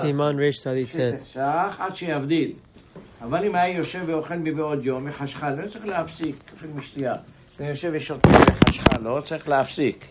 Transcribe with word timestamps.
סימן 0.00 0.36
רצ"ט. 0.38 0.66
שח 1.24 1.76
עד 1.78 1.96
שיבדיל. 1.96 2.52
אבל 3.22 3.44
אם 3.44 3.54
היה 3.54 3.76
יושב 3.76 4.00
ואוכל 4.06 4.34
מבעוד 4.34 4.86
יום 4.86 5.04
מחשכה, 5.04 5.50
לא 5.50 5.68
צריך 5.68 5.86
להפסיק, 5.86 6.36
אפילו 6.58 6.72
משתייה. 6.74 7.14
אם 7.60 7.66
יושב 7.66 7.90
ושותה 7.94 8.28
מחשכה, 8.28 8.98
לא 9.02 9.20
צריך 9.24 9.48
להפסיק. 9.48 10.06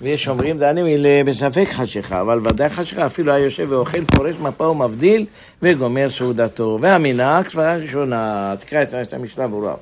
ויש 0.00 0.28
אומרים, 0.28 0.58
דנים 0.58 0.86
בספק 1.26 1.68
חשיכה, 1.72 2.20
אבל 2.20 2.38
ודאי 2.38 2.68
חשיכה, 2.68 3.06
אפילו 3.06 3.32
היה 3.32 3.44
יושב 3.44 3.66
ואוכל, 3.70 4.04
פורש 4.04 4.36
מפה 4.36 4.64
ומבדיל, 4.64 5.26
וגומר 5.62 6.08
סעודתו. 6.08 6.78
והמנהג, 6.80 7.48
סברה 7.48 7.76
ראשונה, 7.76 8.54
תקרא 8.58 8.82
את 8.82 9.12
המשנה 9.12 9.48
ברורה. 9.48 9.74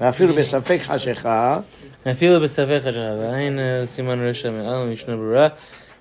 ואפילו 0.00 0.34
בספק 0.34 0.78
חשיכה, 0.80 1.58
אפילו 2.10 2.40
בספק 2.40 2.78
חשיכה, 2.82 3.16
ועין 3.20 3.58
אה, 3.58 3.86
סימן 3.86 4.28
רשע 4.28 4.50
מעל 4.50 4.88
משנה 4.92 5.16
ברורה, 5.16 5.48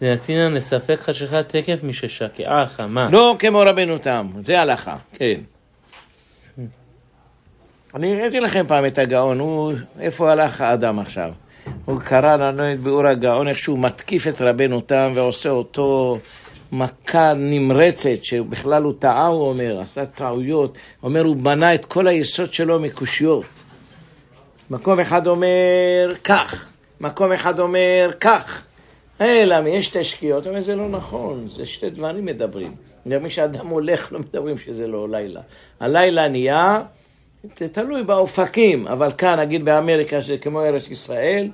דנתינן 0.01 0.53
לספק 0.53 0.99
חשיכה 0.99 1.43
תקף 1.43 1.79
מששקעה 1.83 2.67
חמה. 2.67 3.09
לא 3.11 3.35
כמו 3.39 3.59
רבנו 3.59 3.97
תם, 3.97 4.27
זה 4.41 4.59
הלכה, 4.59 4.95
כן. 5.13 5.39
אני 7.95 8.15
הראיתי 8.15 8.39
לכם 8.39 8.65
פעם 8.67 8.85
את 8.85 8.97
הגאון, 8.97 9.39
הוא, 9.39 9.73
איפה 9.99 10.31
הלך 10.31 10.61
האדם 10.61 10.99
עכשיו? 10.99 11.31
הוא 11.85 11.99
קרא 12.01 12.35
לנו 12.35 12.73
את 12.73 12.79
ביאור 12.79 13.07
הגאון, 13.07 13.47
איך 13.47 13.57
שהוא 13.57 13.79
מתקיף 13.79 14.27
את 14.27 14.41
רבנו 14.41 14.81
תם 14.81 15.11
ועושה 15.15 15.49
אותו 15.49 16.19
מכה 16.71 17.33
נמרצת, 17.33 18.23
שבכלל 18.23 18.83
הוא 18.83 18.93
טעה, 18.99 19.27
הוא 19.27 19.49
אומר, 19.49 19.79
עשה 19.81 20.05
טעויות, 20.05 20.77
אומר, 21.03 21.21
הוא 21.21 21.35
בנה 21.35 21.75
את 21.75 21.85
כל 21.85 22.07
היסוד 22.07 22.53
שלו 22.53 22.79
מקושיות. 22.79 23.45
מקום 24.69 24.99
אחד 24.99 25.27
אומר 25.27 26.13
כך, 26.23 26.69
מקום 27.01 27.31
אחד 27.31 27.59
אומר 27.59 28.11
כך. 28.19 28.66
אלא 29.21 29.55
יש 29.67 29.89
תשקיעות, 29.89 30.47
אומר, 30.47 30.61
זה 30.61 30.75
לא 30.75 30.89
נכון, 30.89 31.47
זה 31.55 31.65
שתי 31.65 31.89
דברים 31.89 32.25
מדברים. 32.25 32.75
גם 33.07 33.23
מי 33.23 33.29
שאדם 33.29 33.67
הולך 33.67 34.11
לא 34.11 34.19
מדברים 34.19 34.57
שזה 34.57 34.87
לא 34.87 35.09
לילה. 35.09 35.41
הלילה 35.79 36.27
נהיה, 36.27 36.81
זה 37.55 37.67
תלוי 37.67 38.03
באופקים, 38.03 38.87
אבל 38.87 39.11
כאן, 39.17 39.39
נגיד 39.39 39.65
באמריקה, 39.65 40.21
שזה 40.21 40.37
כמו 40.37 40.61
ארץ 40.61 40.89
ישראל, 40.89 41.49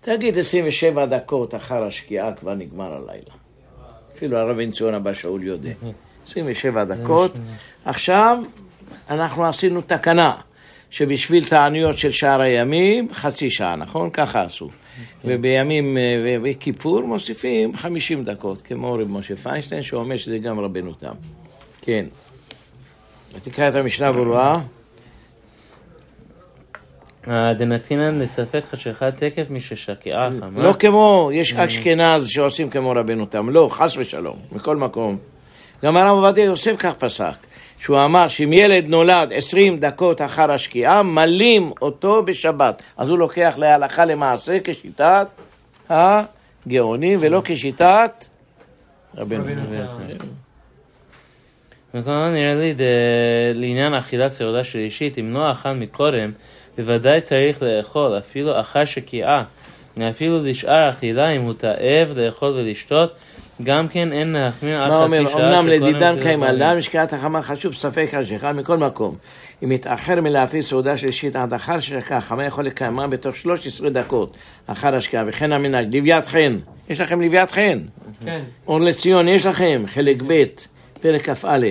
תגיד 0.00 0.38
27 0.38 1.06
דקות 1.06 1.54
אחר 1.54 1.84
השקיעה 1.84 2.32
כבר 2.32 2.54
נגמר 2.54 2.92
הלילה. 2.94 3.34
אפילו 4.16 4.36
הרב 4.36 4.56
בן 4.56 4.70
ציון 4.70 4.94
הבא 4.94 5.12
שאול 5.12 5.42
יודע. 5.42 5.72
27 6.28 6.84
דקות. 6.84 7.38
עכשיו, 7.84 8.38
אנחנו 9.10 9.46
עשינו 9.46 9.80
תקנה. 9.80 10.36
שבשביל 10.94 11.44
תעניות 11.44 11.98
של 11.98 12.10
שער 12.10 12.40
הימים, 12.40 13.08
חצי 13.12 13.50
שעה, 13.50 13.76
נכון? 13.76 14.10
ככה 14.10 14.42
עשו. 14.42 14.68
ובימים, 15.24 15.98
אה, 15.98 16.36
בכיפור 16.42 17.02
מוסיפים 17.02 17.76
50 17.76 18.24
דקות, 18.24 18.60
כמו 18.60 18.94
רב 18.94 19.10
משה 19.10 19.36
פיינשטיין, 19.36 19.82
שאומר 19.82 20.16
שזה 20.16 20.38
גם 20.38 20.60
רבנו 20.60 20.94
תם. 20.94 21.14
כן. 21.82 22.06
תקרא 23.42 23.68
את 23.68 23.74
המשנה 23.74 24.12
ברורה. 24.12 24.60
דנתינן 27.28 28.18
לספק 28.18 28.64
חשיכה 28.64 29.10
תקף 29.10 29.50
מששקעה 29.50 30.30
חמה. 30.40 30.62
לא 30.62 30.72
כמו, 30.72 31.30
יש 31.32 31.52
אשכנז 31.54 32.28
שעושים 32.28 32.70
כמו 32.70 32.90
רבנו 32.90 33.26
תם, 33.26 33.50
לא, 33.50 33.68
חס 33.70 33.96
ושלום, 33.96 34.36
מכל 34.52 34.76
מקום. 34.76 35.18
גם 35.84 35.96
הרב 35.96 36.08
עובדיה 36.08 36.44
יוסף 36.44 36.76
כך 36.78 36.94
פסק. 36.94 37.46
שהוא 37.78 38.04
אמר 38.04 38.28
שאם 38.28 38.52
ילד 38.52 38.84
נולד 38.86 39.32
עשרים 39.34 39.78
דקות 39.78 40.22
אחר 40.22 40.52
השקיעה, 40.52 41.02
מלים 41.02 41.72
אותו 41.82 42.22
בשבת. 42.22 42.82
אז 42.96 43.08
הוא 43.08 43.18
לוקח 43.18 43.54
להלכה 43.58 44.04
למעשה 44.04 44.56
כשיטת 44.64 45.26
הגאונים 45.90 47.18
ולא 47.22 47.42
כשיטת 47.44 48.26
רבנו. 49.16 49.44
וכמובן 51.94 52.32
נראה 52.32 52.54
לי 52.54 52.74
לעניין 53.54 53.94
אכילת 53.94 54.30
סעודה 54.30 54.64
שלישית, 54.64 55.18
אם 55.18 55.30
לא 55.32 55.50
אכל 55.52 55.72
מקודם, 55.72 56.30
בוודאי 56.78 57.20
צריך 57.20 57.62
לאכול, 57.62 58.18
אפילו 58.18 58.60
אחר 58.60 58.84
שקיעה, 58.84 59.44
אפילו 60.10 60.38
לשאר 60.42 60.88
אכילה, 60.88 61.30
אם 61.36 61.42
הוא 61.42 61.54
תאב 61.54 62.18
לאכול 62.18 62.48
ולשתות, 62.48 63.14
גם 63.62 63.88
כן 63.88 64.12
אין 64.12 64.32
להחמיר 64.32 64.82
עד 64.82 64.90
חצי 64.90 65.24
שעה 65.24 65.60
אמנם 65.60 65.68
לדידן 65.68 66.20
קיימה, 66.22 66.52
למה 66.52 66.74
משקעת 66.74 67.12
החמה 67.12 67.42
חשוב 67.42 67.74
ספק 67.74 68.08
השכה 68.12 68.52
מכל 68.52 68.78
מקום. 68.78 69.16
אם 69.64 69.72
יתאחר 69.72 70.20
מלהפעיל 70.20 70.62
סעודה 70.62 70.96
שלישית 70.96 71.36
עד 71.36 71.54
אחר 71.54 71.80
ששקע, 71.80 72.20
חמה 72.20 72.44
יכול 72.44 72.64
לקיימה 72.64 73.06
בתוך 73.06 73.36
13 73.36 73.90
דקות 73.90 74.36
אחר 74.66 74.94
השקעה, 74.94 75.24
וכן 75.26 75.52
המנהג, 75.52 75.96
לוויית 75.96 76.26
חן. 76.26 76.58
יש 76.88 77.00
לכם 77.00 77.20
לוויית 77.20 77.50
חן? 77.50 77.80
כן. 78.24 78.42
אור 78.66 78.80
לציון 78.80 79.28
יש 79.28 79.46
לכם, 79.46 79.82
חלק 79.86 80.22
ב', 80.26 80.44
פרק 81.00 81.30
כ"א, 81.30 81.66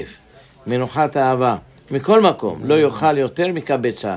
מנוחת 0.68 1.18
אהבה. 1.18 1.56
מכל 1.92 2.22
מקום, 2.22 2.60
לא 2.64 2.76
יאכל 2.76 3.18
יותר 3.18 3.48
מקבצה, 3.48 4.16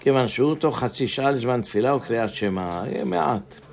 כיוון 0.00 0.28
שהוא 0.28 0.54
תוך 0.54 0.78
חצי 0.78 1.06
שעה 1.06 1.30
לזמן 1.30 1.60
תפילה 1.60 1.94
וקריאת 1.94 2.34
שמע, 2.34 2.82
מעט. 3.04 3.63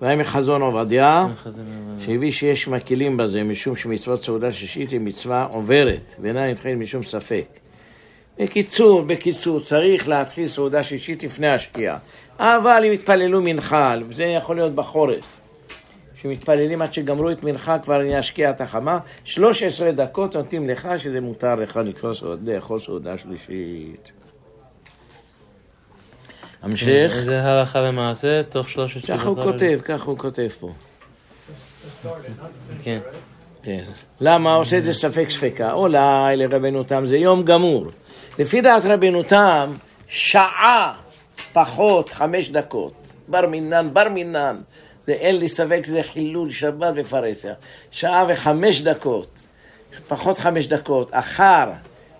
והיה 0.00 0.16
מחזון 0.16 0.62
עובדיה, 0.62 1.26
שהביא 1.98 2.30
שיש 2.30 2.68
מקלים 2.68 3.16
בזה, 3.16 3.42
משום 3.42 3.76
שמצוות 3.76 4.22
סעודה 4.22 4.52
שישית 4.52 4.90
היא 4.90 5.00
מצווה 5.00 5.44
עוברת, 5.44 6.14
ואינה 6.20 6.50
נתחילת 6.50 6.78
משום 6.78 7.02
ספק. 7.02 7.46
בקיצור, 8.38 9.02
בקיצור, 9.02 9.60
צריך 9.60 10.08
להתחיל 10.08 10.48
סעודה 10.48 10.82
שישית 10.82 11.22
לפני 11.22 11.48
השקיעה. 11.48 11.98
אבל 12.38 12.84
אם 12.86 12.92
יתפללו 12.92 13.40
מנחה, 13.42 13.94
וזה 14.08 14.24
יכול 14.24 14.56
להיות 14.56 14.74
בחורף, 14.74 15.40
שמתפללים 16.22 16.82
עד 16.82 16.92
שגמרו 16.92 17.30
את 17.30 17.44
מנחה 17.44 17.78
כבר 17.78 18.00
אני 18.00 18.20
אשקיע 18.20 18.50
את 18.50 18.60
החמה, 18.60 18.98
13 19.24 19.92
דקות 19.92 20.36
נותנים 20.36 20.68
לך 20.68 20.88
שזה 20.98 21.20
מותר 21.20 21.54
לך 21.54 21.80
לאכול 22.44 22.78
סעודה 22.78 23.18
שלישית. 23.18 24.12
המשך. 26.64 27.12
זה 27.24 27.42
הלכה 27.42 27.80
למעשה, 27.80 28.42
תוך 28.48 28.68
13 28.68 29.16
ככה 29.16 29.28
הוא 29.28 29.42
כותב, 29.42 29.78
ככה 29.84 30.04
הוא 30.10 30.18
כותב 30.18 30.48
פה. 30.60 30.72
כן. 32.82 32.98
כן. 33.62 33.84
למה? 34.20 34.54
עושה 34.54 34.78
את 34.78 34.84
זה 34.84 34.92
ספק 34.92 35.30
ספקה. 35.30 35.72
אולי 35.72 36.36
לרבנו 36.36 36.82
תם 36.82 37.04
זה 37.04 37.16
יום 37.16 37.42
גמור. 37.42 37.86
לפי 38.38 38.60
דעת 38.60 38.82
רבנו 38.84 39.22
תם, 39.22 39.72
שעה 40.08 40.94
פחות 41.52 42.08
חמש 42.08 42.50
דקות. 42.50 42.92
בר 43.28 43.46
מינן, 43.46 43.88
בר 43.92 44.08
מינן. 44.08 44.56
זה 45.06 45.12
אין 45.12 45.36
לי 45.36 45.48
ספק 45.48 45.82
שזה 45.86 46.02
חילול 46.02 46.50
שבת 46.50 46.94
בפרהסיה. 46.94 47.54
שעה 47.90 48.26
וחמש 48.28 48.80
דקות, 48.80 49.38
פחות 50.08 50.38
חמש 50.38 50.66
דקות, 50.66 51.10
אחר 51.12 51.70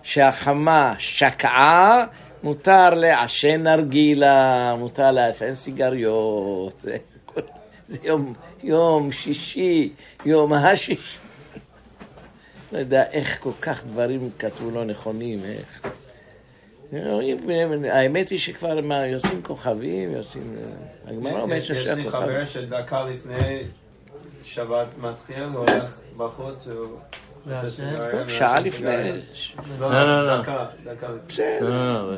שהחמה 0.03 0.93
שקעה, 0.97 2.05
מותר 2.45 2.89
לעשן 2.89 3.63
נרגילה, 3.63 4.75
מותר 4.77 5.11
לעשן 5.11 5.55
סיגריות. 5.55 6.79
זה, 6.79 6.97
זה 7.89 7.97
יום, 8.03 8.33
יום 8.63 9.11
שישי, 9.11 9.93
יום 10.25 10.53
השישי. 10.53 11.17
לא 12.71 12.77
יודע 12.77 13.03
איך 13.11 13.43
כל 13.43 13.51
כך 13.61 13.85
דברים 13.85 14.29
כתבו 14.39 14.71
לא 14.71 14.85
נכונים, 14.85 15.39
איך. 15.45 15.87
האמת 17.91 18.29
היא 18.29 18.39
שכבר 18.39 18.79
יוצאים 19.05 19.41
כוכבים, 19.43 20.11
יוצאים... 20.11 20.55
הגמרא 21.05 21.41
אומרת 21.41 21.65
שיש 21.65 21.87
לי 21.87 22.09
חבר 22.09 22.45
שדקה 22.45 23.03
לפני 23.03 23.63
שבת 24.43 24.87
מתחיל, 24.97 25.43
הוא 25.43 25.59
הולך 25.59 25.99
בחוץ 26.17 26.63
טוב, 26.63 26.99
שעה 28.27 28.55
לפני. 28.65 29.11
לא, 29.79 30.25
לא, 30.25 30.41
דקה, 30.41 30.65
דקה. 30.83 31.07
בסדר. 31.27 32.15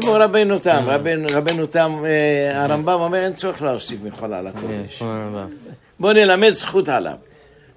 כמו 0.00 0.12
רבנו 0.12 0.58
תם, 0.58 0.86
רבנו 1.34 1.66
תם, 1.66 2.02
הרמב"ם 2.54 3.00
אומר 3.00 3.24
אין 3.24 3.34
צורך 3.34 3.62
להוסיף 3.62 4.00
מחולה 4.04 4.42
לקודש. 4.42 5.02
בוא 6.00 6.12
נלמד 6.12 6.48
זכות 6.48 6.88
עליו. 6.88 7.16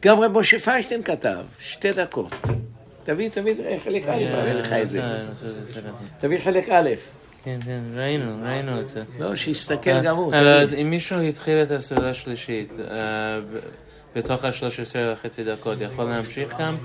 גם 0.02 0.20
רב 0.20 0.38
משה 0.38 0.60
פיינשטיין 0.60 1.04
כתב, 1.04 1.38
שתי 1.60 1.92
דקות. 1.92 2.36
תביא, 3.04 3.30
תביא 3.30 3.54
חלק 3.84 4.08
א', 4.08 4.24
אראה 4.34 4.54
לך 4.54 4.74
את 4.74 4.90
זה. 4.90 5.02
תביא 6.20 6.40
חלק 6.44 6.70
א'. 6.70 6.90
כן, 7.44 7.60
כן, 7.66 7.80
ראינו, 7.96 8.44
ראינו 8.44 8.80
את 8.80 8.88
זה. 8.88 9.04
לא, 9.20 9.36
שיסתכל 9.36 10.02
גם 10.02 10.16
הוא. 10.16 10.36
אז 10.36 10.74
אם 10.74 10.90
מישהו 10.90 11.20
התחיל 11.20 11.64
את 11.64 11.72
הסעודה 11.72 12.10
השלישית 12.10 12.74
בתוך 14.20 14.46
ה-13 14.46 14.96
וחצי 15.14 15.44
דקות, 15.44 15.82
יכול 15.82 16.06
להמשיך 16.06 16.54
גם 16.60 16.76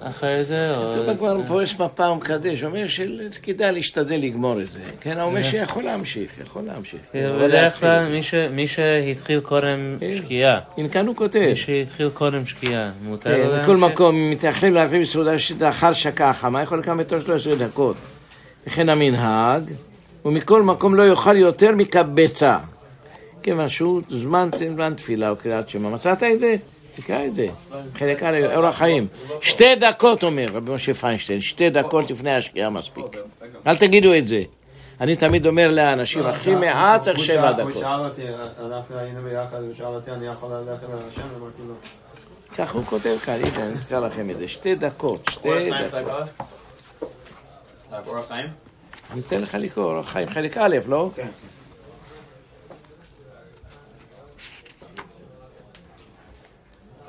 אחרי 0.00 0.44
זה? 0.44 0.72
כתוב 0.92 1.16
כבר 1.16 1.40
פה 1.46 1.62
יש 1.62 1.80
מפה 1.80 2.08
ומקדש, 2.08 2.64
אומר 2.64 2.86
שכדאי 2.88 3.72
להשתדל 3.72 4.16
לגמור 4.16 4.60
את 4.60 4.72
זה. 4.72 4.78
כן, 5.00 5.18
הוא 5.20 5.22
אומר 5.22 5.42
שיכול 5.42 5.84
להמשיך, 5.84 6.30
יכול 6.40 6.62
להמשיך. 6.62 7.00
בדרך 7.14 7.80
כלל 7.80 8.08
מי 8.50 8.66
שהתחיל 8.66 9.40
קודם 9.40 9.98
שקיעה. 10.16 10.60
הנה 10.76 10.88
כאן 10.88 11.06
הוא 11.06 11.16
כותב. 11.16 11.46
מי 11.48 11.56
שהתחיל 11.56 12.08
קודם 12.08 12.46
שקיעה, 12.46 12.90
מותר 13.02 13.30
לו 13.30 13.50
להמשיך? 13.50 13.62
בכל 13.62 13.76
מקום, 13.76 14.16
אם 14.16 14.30
מתאחרים 14.30 14.74
להביא 14.74 15.00
בסעודה 15.00 15.32
לאחר 15.60 15.92
שקעה 15.92 16.32
חמה, 16.32 16.62
יכול 16.62 16.78
לקום 16.78 16.98
בתוך 16.98 17.22
13 17.22 17.56
דקות. 17.56 17.96
וכן 18.66 18.88
המנהג, 18.88 19.62
ומכל 20.24 20.62
מקום 20.62 20.94
לא 20.94 21.08
יאכל 21.08 21.36
יותר 21.36 21.72
מקבצה. 21.72 22.58
כיוון 23.46 23.68
שהוא 23.68 24.02
זמן 24.08 24.50
זמן 24.56 24.94
תפילה 24.96 25.30
או 25.30 25.36
קריאת 25.36 25.68
שמע. 25.68 25.88
מצאת 25.88 26.22
את 26.22 26.40
זה? 26.40 26.56
תקרא 26.94 27.24
את 27.26 27.34
זה. 27.34 27.46
חלק 27.98 28.22
א', 28.22 28.56
אורח 28.56 28.78
חיים. 28.78 29.06
שתי 29.40 29.74
דקות, 29.74 30.22
אומר 30.22 30.46
רבי 30.52 30.72
משה 30.72 30.94
פיינשטיין, 30.94 31.40
שתי 31.40 31.70
דקות 31.70 32.10
לפני 32.10 32.34
השקיעה 32.34 32.70
מספיק. 32.70 33.04
אל 33.66 33.76
תגידו 33.76 34.14
את 34.14 34.28
זה. 34.28 34.42
אני 35.00 35.16
תמיד 35.16 35.46
אומר 35.46 35.70
לאנשים, 35.70 36.26
הכי 36.26 36.54
מעט 36.54 37.02
צריך 37.02 37.18
שבע 37.18 37.52
דקות. 37.52 37.72
הוא 37.72 37.82
שאל 37.82 38.00
אותי, 38.00 38.22
אנחנו 38.66 38.98
היינו 38.98 39.22
ביחד, 39.22 39.62
הוא 39.62 39.74
שאל 39.74 39.86
אותי, 39.86 40.10
אני 40.10 40.26
יכול 40.26 40.52
ללכת 40.52 40.86
השם? 41.08 41.22
אמרתי 41.40 41.62
לו. 41.68 41.74
ככה 42.58 42.78
הוא 42.78 42.84
כותב 42.84 43.16
כאן, 43.24 43.34
הנה, 43.34 43.66
אני 43.66 43.74
אקרא 43.86 44.00
לכם 44.00 44.30
את 44.30 44.36
זה. 44.36 44.48
שתי 44.48 44.74
דקות, 44.74 45.28
שתי 45.30 45.70
דקות. 45.70 46.28
אורח 48.06 48.28
חיים? 48.28 48.46
אני 49.12 49.20
אתן 49.20 49.40
לך 49.40 49.54
לקרוא, 49.60 49.84
אורח 49.84 50.08
חיים 50.08 50.28
חלק 50.28 50.56
א', 50.56 50.76
לא? 50.86 51.10
כן. 51.14 51.26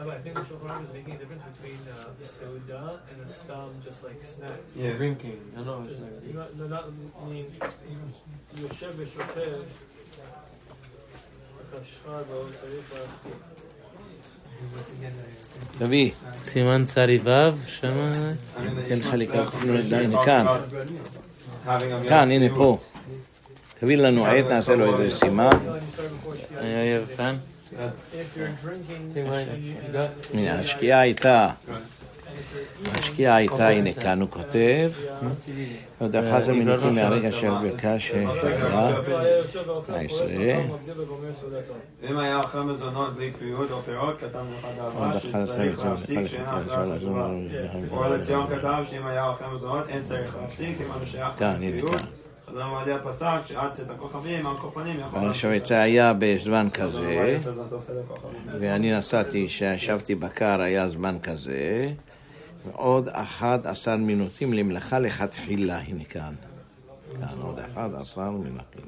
But 0.07 0.15
I 0.15 0.21
think 0.21 0.36
the 0.36 0.42
Shulchan 0.42 0.69
Aruch 0.69 0.88
is 0.88 0.94
making 0.94 1.15
a 1.15 1.18
difference 1.18 1.44
between 1.51 1.80
uh, 1.92 2.06
Seudah 2.24 3.00
and 3.12 3.18
a 3.25 3.30
stam, 3.30 3.71
just 3.83 4.06
like 4.06 4.24
snack. 4.24 4.59
Yeah. 4.74 4.94
Drinking. 4.94 5.39
I 5.57 5.63
know 5.63 5.83
it's 5.86 6.00
like. 6.00 6.33
Not, 6.33 6.56
no, 6.56 6.68
not, 6.68 6.86
I 7.21 7.25
mean, 7.30 7.45
יושב 8.57 8.92
ושותה, 8.98 9.42
וחשכה 11.71 12.18
לא 12.30 12.44
צריך 12.62 12.94
להחזיק. 12.94 13.33
תביא, 15.77 16.12
סימן 16.44 16.86
צרי 16.86 17.19
ו', 17.24 17.30
שמה? 17.68 18.30
אתן 18.86 19.00
לך 19.00 19.13
talks 19.33 20.25
כאן. 20.25 20.45
a 21.65 22.09
כאן, 22.09 22.31
הנה. 22.31 22.56
פה. 22.56 22.77
תביא 23.80 23.98
לנו 23.98 24.25
עט, 24.25 24.45
נעשה 24.45 24.75
לו 24.75 25.01
איזה 25.01 25.18
סימן. 25.18 25.50
היה 26.57 26.98
אויב 26.98 27.15
הנה, 30.33 30.59
השקיעה 30.59 30.99
הייתה, 30.99 31.47
השקיעה 32.85 33.35
הייתה, 33.35 33.67
הנה 33.67 33.93
כאן 33.93 34.21
הוא 34.21 34.29
כותב. 34.29 34.91
עוד 35.99 36.15
אחת 36.15 36.45
זה 36.45 36.51
מינוקים 36.51 36.95
מהרגע 36.95 37.31
של 37.31 37.49
ברכת 37.49 37.95
שהיה. 37.99 38.95
סעודתו. 41.33 41.73
אם 42.09 42.17
היה 42.17 42.41
אוכל 42.41 42.61
מזונות 42.61 43.15
בלי 43.15 43.31
קביעות 43.31 43.71
או 43.71 43.81
פירות, 43.81 44.23
עוד 44.23 44.31
דאבה 44.31 45.09
אחת 45.09 45.21
שצריך 45.21 45.85
להפסיק, 45.85 46.25
שאין 46.25 46.45
אור 47.91 48.07
לציון 48.07 48.47
כתב 48.47 48.83
שאם 48.89 49.07
היה 49.07 49.27
אוכל 49.27 49.45
מזונות 49.55 49.89
אין 49.89 50.03
צריך 50.03 50.37
להפסיק, 50.41 50.77
כיוון 50.77 51.05
ששייך 51.05 51.33
כאן, 51.39 51.63
הנה 51.63 51.81
את 55.55 55.65
זה 55.65 55.79
היה 55.79 56.13
בזמן 56.13 56.67
כזה, 56.73 57.38
אופן 57.71 57.94
הכוכבים. 58.05 58.41
ואני 58.59 58.97
נסעתי, 58.97 59.45
כשישבתי 59.47 60.15
בקר 60.15 60.61
היה 60.61 60.89
זמן 60.89 61.17
כזה, 61.23 61.88
ועוד 62.65 63.09
11 63.09 63.97
מינוטים 63.97 64.53
למלאכה 64.53 64.99
לכתחילה, 64.99 65.79
הנה 65.79 66.03
כאן. 66.03 66.33
כאן 67.19 67.41
עוד 67.41 67.59
11 67.59 68.31
מינוטים. 68.31 68.81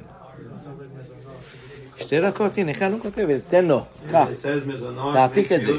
שתי 1.98 2.22
דקות, 2.22 2.58
הנה 2.58 2.74
כאן 2.74 2.92
הוא 2.92 3.02
כותב, 3.02 3.28
תן 3.48 3.66
לו, 3.66 3.86
קח. 4.10 4.28
תעתיק 5.14 5.52
את 5.52 5.64
זה. 5.64 5.72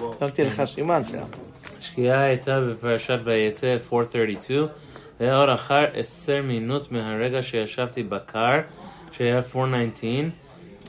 both. 0.00 0.18
שמתי 0.20 0.44
לך 0.44 0.62
סימן 0.74 1.02
שם. 1.04 1.22
השקיעה 1.78 2.20
הייתה 2.20 2.60
בפרשת 2.60 3.18
ויצא 3.24 3.76
432, 3.92 4.66
ואור 5.20 5.54
אחר 5.54 5.84
עשר 5.94 6.42
מינות 6.42 6.92
מהרגע 6.92 7.42
שישבתי 7.42 8.02
בקר, 8.02 8.60
שהיה 9.12 9.36
419, 9.54 10.30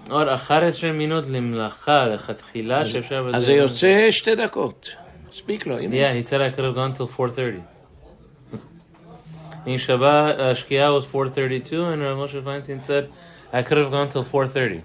עוד 0.10 0.28
11 0.28 0.92
מינות 0.92 1.24
למלאכה, 1.30 2.08
לכתחילה, 2.08 2.86
שאפשר... 2.86 3.30
אז 3.34 3.46
זה 3.46 3.54
יוצא 3.54 4.12
שתי 4.12 4.36
דקות. 4.36 4.90
מספיק 5.30 5.68
לו. 5.68 5.80
Yeah, 5.80 6.14
he 6.14 6.24
said 6.24 6.42
I 6.42 6.50
could 6.50 6.66
have 6.66 6.76
gone 6.76 6.94
till 6.94 7.08
4.30. 7.08 7.62
In 9.66 9.78
Shabbat, 9.78 10.40
uh, 10.40 10.54
Shkia 10.54 10.92
was 10.94 11.06
4.32, 11.06 11.94
and 11.94 12.02
Rav 12.02 12.18
Moshe 12.18 12.42
Feinstein 12.44 12.84
said 12.84 13.10
I 13.54 13.62
could 13.62 13.78
have 13.78 13.92
gone 13.92 14.10
till 14.10 14.24
4.30. 14.24 14.82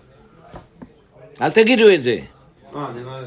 אל 1.40 1.50
תגידו 1.50 1.90
את 1.94 2.02
זה, 2.02 2.16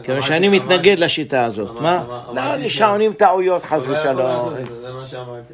כיוון 0.04 0.18
אמרתי- 0.18 0.22
שאני 0.28 0.50
מתנגד 0.50 1.00
לשיטה 1.00 1.46
הזאת. 1.46 1.82
מה? 1.82 2.04
לא, 2.08 2.22
אמרתי 2.30 2.56
אני 2.62 2.70
ש- 2.70 2.78
שעונים 2.78 3.14
טעויות 3.14 3.64
חס 3.64 3.88
לא 3.88 3.98
ושלום. 4.00 4.50
זה, 4.82 4.94
מה 4.94 5.06
שאמרתי. 5.06 5.54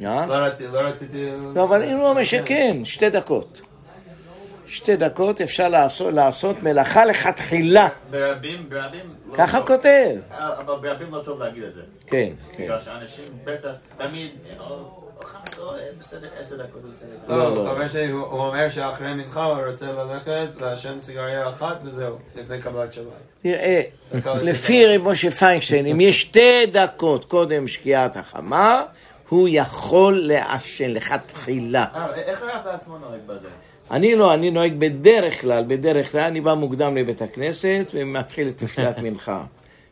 לא 0.00 0.34
רציתי, 0.34 0.72
לא 0.72 0.78
רציתי... 0.80 1.26
לא, 1.54 1.64
אבל 1.64 1.82
אם 1.82 1.96
הוא 1.96 2.08
אומר 2.08 2.24
שכן, 2.24 2.76
שתי 2.84 3.10
דקות. 3.10 3.60
שתי 4.66 4.96
דקות 4.96 5.40
אפשר 5.40 5.68
לעשות, 5.68 6.14
לעשות 6.14 6.62
מלאכה 6.62 7.04
לכתחילה. 7.04 7.88
ברבים, 8.10 8.68
ברבים... 8.68 9.00
לא 9.32 9.36
ככה. 9.36 9.62
כותב. 9.66 10.16
אבל 10.38 10.74
ברבים 10.82 11.14
לא 11.14 11.20
טוב 11.24 11.40
להגיד 11.40 11.62
את 11.62 11.72
זה. 11.74 11.80
כן, 12.06 12.28
כן. 12.52 12.62
בגלל 12.64 12.80
שאנשים 12.80 13.24
בטח, 13.44 13.68
תמיד, 13.98 14.30
"אה, 15.22 15.26
חמש, 15.26 15.58
לא. 15.58 15.74
לא, 17.28 17.56
לא. 17.56 17.70
חבר 17.70 17.88
שלי, 17.88 18.10
הוא 18.10 18.22
אומר 18.22 18.68
שאחרי 18.68 19.14
מנחה 19.14 19.44
הוא 19.44 19.58
רוצה 19.70 19.86
ללכת 19.92 20.48
לעשן 20.60 21.00
סיגריה 21.00 21.48
אחת 21.48 21.76
וזהו, 21.84 22.18
לפני 22.36 22.60
קבלת 22.60 22.92
שבת. 22.92 23.04
תראה, 23.42 23.82
לפי 24.42 24.86
רב 24.86 25.08
משה 25.08 25.30
פיינשטיין, 25.30 25.86
אם 25.86 26.00
יש 26.00 26.22
שתי 26.22 26.66
דקות 26.66 27.24
קודם 27.24 27.68
שקיעת 27.68 28.16
החמה, 28.16 28.82
הוא 29.28 29.48
יכול 29.50 30.20
לעשן 30.22 30.90
לכתחילה. 30.90 31.84
אה, 31.94 32.14
איך 32.14 32.42
הרב 32.42 32.64
בעצמו 32.64 32.98
נוהג 32.98 33.20
בזה? 33.26 33.48
אני 33.90 34.16
לא, 34.16 34.34
אני 34.34 34.50
נוהג 34.50 34.74
בדרך 34.78 35.40
כלל, 35.40 35.64
בדרך 35.66 36.12
כלל, 36.12 36.20
אני 36.20 36.40
בא 36.40 36.54
מוקדם 36.54 36.96
לבית 36.96 37.22
הכנסת 37.22 37.90
ומתחיל 37.94 38.48
את 38.48 38.58
תפילת 38.58 38.98
מנחה. 38.98 39.44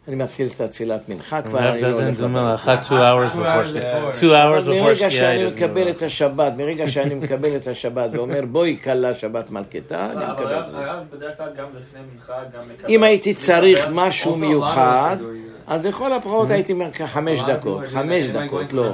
אני 0.08 0.16
מתחיל 0.16 0.48
את 0.56 0.60
התפילת 0.60 1.08
מנחה, 1.08 1.42
כבר 1.42 1.58
אני 1.72 1.80
לא 1.80 1.88
doesn't 1.88 2.02
הולך 2.02 2.68
לבית. 2.68 2.84
two 2.84 2.90
hours 2.90 3.34
before 3.36 3.76
before. 3.82 4.20
two 4.20 4.32
hours 4.32 4.62
אבל 4.62 4.72
before 4.72 4.82
מרגע. 4.82 5.10
שאני 5.10 5.46
מקבל. 5.46 5.90
את 5.90 6.02
השבת, 6.02 6.52
מרגע 6.56 6.90
שאני 6.90 7.14
מקבל 7.14 7.56
את 7.56 7.66
השבת 7.66 8.10
ואומר 8.12 8.40
בואי 8.46 8.76
כלה 8.84 9.14
שבת 9.14 9.50
מלכתה, 9.50 10.06
אני 10.12 10.24
מקבל 10.32 10.58
את 10.58 10.64
זה. 10.66 10.76
בדרך 11.16 11.36
כלל 11.36 11.48
גם 11.56 11.66
לפני 11.78 12.00
מנחה, 12.14 12.32
גם 12.54 12.60
מקבל... 12.74 12.88
אם 12.88 13.02
הייתי 13.02 13.34
צריך 13.34 13.80
משהו 13.90 14.36
מיוחד, 14.36 15.16
אז 15.66 15.86
לכל 15.86 16.12
הפחות 16.12 16.50
הייתי 16.50 16.72
אומר 16.72 16.90
lot 17.38 17.42
of 17.42 17.46
דקות, 17.46 17.86
חמש 17.86 18.24
דקות, 18.24 18.72
לא. 18.72 18.86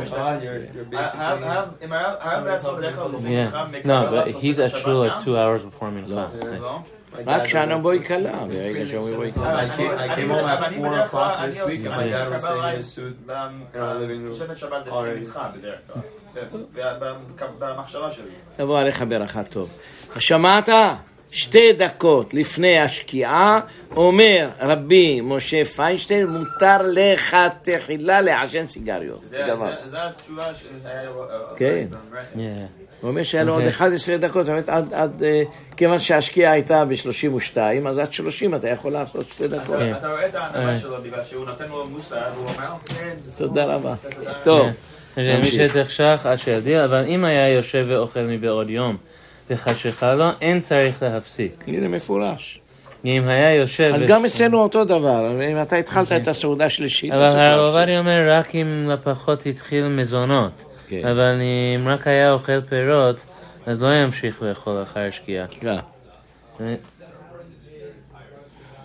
הרב- 1.18 2.44
בעצמו 2.44 2.72
בדרך 2.76 2.96
כלל 2.96 3.04
לפני 3.18 3.36
מנחה. 3.44 3.64
מקבל... 3.64 4.22
He's 4.40 4.58
לא. 4.74 4.80
shul 4.82 5.08
גם? 5.08 5.18
like 5.18 5.24
two 5.24 5.28
hours 5.28 5.82
before 5.82 5.86
mincha. 5.86 6.97
לא? 7.66 7.78
בואי 7.78 8.04
כלה, 8.04 8.44
ברגע 8.48 8.86
שאומרים 8.86 9.14
בואי 9.14 9.30
I 9.30 10.16
came, 10.16 10.30
home 10.30 10.48
at 10.48 10.72
4 10.72 11.06
o'clock 11.06 11.34
this 11.48 11.60
week 11.66 11.84
and 11.84 11.96
my 11.96 12.08
dad 12.08 12.30
was 12.30 12.42
sitting 12.42 12.64
in 12.64 12.76
his 12.76 12.92
suit. 12.92 13.16
in 13.26 13.80
our 13.80 13.94
living 13.98 14.22
room. 14.24 14.34
already. 14.88 15.26
במחשבה 17.58 18.10
שלי. 18.10 18.24
תבוא 18.56 18.80
עליך 18.80 19.04
ברכה 19.08 19.42
טוב. 19.42 19.70
שמעת? 20.18 20.68
שתי 21.30 21.72
דקות 21.72 22.34
לפני 22.34 22.78
השקיעה, 22.78 23.60
אומר 23.96 24.48
רבי 24.60 25.20
משה 25.20 25.64
פיינשטיין, 25.64 26.26
מותר 26.26 26.78
לך 26.82 27.36
תחילה 27.62 28.20
לעשן 28.20 28.66
סיגריות. 28.66 29.20
זה- 29.24 29.38
התשובה 29.92 30.42
שהיה... 30.54 31.10
כן. 31.56 31.86
Yeah. 32.34 32.38
הוא 33.00 33.10
אומר 33.10 33.22
שהיה 33.22 33.44
לו 33.44 33.52
עוד 33.52 33.62
אוקיי. 33.62 33.72
11 33.76 34.16
דקות, 34.16 34.46
זאת 34.46 34.48
אומרת, 34.48 34.68
עד, 34.68 34.94
עד, 34.94 35.22
אה, 35.22 35.42
כיוון 35.76 35.98
שהשקיעה 35.98 36.52
הייתה 36.52 36.84
ב-32, 36.84 37.56
אז 37.88 37.98
עד 37.98 38.12
30 38.12 38.54
אתה 38.54 38.68
יכול 38.68 38.92
לעשות 38.92 39.26
שתי 39.28 39.48
דקות. 39.48 39.76
אתה 39.98 40.08
רואה 40.10 40.26
את 40.26 40.34
הענווה 40.34 40.68
אה. 40.68 40.76
שלו 40.76 41.02
בגלל 41.02 41.22
שהוא 41.22 41.46
נותן 41.46 41.68
לו 41.68 41.86
מוסר, 41.86 42.18
אז 42.18 42.36
הוא 42.36 42.46
אומר, 42.48 42.68
כן, 42.98 43.14
זה 43.16 43.36
תודה 43.38 43.64
רבה. 43.64 43.94
טוב, 44.44 44.68
מי 45.16 45.22
נמשיך. 45.36 45.72
שתחשך 45.72 46.26
עד 46.26 46.38
שיודיע, 46.38 46.84
אבל 46.84 47.04
אם 47.08 47.24
היה 47.24 47.54
יושב 47.56 47.86
ואוכל 47.88 48.20
מבעוד 48.20 48.70
יום 48.70 48.96
וחשיכה 49.50 50.14
לו, 50.14 50.24
אין 50.40 50.60
צריך 50.60 51.02
להפסיק. 51.02 51.64
הנה 51.66 51.88
מפורש. 51.88 52.60
אם 53.04 53.28
היה 53.28 53.54
יושב... 53.60 53.84
אז 53.94 54.00
גם 54.08 54.24
אצלנו 54.24 54.62
אותו 54.62 54.84
דבר, 54.84 55.30
אם 55.52 55.62
אתה 55.62 55.76
התחלת 55.76 56.12
את 56.12 56.28
הסעודה 56.28 56.64
השלישית, 56.64 57.12
אבל 57.12 57.22
הרב. 57.22 57.58
עובדיה 57.60 57.98
אומר 57.98 58.30
רק 58.38 58.54
אם 58.54 58.88
לפחות 58.90 59.46
התחיל 59.46 59.88
מזונות. 59.88 60.64
כן. 60.88 61.06
אבל 61.06 61.38
אם 61.76 61.88
רק 61.88 62.06
היה 62.06 62.32
אוכל 62.32 62.60
פירות, 62.60 63.16
אז 63.66 63.82
לא 63.82 63.88
ימשיך 64.04 64.42
לאכול 64.42 64.82
אחר 64.82 65.10
שקיעה. 65.10 65.46
כן. 65.46 65.76
זה- 66.58 66.76
He 66.76 66.76
says 66.76 66.76
כתב 66.76 67.56
שעד 68.68 68.74
צאת 68.74 68.76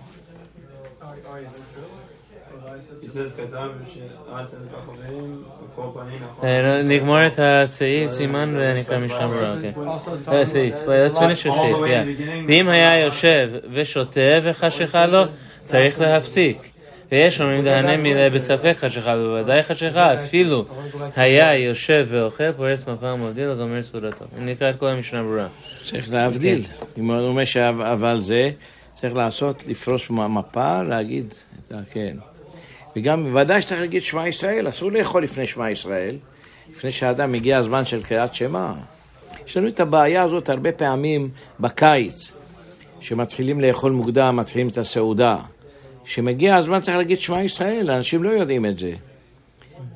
הכוכבים, 1.12 1.52
בכל 1.90 2.32
פנים 2.32 2.32
יכול... 2.46 3.02
אה, 3.03 3.03
נגמור 6.84 7.28
את 7.28 7.40
הסעיף, 7.40 8.12
סימן 8.12 8.56
ונקרא 8.58 8.98
משם 8.98 9.28
ברא, 9.28 9.56
אוקיי. 9.56 9.74
אה, 10.28 10.46
סעיף, 10.46 10.76
let's 10.76 11.16
finish 11.16 11.18
the 11.18 11.20
All 11.20 11.30
the 11.30 11.36
סעיף, 11.38 11.78
way 11.78 11.88
in 11.88 11.90
yeah. 11.90 12.06
the 12.06 12.22
beginning. 12.22 12.48
ואם 12.48 12.70
היה 12.70 13.06
יושב 13.06 13.68
ושותה 13.74 14.22
וחשיכה 14.46 15.06
לו, 15.06 15.24
צריך 15.66 16.02
להפסיק. 16.02 16.58
ויש 17.12 17.42
אומרים 17.42 17.64
דהנה 17.64 17.98
מילה 17.98 18.30
בספק 18.30 18.74
חשיכה 18.76 19.12
בוודאי 19.16 19.64
חשיכה, 19.64 20.06
אפילו 20.24 20.66
היה 21.16 21.58
יושב 21.68 22.06
ואוכל, 22.08 22.52
פורס 22.52 22.88
מפה 22.88 23.16
מבדיל 23.16 23.50
וגומר 23.50 23.84
סעודתו. 23.84 24.26
נקרא 24.38 24.70
את 24.70 24.80
כל 24.80 24.88
המשנה 24.88 25.24
ברורה. 25.24 25.48
צריך 25.84 26.14
להבדיל. 26.14 26.62
אם 26.98 27.12
הוא 27.12 27.28
אומר 27.28 27.44
שאבל 27.44 28.20
זה, 28.20 28.50
צריך 28.94 29.18
לעשות, 29.18 29.68
לפרוס 29.68 30.10
מפה, 30.10 30.84
להגיד, 30.84 31.34
כן. 31.92 32.18
וגם 32.96 33.24
בוודאי 33.24 33.62
שצריך 33.62 33.82
להגיד 33.82 34.02
שמע 34.02 34.28
ישראל, 34.28 34.70
אסור 34.70 34.92
לאכול 34.92 35.24
לפני 35.24 35.48
שמע 35.48 35.72
ישראל, 35.72 36.18
לפני 36.72 36.92
שהאדם 36.92 37.32
מגיע 37.32 37.58
הזמן 37.58 37.86
של 37.86 38.04
קריאת 38.04 38.34
שמע. 38.34 38.74
יש 39.48 39.58
לנו 39.58 39.68
את 39.68 39.80
הבעיה 39.80 40.24
הזאת 40.24 40.50
הרבה 40.50 40.72
פעמים 40.72 41.30
בקיץ, 41.60 42.32
שמתחילים 43.00 43.62
לאכול 43.62 43.92
מוקדם, 43.92 44.36
מתחילים 44.36 44.68
את 44.68 44.78
הסעודה. 44.78 45.38
כשמגיע 46.06 46.56
הזמן 46.56 46.80
צריך 46.80 46.98
להגיד 46.98 47.20
שמע 47.20 47.44
ישראל, 47.44 47.92
אנשים 47.92 48.24
לא 48.24 48.30
יודעים 48.30 48.66
את 48.66 48.78
זה. 48.78 48.94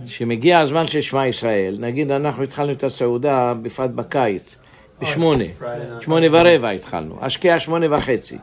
כשמגיע 0.05 0.59
הזמן 0.59 0.87
של 0.87 1.01
שמע 1.01 1.27
ישראל, 1.27 1.77
נגיד 1.79 2.11
אנחנו 2.11 2.43
התחלנו 2.43 2.71
את 2.71 2.83
הסעודה 2.83 3.53
בפרט 3.61 3.89
בקיץ, 3.89 4.55
בשמונה, 5.01 5.45
שמונה 6.01 6.25
ורבע 6.31 6.69
התחלנו, 6.69 7.17
השקיעה 7.21 7.59
שמונה 7.59 7.93
וחצי. 7.93 8.37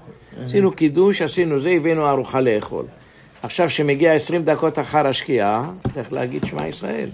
עשינו 0.45 0.73
קידוש, 0.73 1.23
עשינו 1.23 1.59
זה, 1.59 1.71
הבאנו 1.71 2.09
ארוחה 2.09 2.41
לאכול. 2.41 2.85
עכשיו 3.45 3.71
שמגיע 3.71 4.13
עשרים 4.13 4.45
דקות 4.45 4.79
אחר 4.79 5.07
השקיעה, 5.07 5.71
צריך 5.95 6.13
להגיד 6.13 6.45
שמע 6.45 6.69
ישראל. 6.69 7.09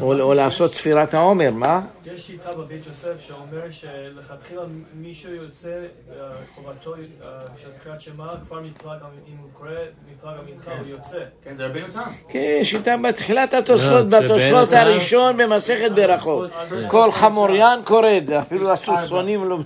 או, 0.00 0.20
או 0.20 0.34
לעשות 0.34 0.74
ספירת 0.74 1.14
העומר, 1.14 1.50
מה? 1.50 1.80
יש 2.14 2.26
שיטה 2.26 2.52
בבית 2.52 2.86
יוסף 2.86 3.20
שאומר 3.26 3.70
שלכתחילה 3.70 4.62
מישהו 4.94 5.34
יוצא, 5.34 5.68
אה, 5.68 6.14
חובתו 6.54 6.94
אה, 6.94 7.28
של 7.62 7.68
קריאת 7.84 8.00
שמע, 8.00 8.24
כבר 8.46 8.60
מפלג, 8.60 8.98
אם 9.28 9.36
הוא 9.42 9.48
קורא 9.52 9.70
מפלג 10.12 10.32
המנחה, 10.38 10.70
הוא 10.78 10.86
יוצא. 10.86 11.18
כן, 11.44 11.56
זה 11.56 11.66
רבינו 11.66 11.92
תם. 11.92 12.00
כן, 12.28 12.60
שיטה 12.62 12.96
בתחילת 12.96 13.54
התוספות, 13.54 14.12
לא, 14.12 14.20
בתוספות 14.20 14.72
הראשון 14.72 15.36
במסכת 15.36 15.90
ברכות. 15.94 16.50
כל 16.88 17.12
חמוריין 17.12 17.82
קורא 17.84 18.16
את 18.18 18.26
זה, 18.26 18.38
אפילו 18.38 18.72
הסוסונים 18.72 19.44
לא... 19.44 19.58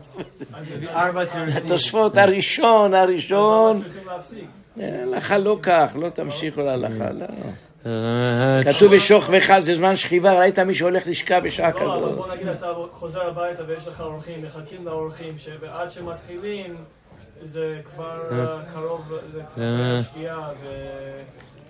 ארבע 0.88 1.24
תירוצים. 1.24 1.56
התוספות 1.56 2.16
הראשון, 2.16 2.94
הראשון, 2.94 3.82
צריכים 3.82 4.02
להפסיק. 4.06 4.59
הלכה 4.80 5.38
לא 5.38 5.58
כך, 5.62 5.96
לא 6.00 6.08
תמשיכו 6.08 6.60
להלכה, 6.62 7.10
לא. 7.10 7.26
אה, 7.86 8.60
כתוב 8.72 8.94
בשוכבך 8.94 9.58
זה 9.60 9.74
זמן 9.74 9.96
שכיבה, 9.96 10.38
ראית 10.38 10.58
מישהו 10.58 10.88
הולך 10.88 11.06
לשכב 11.06 11.40
בשעה 11.44 11.70
לא, 11.70 11.74
אבל 11.94 12.00
כזאת. 12.00 12.16
בוא 12.16 12.34
נגיד 12.34 12.48
אתה 12.48 12.66
חוזר 12.90 13.20
הביתה 13.26 13.62
ויש 13.68 13.88
לך 13.88 14.00
אורחים, 14.00 14.42
מחכים 14.42 14.86
לאורחים, 14.86 15.30
שעד 15.38 15.90
שמתחילים 15.90 16.76
זה 17.42 17.76
כבר 17.94 18.20
אה, 18.32 18.46
קרוב, 18.74 19.12
זה 19.32 19.40
אה. 19.62 20.02
שקיעה, 20.02 20.48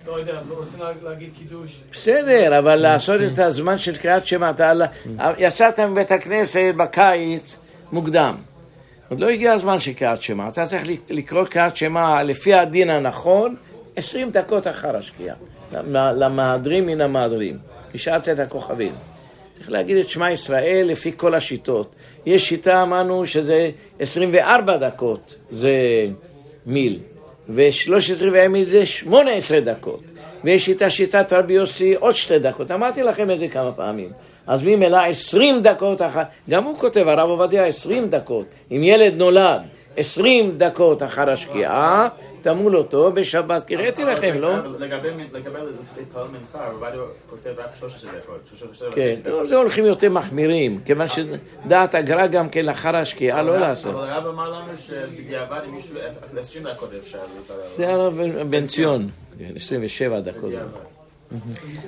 ולא 0.05 0.19
יודע, 0.19 0.33
רוצים 0.49 0.79
לה- 0.79 0.91
להגיד 1.03 1.29
קידוש. 1.37 1.81
בסדר, 1.91 2.59
אבל 2.59 2.75
לעשות 2.75 3.21
את 3.33 3.39
הזמן 3.39 3.77
של 3.77 3.97
קריאת 3.97 4.25
שמע, 4.25 4.49
אתה 4.49 4.73
יצאת 5.37 5.79
מבית 5.79 6.11
הכנסת 6.11 6.61
בקיץ 6.77 7.59
מוקדם. 7.91 8.35
עוד 9.11 9.19
לא 9.19 9.29
הגיע 9.29 9.53
הזמן 9.53 9.79
של 9.79 9.93
קריאת 9.93 10.21
שמע, 10.21 10.47
אתה 10.47 10.65
צריך 10.65 10.83
לקרוא 11.09 11.45
קריאת 11.45 11.77
שמע 11.77 12.23
לפי 12.23 12.53
הדין 12.53 12.89
הנכון 12.89 13.55
20 13.95 14.31
דקות 14.31 14.67
אחר 14.67 14.95
השקיעה. 14.95 15.35
למהדרים 15.93 16.85
מן 16.85 17.01
המהדרים, 17.01 17.57
בשעה 17.93 18.19
צאת 18.19 18.39
הכוכבים. 18.39 18.91
צריך 19.53 19.71
להגיד 19.71 19.97
את 19.97 20.09
שמע 20.09 20.31
ישראל 20.31 20.87
לפי 20.87 21.11
כל 21.17 21.35
השיטות. 21.35 21.95
יש 22.25 22.49
שיטה, 22.49 22.81
אמרנו, 22.81 23.25
שזה 23.25 23.69
24 23.99 24.77
דקות, 24.77 25.35
זה 25.51 25.71
מיל, 26.65 26.99
ו-13 27.49 28.25
רבעי 28.25 28.47
מיל 28.47 28.69
זה 28.69 28.85
18 28.85 29.59
דקות. 29.59 30.03
ויש 30.43 30.65
שיטה, 30.65 30.89
שיטת 30.89 31.33
רבי 31.33 31.53
יוסי, 31.53 31.93
עוד 31.93 32.15
שתי 32.15 32.39
דקות. 32.39 32.71
אמרתי 32.71 33.03
לכם 33.03 33.31
את 33.31 33.39
זה 33.39 33.47
כמה 33.47 33.71
פעמים. 33.71 34.09
אז 34.51 34.63
ממילא 34.63 34.97
20 34.97 35.61
דקות 35.61 36.01
אחר, 36.01 36.21
גם 36.49 36.63
הוא 36.63 36.77
כותב, 36.77 37.07
הרב 37.07 37.29
עובדיה, 37.29 37.65
20 37.65 38.09
דקות. 38.09 38.45
אם 38.71 38.83
ילד 38.83 39.13
נולד 39.13 39.61
20 39.97 40.57
דקות 40.57 41.03
אחר 41.03 41.29
השקיעה, 41.29 42.07
תמול 42.41 42.77
אותו 42.77 43.11
בשבת, 43.11 43.63
כי 43.63 43.75
הראיתי 43.75 44.03
לכם, 44.03 44.41
לא? 44.41 44.55
לגבי 44.79 45.07
להתפלל 45.97 46.27
מנחה, 46.31 46.65
הרב 46.65 46.73
עובדיה 46.73 47.01
כותב 47.29 47.49
רק 47.57 47.75
13 47.79 48.11
דקות. 48.11 48.39
13 48.55 48.91
כן. 48.91 49.13
טוב, 49.23 49.45
זה 49.45 49.57
הולכים 49.57 49.85
יותר 49.85 50.09
מחמירים, 50.09 50.79
כיוון 50.85 51.07
שדעת 51.07 51.95
הגר"א 51.95 52.27
גם 52.27 52.49
כן 52.49 52.65
לאחר 52.65 52.95
השקיעה 52.95 53.41
לא 53.41 53.57
לעשות. 53.57 53.95
אבל 53.95 54.09
הרב 54.09 54.27
אמר 54.27 54.49
לנו 54.49 54.77
שבדיעבד 54.77 55.59
אם 55.67 55.73
מישהו, 55.73 55.95
אפילו 56.25 56.41
20 56.41 56.63
דקות 56.63 56.89
אפשר 56.99 57.19
להתפלל. 57.35 57.57
זה 57.77 57.93
הרב 57.93 58.19
בן 58.49 58.65
ציון, 58.67 59.09
כן, 59.39 59.51
27 59.55 60.19
דקות. 60.19 60.51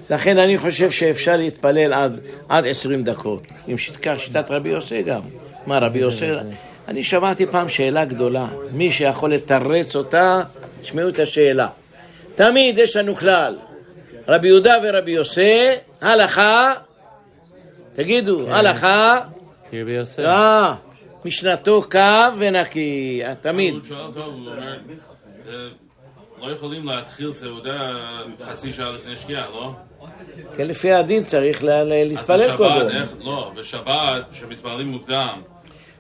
לכן 0.10 0.38
אני 0.38 0.58
חושב 0.58 0.92
שאפשר 0.92 1.36
להתפלל 1.36 1.94
עד, 1.94 2.20
עד 2.50 2.68
20 2.68 3.04
דקות, 3.04 3.44
עם 3.68 3.78
שיטה, 3.78 4.18
שיטת 4.18 4.52
רבי 4.52 4.70
יוסי 4.70 5.02
גם. 5.02 5.22
מה 5.66 5.80
רבי 5.80 6.00
יוסי? 6.00 6.26
אני 6.88 7.04
שמעתי 7.04 7.46
פעם 7.46 7.70
שאלה 7.70 8.06
גדולה, 8.06 8.48
מי 8.72 8.92
שיכול 8.92 9.34
לתרץ 9.34 9.96
אותה, 9.96 10.42
תשמעו 10.82 11.10
את 11.10 11.20
השאלה. 11.20 11.68
תמיד 12.36 12.78
יש 12.78 12.96
לנו 12.96 13.16
כלל, 13.16 13.58
רבי 14.28 14.48
יהודה 14.48 14.76
ורבי 14.84 15.12
יוסי, 15.12 15.68
הלכה, 16.02 16.74
תגידו, 17.94 18.50
הלכה, 18.50 19.20
רבי 19.74 19.92
יוסף. 19.92 20.20
אה, 20.20 20.76
משנתו 21.26 21.82
קו 21.92 22.00
ונקי, 22.38 23.22
תמיד. 23.42 23.74
לא 26.44 26.52
יכולים 26.52 26.86
להתחיל 26.88 27.32
סעודה 27.32 27.92
חצי 28.42 28.72
שעה 28.72 28.92
לפני 28.92 29.16
שקיעה, 29.16 29.46
לא? 29.50 29.72
כן, 30.58 30.68
לפי 30.68 30.94
הדין 30.94 31.24
צריך 31.24 31.64
להתפלל 31.64 32.58
קודם. 32.58 32.90
לא, 33.22 33.52
בשבת, 33.56 34.24
כשמתפללים 34.32 34.88
מוקדם, 34.88 35.42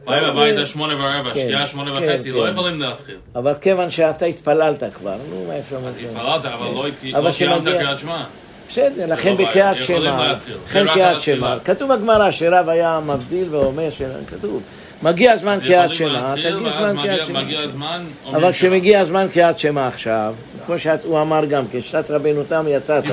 באים 0.05 0.23
הביתה 0.23 0.65
שמונה 0.65 0.93
ורבע, 0.93 1.33
כן, 1.33 1.39
שקיעה 1.39 1.65
שמונה 1.67 1.95
כן, 1.95 2.01
וחצי, 2.03 2.31
כן. 2.31 2.37
לא 2.37 2.49
יכולים 2.49 2.79
להתחיל. 2.81 3.17
אבל 3.35 3.53
כיוון 3.61 3.89
שאתה 3.89 4.25
התפללת 4.25 4.83
כבר, 4.93 5.15
נו, 5.29 5.45
מה 5.47 5.59
אפשר 5.59 5.75
לעשות? 5.85 6.01
התפללת, 6.03 6.45
אבל 6.45 6.65
לא 6.65 6.85
כן. 7.01 7.07
לא 7.23 7.31
קיימת 7.31 7.63
קריאת 7.63 7.99
שמע. 7.99 8.23
בסדר, 8.69 9.05
לכן 9.05 9.29
לא 9.29 9.35
בקריאת 9.35 9.83
שמע. 9.83 9.97
לכן 9.99 10.01
זה 10.01 10.81
רק 10.81 10.87
קריאת 10.87 11.15
על 11.15 11.21
שמע. 11.21 11.59
כתוב 11.65 11.93
בגמרא 11.93 12.31
שרב 12.31 12.69
היה 12.69 12.99
מבדיל 13.05 13.55
ואומר, 13.55 13.89
כתוב, 14.27 14.61
מגיע 15.03 15.37
זמן 15.37 15.59
קריאת 15.63 15.95
שמע, 15.95 16.33
תגיד 16.35 16.53
זמן 16.77 16.95
קריאת 17.03 17.27
שמע. 17.71 17.97
אבל. 18.25 18.51
כשמגיע 18.51 19.05
זמן 19.05 19.27
קריאת 19.33 19.59
שמע 19.59 19.87
עכשיו, 19.87 20.35
כמו 20.65 20.79
שהוא 20.79 21.21
אמר 21.21 21.45
גם 21.45 21.67
כן, 21.71 21.81
שיטת 21.81 22.11
רבנו 22.11 22.43
תם 22.43 22.65
יצאת. 22.69 23.03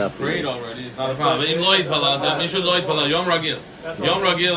אבל 1.18 1.46
אם 1.54 1.58
לא 1.58 1.74
התפללת, 1.74 2.36
מישהו 2.38 2.60
לא 2.60 2.76
התפלל, 2.76 3.10
יום 3.10 3.32
רגיל. 3.32 3.56
יום 4.04 4.22
רגיל, 4.24 4.52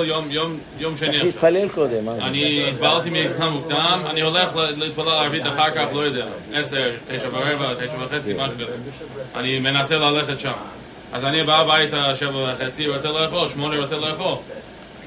יום- 0.80 0.98
שני 0.98 1.18
עכשיו. 1.18 1.32
תתפלל 1.32 1.70
קודם. 1.70 2.10
אה? 2.10 2.14
אני 2.28 2.70
התפללתי 2.70 3.10
מוקדם 3.10 3.50
מוקדם, 3.52 4.02
אני 4.06 4.22
הולך 4.22 4.50
להתפלל 4.78 5.10
ערבית 5.10 5.48
אחר 5.48 5.70
כך, 5.70 5.94
לא 5.94 6.02
יודע, 6.02 6.26
עשר, 6.54 6.90
תשע 7.08 7.28
ורבע, 7.28 7.74
תשע 7.74 7.98
וחצי, 8.06 8.34
משהו 8.38 8.58
כזה. 8.60 8.76
אני 9.36 9.60
מנסה 9.60 9.98
ללכת 9.98 10.40
שם. 10.40 10.52
אז 11.14 11.26
אני 11.26 11.44
בא 11.44 11.60
הביתה, 11.60 12.16
שבע 12.16 12.54
וחצי, 12.54 12.88
רוצה 12.88 13.10
לאכול, 13.12 13.50
שמונה 13.50 13.78
רוצה 13.82 13.96
לאכול. 13.96 14.36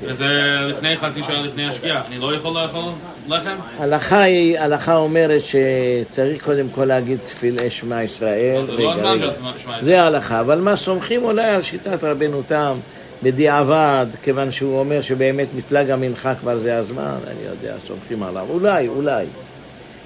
וזה 0.02 0.26
לפני 0.70 0.96
חצי 0.96 1.22
שעה 1.22 1.42
לפני 1.42 1.66
השקיעה. 1.66 2.02
אני 2.06 2.18
לא 2.18 2.34
יכול 2.34 2.62
לאכול 2.62 2.84
לחם? 3.28 3.56
הלכה 3.78 4.20
היא, 4.20 4.58
הלכה 4.58 4.96
אומרת 4.96 5.40
שצריך 5.40 6.44
קודם 6.44 6.68
כל 6.68 6.84
להגיד 6.84 7.18
תפילה 7.24 7.70
שמע 7.70 8.02
ישראל. 8.02 8.64
זה 8.64 8.76
לא 8.76 8.92
הזמן. 8.92 9.18
של 9.18 9.32
שמע 9.32 9.50
ישראל. 9.56 9.82
זה 9.82 10.02
ההלכה, 10.02 10.40
אבל 10.40 10.60
מה 10.60 10.76
סומכים 10.76 11.24
אולי 11.24 11.44
על 11.44 11.62
שיטת 11.62 12.04
רבנו 12.04 12.42
תם 12.42 12.78
בדיעבד, 13.22 14.06
כיוון 14.22 14.50
שהוא 14.50 14.78
אומר 14.78 15.00
שבאמת 15.00 15.46
מפלג 15.56 15.90
המנחה 15.90 16.34
כבר 16.34 16.58
זה 16.58 16.76
הזמן, 16.76 17.16
אני 17.26 17.40
יודע, 17.50 17.74
סומכים 17.86 18.22
עליו, 18.22 18.46
אולי, 18.50 18.88
אולי. 18.88 19.24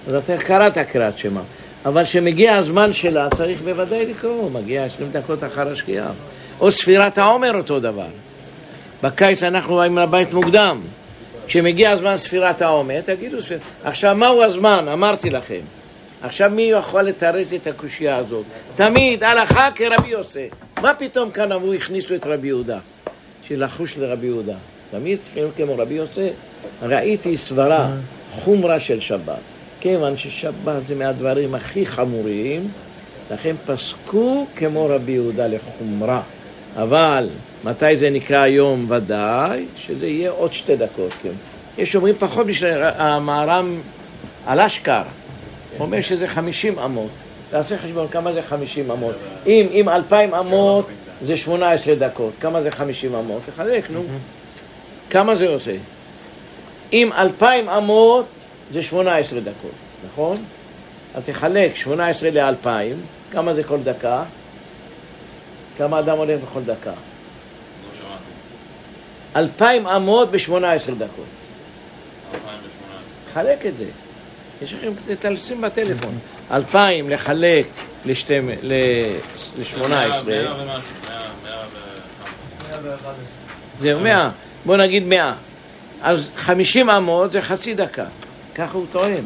אז 0.06 0.14
אתה 0.14 0.36
קראת 0.36 0.78
קריאת 0.78 1.18
שמע, 1.18 1.40
אבל 1.84 2.04
כשמגיע 2.04 2.56
הזמן 2.56 2.92
שלה 2.92 3.28
צריך 3.36 3.62
בוודאי 3.62 4.06
לקרוא, 4.06 4.50
מגיע 4.50 4.84
20 4.84 5.10
דקות 5.12 5.44
אחר 5.44 5.72
השקיעה. 5.72 6.10
או 6.60 6.72
ספירת 6.72 7.18
העומר 7.18 7.56
אותו 7.56 7.80
דבר. 7.80 8.06
בקיץ 9.02 9.42
אנחנו 9.42 9.76
באים 9.76 9.98
לבית 9.98 10.32
מוקדם. 10.32 10.80
כשמגיע 11.46 11.90
הזמן 11.90 12.16
ספירת 12.16 12.62
העומר, 12.62 13.00
תגידו. 13.00 13.38
עכשיו 13.84 14.16
מהו 14.16 14.42
הזמן? 14.42 14.88
אמרתי 14.92 15.30
לכם. 15.30 15.60
עכשיו 16.22 16.50
מי 16.50 16.62
יכול 16.62 17.02
לתרץ 17.02 17.52
את 17.52 17.66
הקושייה 17.66 18.16
הזאת? 18.16 18.44
תמיד 18.76 19.24
הלכה 19.24 19.68
כרבי 19.74 20.08
יוסי. 20.08 20.48
מה 20.82 20.94
פתאום 20.94 21.30
כאן 21.30 21.52
אמרו 21.52 21.72
הכניסו 21.72 22.14
את 22.14 22.26
רבי 22.26 22.48
יהודה? 22.48 22.78
שלחוש 23.42 23.98
לרבי 23.98 24.26
יהודה. 24.26 24.54
תמיד 24.90 25.18
צריכים 25.22 25.44
כמו 25.56 25.78
רבי 25.78 25.94
יוסי. 25.94 26.28
ראיתי 26.82 27.36
סברה, 27.36 27.90
חומרה 28.32 28.78
של 28.78 29.00
שבת. 29.00 29.34
כיוון 29.80 30.16
ששבת 30.16 30.86
זה 30.86 30.94
מהדברים 30.94 31.54
הכי 31.54 31.86
חמורים, 31.86 32.68
לכן 33.30 33.56
פסקו 33.66 34.46
כמו 34.56 34.86
רבי 34.86 35.12
יהודה 35.12 35.46
לחומרה. 35.46 36.22
אבל 36.76 37.28
מתי 37.64 37.96
זה 37.96 38.10
נקרא 38.10 38.38
היום 38.38 38.86
ודאי? 38.88 39.64
שזה 39.76 40.06
יהיה 40.06 40.30
עוד 40.30 40.52
שתי 40.52 40.76
דקות, 40.76 41.12
כן. 41.22 41.32
יש 41.78 41.96
אומרים 41.96 42.14
פחות 42.18 42.46
בשביל 42.46 42.72
המהר"ם 42.82 43.80
על 44.46 44.60
אשכר, 44.60 45.02
אומר 45.80 46.00
שזה 46.00 46.28
חמישים 46.28 46.78
אמות. 46.78 47.10
תעשה 47.50 47.78
חשבון 47.78 48.08
כמה 48.08 48.32
זה 48.32 48.42
חמישים 48.42 48.90
אמות. 48.90 49.14
אם, 49.46 49.66
אם 49.70 49.88
אלפיים 49.88 50.34
אמות 50.34 50.86
זה 51.22 51.36
שמונה 51.36 51.70
עשרה 51.70 51.94
דקות, 51.94 52.32
כמה 52.40 52.62
זה 52.62 52.70
חמישים 52.70 53.14
אמות? 53.14 53.42
תחלק, 53.46 53.90
נו. 53.90 54.02
כמה 55.10 55.34
זה 55.34 55.48
עושה? 55.48 55.74
אם 56.92 57.10
אלפיים 57.12 57.68
אמות 57.68 58.26
זה 58.72 58.82
שמונה 58.82 59.16
עשרה 59.16 59.40
דקות. 59.40 59.70
נכון? 60.06 60.36
אז 61.14 61.22
תחלק 61.24 61.76
18 61.76 62.30
ל-2,000, 62.30 62.68
כמה 63.32 63.54
זה 63.54 63.62
כל 63.62 63.78
דקה? 63.78 64.22
כמה 65.80 65.98
אדם 65.98 66.16
הולך 66.16 66.40
בכל 66.40 66.62
דקה? 66.62 66.92
2,000 69.36 69.86
אמות 69.86 70.30
ב-18 70.30 70.90
דקות. 70.98 71.24
2018. 72.34 72.62
חלק 73.32 73.66
את 73.66 73.76
זה. 73.76 73.84
יש 74.62 74.72
לכם, 74.72 74.92
תשים 75.34 75.60
בטלפון. 75.60 76.18
2,000 76.50 77.10
לחלק 77.10 77.66
ל-18. 78.04 78.12
מאה 79.88 80.20
ומשהו, 80.24 80.90
מאה, 81.08 81.22
מאה 81.44 81.64
וכמה. 81.72 82.82
111. 82.82 83.12
זה 83.80 83.94
100, 83.94 84.30
בוא 84.66 84.76
נגיד 84.76 85.02
100. 85.02 85.34
אז 86.02 86.28
50 86.36 86.90
אמות 86.90 87.32
זה 87.32 87.42
חצי 87.42 87.74
דקה. 87.74 88.06
ככה 88.54 88.78
הוא 88.78 88.86
טוען. 88.92 89.24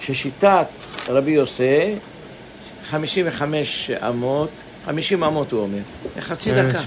ששיטת 0.00 0.66
רבי 1.08 1.30
יוסי, 1.30 1.94
55 2.90 3.90
אמות, 3.90 4.50
50 4.86 5.24
אמות 5.24 5.52
הוא 5.52 5.60
אומר, 5.60 5.78
חצי 6.20 6.52
דקה. 6.54 6.78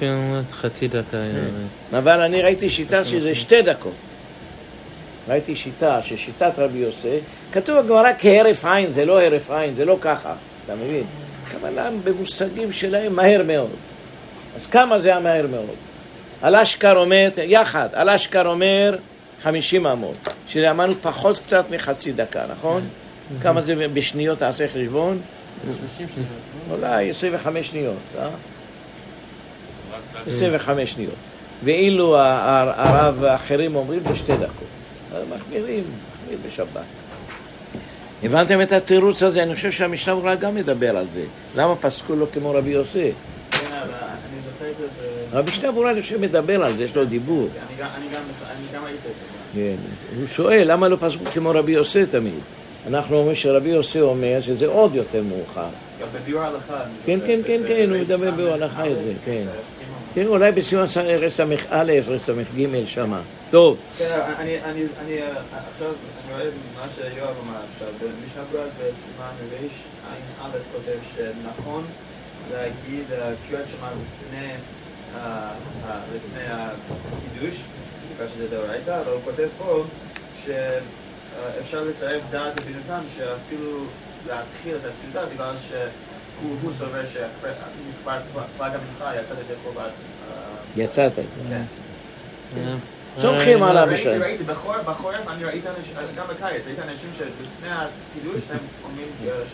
חצי 0.51 0.87
דקה. 0.87 1.17
אבל 1.97 2.21
אני 2.21 2.41
ראיתי 2.41 2.69
שיטה 2.69 3.05
שזה 3.05 3.35
שתי 3.35 3.61
דקות. 3.61 3.93
ראיתי 5.29 5.55
שיטה, 5.55 6.01
ששיטת 6.01 6.51
רבי 6.57 6.77
יוסי, 6.77 7.17
כתוב 7.51 7.79
בגמרא 7.79 8.11
כהרף 8.19 8.65
עין, 8.65 8.91
זה 8.91 9.05
לא 9.05 9.21
הרף 9.21 9.51
עין, 9.51 9.75
זה 9.75 9.85
לא 9.85 9.97
ככה, 10.01 10.33
אתה 10.65 10.75
מבין? 10.75 11.03
הכוונה 11.47 11.89
במושגים 12.03 12.73
שלהם 12.73 13.15
מהר 13.15 13.43
מאוד. 13.47 13.69
אז 14.55 14.65
כמה 14.65 14.99
זה 14.99 15.15
המהר 15.15 15.47
מאוד? 15.47 15.75
אלשכר 16.43 16.97
אומר, 16.97 17.29
יחד, 17.43 17.89
אלשכר 17.93 18.47
אומר 18.47 18.97
50 19.43 19.87
אמות, 19.87 20.27
שאמרנו 20.47 20.93
פחות 21.01 21.37
קצת 21.37 21.65
מחצי 21.71 22.11
דקה, 22.11 22.43
נכון? 22.51 22.81
כמה 23.41 23.61
זה 23.61 23.87
בשניות, 23.93 24.39
תעשה 24.39 24.67
חשבון? 24.67 25.21
אולי 26.71 27.09
25 27.09 27.67
שניות, 27.69 27.95
אה? 28.19 28.25
רק 28.25 28.31
קצת. 30.09 30.19
25 30.27 30.91
שניות. 30.91 31.13
ואילו 31.63 32.17
הרב 32.17 33.23
האחרים 33.23 33.75
אומרים 33.75 34.03
בשתי 34.03 34.33
דקות. 34.33 34.67
אז 35.15 35.23
מחמירים, 35.37 35.83
מחמיר 36.23 36.39
בשבת. 36.47 36.81
הבנתם 38.23 38.61
את 38.61 38.71
התירוץ 38.71 39.23
הזה? 39.23 39.43
אני 39.43 39.55
חושב 39.55 39.71
שהמשנה 39.71 40.15
ברורה 40.15 40.35
גם 40.35 40.55
מדבר 40.55 40.97
על 40.97 41.05
זה. 41.13 41.23
למה 41.55 41.75
פסקו 41.75 42.15
לו 42.15 42.25
כמו 42.33 42.51
רבי 42.51 42.69
יוסי? 42.69 43.11
כן, 43.51 43.59
זה, 44.59 44.67
רבי 45.33 45.51
משנה 45.51 45.71
ברורה 45.71 45.91
אני 45.91 46.01
חושב 46.01 46.21
מדבר 46.21 46.63
על 46.63 46.77
זה, 46.77 46.83
יש 46.83 46.95
לו 46.95 47.05
דיבור. 47.05 47.47
אני 47.69 47.77
גם- 48.73 48.83
ראיתי 48.83 48.97
את 48.97 49.01
זה. 49.03 49.09
כן. 49.55 49.75
הוא 50.19 50.27
שואל, 50.27 50.71
למה 50.71 50.87
לא 50.87 50.97
פסקו 50.99 51.23
כמו 51.33 51.49
רבי 51.49 51.71
יוסי 51.71 52.05
תמיד? 52.05 52.33
אנחנו 52.87 53.17
אומרים 53.17 53.35
שרבי 53.35 53.69
יוסי 53.69 54.01
אומר 54.01 54.41
שזה 54.41 54.67
עוד 54.67 54.95
יותר 54.95 55.23
מאוחר. 55.23 55.67
גם 56.01 56.07
בביאור 56.15 56.41
ההלכה. 56.41 56.83
כן, 57.05 57.19
כן, 57.27 57.39
כן, 57.47 57.61
כן, 57.67 57.89
הוא 57.89 57.97
מדבר 57.97 58.17
סמך 58.17 58.35
בהלכה 58.35 58.87
את 58.87 58.95
זה, 58.95 59.13
כן. 59.25 59.43
כן, 60.15 60.25
אולי 60.25 60.51
בסימן 60.51 60.85
רס"א, 61.05 61.45
רס"ג 62.07 62.85
שמה. 62.85 63.21
טוב, 63.51 63.77
כן, 63.97 64.19
אני, 64.37 64.57
אה, 64.57 65.27
עכשיו, 65.73 65.87
אני 65.87 66.33
רואה 66.33 66.45
מה 66.75 66.85
שיואב 66.95 67.35
אמר 67.43 67.59
עכשיו, 67.73 67.87
במשנה 67.99 68.43
ברורה 68.51 68.67
בסימן 68.77 69.33
ריש, 69.51 69.71
עין 70.11 70.23
א' 70.41 70.57
כותב 70.73 70.97
שנכון 71.15 71.83
להגיד 72.51 73.03
אה, 73.11 73.31
קריאת 73.49 73.67
שמע 73.67 73.87
לפני, 73.87 74.47
אה, 75.15 75.51
אה, 75.89 75.99
לפני 76.15 76.43
הקידוש, 76.47 77.61
בגלל 78.15 78.27
שזה 78.27 78.47
דאורייתא, 78.47 79.01
אבל 79.01 79.11
הוא 79.11 79.21
כותב 79.25 79.47
פה 79.57 79.83
שאפשר 81.57 81.83
לצרף 81.83 82.21
דעת 82.31 82.61
ובינותם 82.61 82.99
שאפילו 83.17 83.85
להתחיל 84.27 84.75
את 84.75 84.85
הסעודה 84.85 85.33
בגלל 85.33 85.55
שהוא 85.69 86.57
הוא 86.61 86.71
סובר 86.71 87.05
שפלג 87.05 88.15
המנחה 88.59 89.21
יצא 89.21 89.33
ידי 89.33 89.53
חובת 89.63 89.81
אה, 89.81 90.83
יצאת. 90.83 91.11
כן. 92.55 92.75
סומכים 93.17 93.63
עליו 93.63 93.83
ראיתי, 93.87 94.01
בשביל. 94.01 94.23
ראיתי, 94.23 94.43
בחורף, 94.43 94.85
בחורף 94.85 95.27
אני 95.27 95.43
ראיתי 95.43 95.67
אנשים, 95.77 95.93
גם 96.15 96.25
בקיץ, 96.29 96.65
ראיתי 96.67 96.81
אנשים 96.81 97.09
שלפני 97.17 97.69
הקידוש 97.69 98.41
הם 98.51 98.57
אומרים 98.83 99.07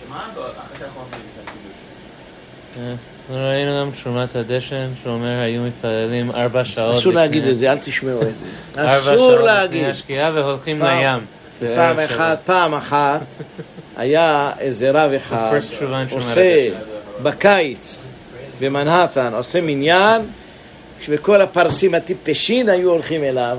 שמע, 0.05 0.19
ואחר 0.35 0.75
כך 0.79 0.89
אומרים 0.95 1.21
את 1.33 1.49
הקידוש. 1.49 1.75
ראינו 3.29 3.81
גם 3.81 3.91
תרומת 4.03 4.35
הדשן, 4.35 4.87
שאומר 5.03 5.39
היו 5.39 5.61
מתפללים 5.61 6.31
ארבע 6.31 6.65
שעות 6.65 6.97
אסור 6.97 7.13
להגיד 7.13 7.47
את 7.47 7.59
זה, 7.59 7.71
אל 7.71 7.77
תשמעו 7.77 8.21
את 8.21 8.27
זה. 8.37 8.45
ארבע 8.81 8.97
אסור 8.97 9.15
שעות 9.15 9.45
להגיד. 9.45 9.81
לפני 9.81 9.91
השקיעה 9.91 10.31
והולכים 10.33 10.81
לים. 10.81 11.25
פעם 11.59 11.99
אחת, 11.99 12.39
פעם 12.45 12.73
אחת, 12.73 13.21
היה 13.97 14.51
איזה 14.59 14.91
רב 14.91 15.11
אחד 15.11 15.59
עושה 16.11 16.69
בקיץ 17.23 18.07
במנהטן, 18.59 19.33
עושה 19.33 19.61
מניין, 19.61 20.21
וכל 21.09 21.41
הפרסים 21.41 21.93
הטיפשין 21.93 22.69
היו 22.69 22.91
הולכים 22.91 23.23
אליו. 23.23 23.57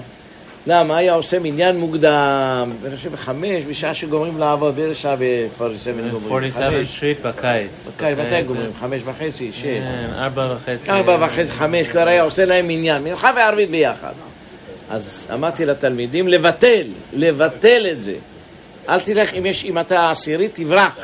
למה? 0.67 0.97
היה 0.97 1.15
עושה 1.15 1.39
מניין 1.39 1.77
מוקדם, 1.77 2.73
אני 2.87 2.97
חושב 2.97 3.13
בחמש, 3.13 3.65
בשעה 3.65 3.95
שגומרים 3.95 4.39
לעבוד, 4.39 4.77
באיזה 4.77 4.95
שעה 4.95 5.17
בפרסים 5.19 6.11
גומרים? 6.11 6.33
47 6.33 6.71
חמש. 6.71 6.97
שטריט 6.97 7.21
בקיץ. 7.21 7.89
בקיץ, 7.97 8.19
מתי 8.19 8.43
גומרים? 8.43 8.71
חמש 8.81 9.03
וחצי, 9.05 9.53
שש. 9.53 9.63
כן, 9.63 10.09
ארבע 10.19 10.55
וחצי. 10.55 10.91
ארבע 10.91 11.17
וחצי, 11.21 11.53
חמש, 11.53 11.89
כבר 11.89 12.09
היה 12.09 12.23
עושה 12.23 12.45
להם 12.45 12.71
עניין, 12.71 13.05
מנחה 13.05 13.31
וערבית 13.37 13.71
ביחד. 13.71 14.13
אז 14.91 15.29
אמרתי 15.33 15.67
לתלמידים, 15.67 16.29
לבטל, 16.29 16.87
לבטל 17.13 17.87
את 17.93 18.03
זה. 18.03 18.15
אל 18.89 19.01
תלך, 19.01 19.35
אם, 19.35 19.47
יש, 19.47 19.65
אם 19.65 19.79
אתה 19.79 20.11
עשירי, 20.11 20.49
תברח. 20.49 20.99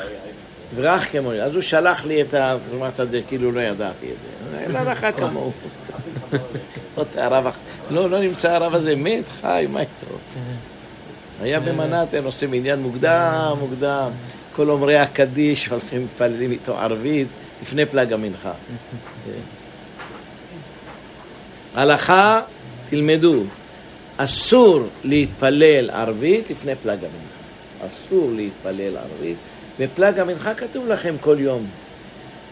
תברח 0.74 1.06
כמו... 1.12 1.32
אז 1.32 1.54
הוא 1.54 1.62
שלח 1.62 2.06
לי 2.06 2.22
את. 2.22 2.34
תרומת 2.68 3.00
הד... 3.00 3.14
כאילו 3.28 3.52
לא 3.52 3.60
ידעתי 3.60 4.06
את 4.06 4.16
זה. 4.22 4.58
אין 4.58 4.72
כמוהו. 5.12 5.52
עוד 6.94 7.06
הרב... 7.16 7.46
אח- 7.46 7.56
לא, 7.90 8.10
לא 8.10 8.20
נמצא 8.20 8.52
הרב 8.52 8.74
הזה, 8.74 8.94
מת, 8.96 9.24
חי, 9.40 9.66
מה 9.70 9.80
איתו? 9.80 10.06
היה 11.42 11.60
במנהטן, 11.60 12.24
עושים 12.24 12.52
עניין 12.52 12.78
מוקדם, 12.78 13.52
מוקדם. 13.60 14.10
כל 14.56 14.70
אומרי 14.70 14.98
הקדיש 14.98 15.66
הולכים 15.68 16.04
מתפללים 16.04 16.50
איתו 16.52 16.78
ערבית 16.78 17.28
לפני 17.62 17.86
פלג 17.86 18.12
המנחה. 18.12 18.52
הלכה, 21.74 22.40
תלמדו, 22.88 23.42
אסור 24.24 24.82
להתפלל 25.04 25.90
ערבית 25.90 26.50
לפני 26.50 26.74
פלג 26.74 26.98
המנחה. 26.98 27.86
אסור 27.86 28.30
להתפלל 28.36 28.96
ערבית. 28.96 29.36
בפלג 29.78 30.18
המנחה 30.18 30.54
כתוב 30.54 30.88
לכם 30.88 31.14
כל 31.20 31.36
יום. 31.38 31.66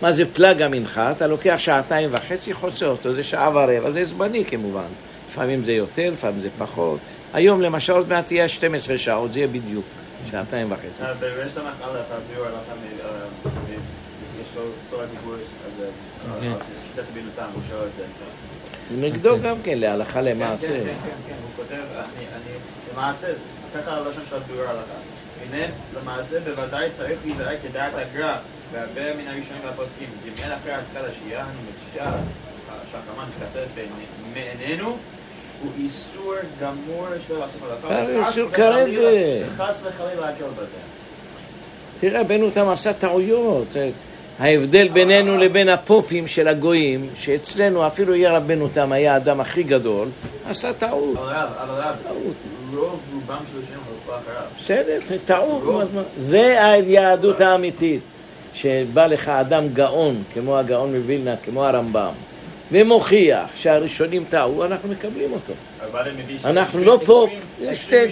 מה 0.02 0.12
זה 0.12 0.24
פלג 0.32 0.62
המנחה? 0.62 1.10
אתה 1.10 1.26
לוקח 1.26 1.54
שעתיים 1.58 2.10
וחצי, 2.12 2.54
חוצה 2.54 2.86
אותו, 2.86 3.14
זה 3.14 3.22
שעה 3.22 3.50
ורבע, 3.50 3.90
זה 3.90 4.04
זמני 4.04 4.44
כמובן. 4.44 4.88
לפעמים 5.28 5.62
זה 5.62 5.72
יותר, 5.72 6.10
לפעמים 6.12 6.40
זה 6.40 6.48
פחות. 6.58 6.98
היום 7.32 7.60
למשל 7.60 7.92
עוד 7.92 8.08
מעט 8.08 8.26
תהיה 8.26 8.48
12 8.48 8.98
שעות, 8.98 9.32
זה 9.32 9.38
יהיה 9.38 9.48
בדיוק 9.48 9.84
שעתיים 10.30 10.72
וחצי. 10.72 11.02
אה, 11.02 11.12
אה, 13.04 13.76
יש 14.40 14.46
לו 14.56 14.62
כל 14.90 14.96
הדיבור 15.02 15.34
הזה, 15.34 15.88
כן. 16.40 16.50
אה, 16.50 16.56
שיטת 16.88 17.04
בינותם, 17.14 17.46
הוא 17.54 17.62
שואל 17.68 17.86
את 17.86 17.90
זה. 17.96 18.04
נגדו 18.98 19.36
גם 19.42 19.56
כן, 19.64 19.78
להלכה 19.78 20.12
כן, 20.12 20.24
למעשה. 20.24 20.66
כן, 20.66 20.72
כן, 20.74 20.94
כן, 21.04 21.10
כן, 21.28 21.34
הוא 21.42 21.50
כותב, 21.56 21.74
אני, 21.96 22.24
אני, 22.24 22.54
למעשה, 22.94 23.26
ככה 23.76 23.92
הלשון 23.96 24.22
של 24.30 24.36
הביאור 24.36 24.62
ההלכה. 24.66 24.94
הנה, 25.42 25.66
למעשה, 26.02 26.40
בוודאי 26.40 26.88
צריך 26.92 27.18
להיזהר 27.24 27.56
כדעת 27.62 27.92
הגר"א, 27.94 28.36
והרבה 28.72 29.14
מן 29.16 29.28
הראשונים 29.28 29.62
והפוסקים, 29.64 30.08
דמיין 30.24 30.52
אחרי 30.52 30.72
התחילת 30.72 31.04
השהייה 31.10 31.44
המתשיעה, 31.44 32.12
שהקרמן 32.92 33.24
מתכסת 33.36 33.66
מעינינו, 34.34 34.96
הוא 35.62 35.70
איסור 35.78 36.34
גמור 36.60 37.06
שלא 37.26 37.38
לעשות 37.40 37.60
הלכה. 37.70 37.88
אה, 37.94 38.28
איסור 38.28 38.48
וחלילה- 38.48 38.56
כרגע. 38.84 39.46
חס 39.56 39.82
וחלילה 39.86 40.20
להקל 40.20 40.44
בזה. 40.56 40.66
תראה, 42.00 42.24
בנו 42.24 42.50
תם 42.50 42.68
עשה 42.68 42.92
טעויות. 42.92 43.66
ההבדל 44.40 44.88
בינינו 44.88 45.36
לבין 45.36 45.68
הפופים 45.68 46.26
של 46.26 46.48
הגויים, 46.48 47.08
שאצלנו 47.16 47.86
אפילו 47.86 48.14
יהיה 48.14 48.36
רבנו 48.36 48.68
תם 48.68 48.92
היה 48.92 49.14
האדם 49.14 49.40
הכי 49.40 49.62
גדול, 49.62 50.08
עשה 50.46 50.72
טעות. 50.72 51.16
אבל 51.16 51.32
רב, 51.32 51.48
אבל 51.62 51.74
רב. 51.74 51.94
רוב 52.74 53.00
רובם 53.14 53.42
של 53.52 53.60
השם 53.60 53.72
הלכו 53.72 54.22
אחריו. 54.22 54.42
בסדר, 54.60 55.16
טעות. 55.24 55.88
זה 56.18 56.64
היהדות 56.64 57.40
האמיתית. 57.40 58.00
שבא 58.54 59.06
לך 59.06 59.28
אדם 59.28 59.68
גאון, 59.68 60.22
כמו 60.34 60.58
הגאון 60.58 60.96
מווילנה, 60.96 61.36
כמו 61.36 61.66
הרמב"ם, 61.66 62.12
ומוכיח 62.72 63.56
שהראשונים 63.56 64.24
טעו, 64.30 64.64
אנחנו 64.64 64.88
מקבלים 64.88 65.32
אותו. 65.32 65.52
אנחנו 66.44 66.84
לא 66.84 67.00
פה, 67.06 67.26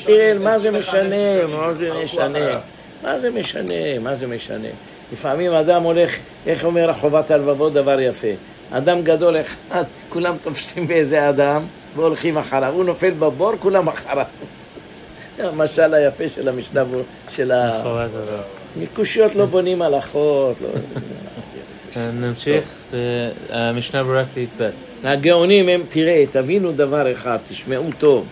תראה, 0.06 0.34
מה 0.38 0.58
זה 0.58 0.68
21 0.68 0.94
משנה, 0.94 1.10
שנים, 1.10 1.56
מה 1.56 1.74
זה 1.74 1.90
משנה. 2.04 2.50
מה 3.02 3.18
זה 3.20 3.30
משנה, 3.30 3.98
מה 4.02 4.16
זה 4.16 4.26
משנה. 4.26 4.68
לפעמים 5.12 5.52
אדם 5.52 5.82
הולך, 5.82 6.16
איך 6.46 6.64
אומר 6.64 6.90
החובת 6.90 7.30
הלבבות, 7.30 7.72
דבר 7.72 8.00
יפה. 8.00 8.28
אדם 8.70 9.02
גדול 9.02 9.36
אחד, 9.40 9.84
כולם 10.08 10.36
תופסים 10.42 10.86
באיזה 10.86 11.28
אדם 11.28 11.62
והולכים 11.96 12.38
אחריו. 12.38 12.72
הוא 12.72 12.84
נופל 12.84 13.10
בבור, 13.10 13.52
כולם 13.58 13.88
אחריו. 13.88 14.26
המשל 15.38 15.94
היפה 15.94 16.28
של 16.28 16.48
המשנה, 16.48 16.82
של 17.30 17.52
ה... 17.52 17.80
חובת. 17.82 18.10
מקושיות 18.76 19.34
לא 19.34 19.44
בונים 19.46 19.82
הלכות. 19.82 20.56
לא... 20.62 20.68
אה, 21.96 22.10
נמשיך, 22.10 22.64
אה, 22.94 22.98
המשנה 23.50 24.04
ברורה 24.04 24.24
סעיף 24.34 24.50
ב'. 24.60 24.70
הגאונים 25.04 25.68
הם, 25.68 25.82
תראה, 25.88 26.24
תבינו 26.32 26.72
דבר 26.72 27.12
אחד, 27.12 27.38
תשמעו 27.48 27.84
טוב. 27.98 28.26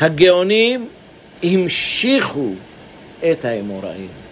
הגאונים 0.00 0.88
המשיכו 1.42 2.50
את 3.32 3.44
האמוראים. 3.44 4.23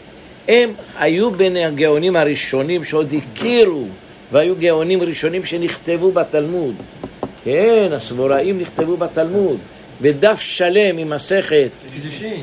הם 0.48 0.72
היו 0.98 1.30
בין 1.30 1.56
הגאונים 1.56 2.16
הראשונים 2.16 2.84
שעוד 2.84 3.14
הכירו, 3.14 3.86
והיו 4.32 4.54
גאונים 4.56 5.02
ראשונים 5.02 5.44
שנכתבו 5.44 6.12
בתלמוד. 6.12 6.74
כן, 7.44 7.88
הסבוראים 7.92 8.58
נכתבו 8.60 8.96
בתלמוד, 8.96 9.58
בדף 10.00 10.40
שלם 10.40 10.98
עם 10.98 11.10
מסכת 11.10 11.70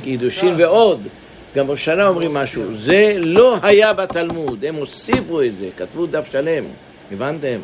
קידושין. 0.04 0.54
ועוד. 0.58 1.08
גם 1.56 1.72
ראשונה 1.72 2.08
אומרים 2.08 2.34
משהו, 2.34 2.64
זה 2.76 3.14
לא 3.24 3.58
היה 3.62 3.94
בתלמוד, 3.94 4.66
הם 4.68 4.76
הוסיפו 4.76 5.42
את 5.42 5.58
זה, 5.58 5.68
כתבו 5.78 6.06
דף 6.06 6.32
שלם, 6.32 6.64
הבנתם? 7.12 7.60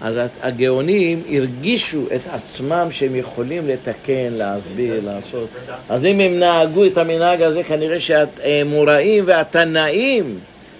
אז 0.00 0.16
הגאונים 0.42 1.22
הרגישו 1.34 2.06
את 2.16 2.20
עצמם 2.26 2.88
שהם 2.90 3.16
יכולים 3.16 3.68
לתקן, 3.68 4.32
להסביר, 4.32 5.00
לעשות. 5.04 5.48
אז 5.88 6.04
אם 6.04 6.20
הם 6.20 6.38
נהגו 6.38 6.84
את 6.86 6.98
המנהג 6.98 7.42
הזה, 7.42 7.64
כנראה 7.64 8.00
שהאמוראים 8.00 9.24
והתנאים 9.26 10.38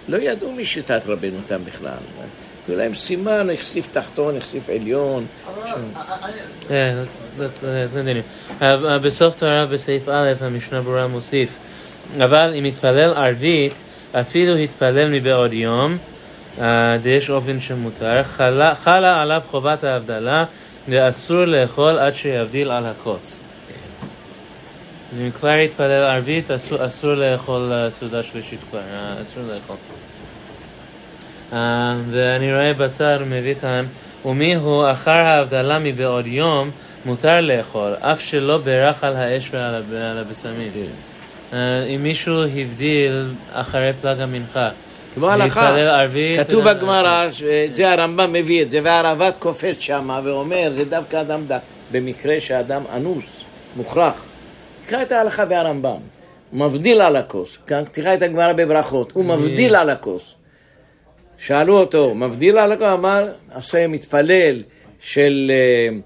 לא 0.09 0.17
ידעו 0.17 0.53
משיטת 0.53 1.03
רבנו 1.07 1.39
תם 1.47 1.65
בכלל. 1.65 1.93
היו 2.69 2.79
להם 2.79 2.95
סימן, 2.95 3.49
החשיף 3.55 3.89
תחתון, 3.93 4.37
החשיף 4.37 4.69
עליון. 4.69 5.27
בסוף 9.03 9.39
תורה 9.39 9.67
בסעיף 9.67 10.09
א', 10.09 10.33
המשנה 10.41 10.81
ברורה 10.81 11.07
מוסיף, 11.07 11.49
אבל 12.17 12.55
אם 12.59 12.67
יתפלל 12.67 13.15
ערבית, 13.17 13.73
אפילו 14.13 14.57
התפלל 14.57 15.09
מבעוד 15.09 15.53
יום, 15.53 15.99
uh, 16.59 16.63
יש 17.05 17.31
אופן 17.31 17.61
שמותר, 17.61 18.23
חלה, 18.23 18.75
חלה 18.75 19.23
עליו 19.23 19.41
חובת 19.51 19.85
ההבדלה, 19.85 20.45
ואסור 20.89 21.45
לאכול 21.45 21.99
עד 21.99 22.15
שיבדיל 22.15 22.71
על 22.71 22.87
הקוץ. 22.87 23.41
אז 25.13 25.21
אם 25.21 25.31
כבר 25.31 25.57
יתפלל 25.57 26.05
ערבית, 26.05 26.51
אסור, 26.51 26.87
אסור 26.87 27.15
לאכול 27.15 27.73
uh, 27.73 27.91
סעודה 27.91 28.23
שלישית 28.23 28.61
כבר, 28.71 28.79
uh, 28.79 29.23
אסור 29.23 29.43
לאכול. 29.43 29.77
ואני 32.11 32.53
רואה 32.53 32.73
בצד, 32.73 33.19
מביא 33.27 33.55
כאן, 33.55 33.85
ומי 34.25 34.55
הוא 34.55 34.91
אחר 34.91 35.11
ההבדלה 35.11 35.79
מבעוד 35.79 36.27
יום, 36.27 36.71
מותר 37.05 37.41
לאכול, 37.41 37.95
אף 38.01 38.21
שלא 38.21 38.59
בירך 38.59 39.05
על 39.05 39.17
האש 39.17 39.49
ועל 39.53 39.75
הב- 39.75 39.95
על 39.95 40.19
הבשמים. 40.19 40.73
Uh, 41.53 41.55
אם 41.95 42.03
מישהו 42.03 42.43
הבדיל 42.43 43.31
אחרי 43.53 43.93
פלג 44.01 44.21
המנחה, 44.21 44.69
כמו 45.19 45.31
הלכה, 45.31 45.77
כתוב 46.39 46.67
אה, 46.67 46.75
בגמרא, 46.75 47.27
את 47.67 47.75
זה 47.75 47.91
הרמב"ם 47.93 48.33
מביא 48.33 48.63
את 48.63 48.71
זה, 48.71 48.81
והרב"ט 48.83 49.39
קופץ 49.39 49.79
שמה 49.79 50.21
ואומר, 50.25 50.71
זה 50.75 50.85
דווקא 50.85 51.21
אדם 51.21 51.47
דק, 51.47 51.61
במקרה 51.93 52.41
שאדם 52.41 52.83
אנוס, 52.93 53.45
מוכרח. 53.77 54.25
תקרא 54.85 55.03
את 55.03 55.13
ההלכה 55.13 55.45
בהרמב"ם, 55.45 55.97
הוא 56.51 56.61
מבדיל 56.61 57.01
על 57.01 57.17
הכוס, 57.17 57.59
כאן 57.67 57.85
תקרא 57.93 58.15
את 58.15 58.23
הגמרא 58.23 58.53
בברכות, 58.53 59.13
הוא 59.13 59.25
מבדיל 59.25 59.77
על 59.77 59.91
הכוס. 59.91 60.35
שאלו 61.39 61.79
אותו, 61.79 62.15
מבדיל 62.15 62.59
על 62.59 62.73
הכוס? 62.73 62.87
אמר, 62.87 63.29
עשה 63.51 63.87
מתפלל 63.87 64.63
של, 65.01 65.53
אה, 65.55 65.99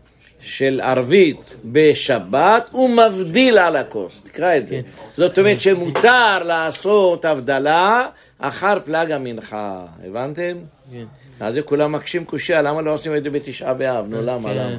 של 0.43 0.81
ערבית 0.83 1.57
בשבת, 1.65 2.69
הוא 2.73 2.91
מבדיל 2.91 3.59
על 3.59 3.77
הכוס. 3.77 4.23
תקרא 4.23 4.57
את 4.57 4.69
זה. 4.69 4.81
זאת 5.17 5.39
אומרת 5.39 5.61
שמותר 5.61 6.39
לעשות 6.39 7.25
הבדלה 7.25 8.09
אחר 8.39 8.79
פלג 8.85 9.11
המנחה. 9.11 9.87
הבנתם? 10.05 10.57
כן. 10.93 11.05
אז 11.41 11.55
זה 11.55 11.63
כולם 11.63 11.93
מקשים 11.93 12.25
קושייה, 12.25 12.63
למה 12.63 12.83
לא 12.83 12.93
עושים 12.93 13.17
את 13.17 13.25
זה 13.25 13.31
בתשעה 13.31 13.75
באב? 13.75 14.07
נו, 14.09 14.23
למה, 14.23 14.49
כן. 14.49 14.57
למה? 14.57 14.79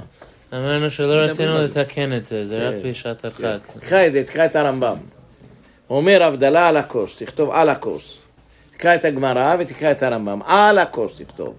אמרנו 0.53 0.89
שלא 0.89 1.13
רצינו 1.13 1.61
לתקן 1.61 2.17
את 2.17 2.25
זה, 2.25 2.45
זה 2.45 2.57
רק 2.57 2.73
כן. 2.73 2.89
בשעת 2.89 3.25
החג. 3.25 3.57
תקרא 3.79 4.07
את 4.07 4.13
זה, 4.13 4.23
תקרא 4.23 4.45
את 4.45 4.55
הרמב"ם. 4.55 4.97
אומר 5.89 6.23
הבדלה 6.23 6.67
על 6.67 6.77
הכוס, 6.77 7.17
תכתוב 7.23 7.51
על 7.51 7.69
הכוס. 7.69 8.21
תקרא 8.71 8.95
את 8.95 9.05
הגמרא 9.05 9.55
ותקרא 9.59 9.91
את 9.91 10.03
הרמב"ם, 10.03 10.39
על 10.45 10.77
הכוס 10.77 11.21
תכתוב. 11.21 11.55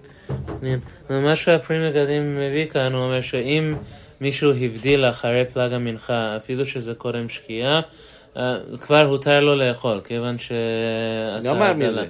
כן. 0.61 0.79
ומה 1.09 1.35
שהפרי 1.35 1.89
מגדים 1.89 2.35
מביא 2.35 2.65
כאן, 2.65 2.93
הוא 2.93 3.03
אומר 3.03 3.21
שאם 3.21 3.75
מישהו 4.21 4.51
הבדיל 4.51 5.05
אחרי 5.09 5.45
פלג 5.53 5.73
המנחה, 5.73 6.37
אפילו 6.37 6.65
שזה 6.65 6.93
קודם 6.93 7.29
שקיעה, 7.29 7.81
אה, 8.37 8.55
כבר 8.81 9.01
הותר 9.01 9.39
לו 9.39 9.55
לאכול, 9.55 10.01
כיוון 10.03 10.37
שעשה 10.37 11.49
גמר. 11.49 11.73
מזה, 11.73 12.05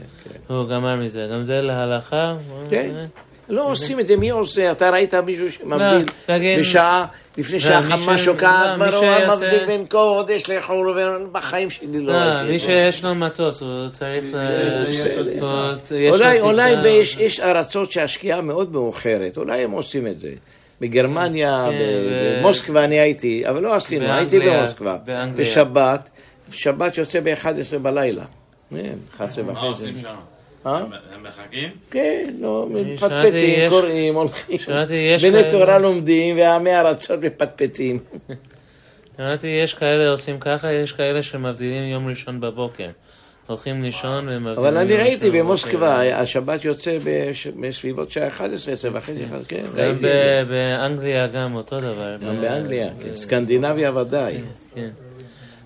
הוא 0.48 0.70
גמר 0.70 0.96
מזה. 0.96 1.28
גם 1.34 1.44
זה 1.44 1.62
להלכה? 1.62 2.38
כן. 2.70 3.06
לא 3.50 3.72
עושים 3.72 4.00
את 4.00 4.08
זה, 4.08 4.16
מי 4.16 4.30
עושה? 4.30 4.72
אתה 4.72 4.90
ראית 4.90 5.14
מישהו 5.14 5.52
שמבדיל 5.52 5.98
תגיד- 6.26 6.60
בשעה, 6.60 7.06
לפני 7.38 7.60
שהחמה 7.60 8.12
מי 8.12 8.18
ש- 8.18 8.26
שוקעת, 8.26 8.80
לא, 8.80 8.92
שיוצא- 8.92 9.36
מבדיל 9.36 9.66
בין 9.66 9.86
קודש 9.86 10.50
לחול, 10.50 10.98
ובחיים 11.22 11.70
שלי 11.70 11.88
לא 12.00 12.14
לא, 12.14 12.18
ראיתי 12.20 12.52
מי. 12.52 12.60
שיש 12.60 13.04
לו 13.04 13.16
מטוס, 13.16 13.62
הוא 13.62 13.90
צריך... 13.90 14.24
לו 14.34 16.10
אולי. 16.10 16.40
אולי 16.42 16.90
יש, 16.90 17.18
יש 17.18 17.40
ארצות 17.40 17.92
שהשקיעה 17.92 18.42
מאוד 18.42 18.72
מאוחרת, 18.72 19.38
אולי 19.38 19.64
הם 19.64 19.72
עושים 19.72 20.08
את 20.08 20.18
זה. 20.18 20.30
בגרמניה, 20.82 21.66
כן, 21.70 21.78
במוסקבה 22.40 22.84
אני 22.84 23.00
הייתי, 23.00 23.44
אבל 23.50 23.62
לא 23.62 23.74
עשינו, 23.76 24.14
הייתי 24.14 24.40
במוסקבה. 24.40 24.98
באנגליה. 25.06 25.46
בשבת, 25.46 26.10
שבת 26.52 26.98
יוצא 26.98 27.20
ב-11 27.20 27.48
בלילה. 27.82 28.24
כן, 28.72 28.78
11 29.16 29.44
מה 29.44 29.52
וחצי. 29.52 29.66
עושים 29.68 29.98
שם? 29.98 30.16
אה? 30.66 30.78
הם 31.14 31.24
מחכים? 31.24 31.70
כן, 31.92 32.34
לא, 32.40 32.68
מפטפטים, 32.72 33.70
קוראים, 33.70 34.16
הולכים. 34.16 34.58
בני 35.22 35.50
תורה 35.52 35.80
לומדים, 35.80 36.38
ועמי 36.38 36.76
ארצות 36.76 37.20
מפטפטים. 37.24 38.00
שמעתי, 39.18 39.48
יש 39.48 39.74
כאלה 39.74 40.10
עושים 40.10 40.40
ככה, 40.40 40.72
יש 40.72 40.92
כאלה 40.92 41.24
שמבדילים 41.24 41.84
יום 41.84 42.08
ראשון 42.08 42.40
בבוקר. 42.42 42.88
הולכים 43.48 43.84
לישון 43.84 44.30
ומבדילים 44.30 44.58
אבל 44.58 44.78
אני 44.78 44.96
ראיתי 44.98 45.30
במוסקבה. 45.30 46.20
השבת 46.22 46.66
יוצא 46.66 46.98
בסביבות 47.60 48.12
שעה 48.12 48.28
11, 48.28 48.74
10 48.74 48.90
וחצי, 48.94 49.26
כן, 49.48 49.66
גם 49.76 49.80
ראיתי. 49.80 50.04
ב- 50.04 50.50
באנגליה 50.50 51.28
גם 51.28 51.56
אותו 51.56 51.78
דבר. 51.78 52.16
גם 52.28 52.42
באנגליה, 52.42 52.90
כן. 53.02 53.14
סקנדינביה 53.14 53.98
ודאי. 53.98 54.38
כן. 54.76 54.90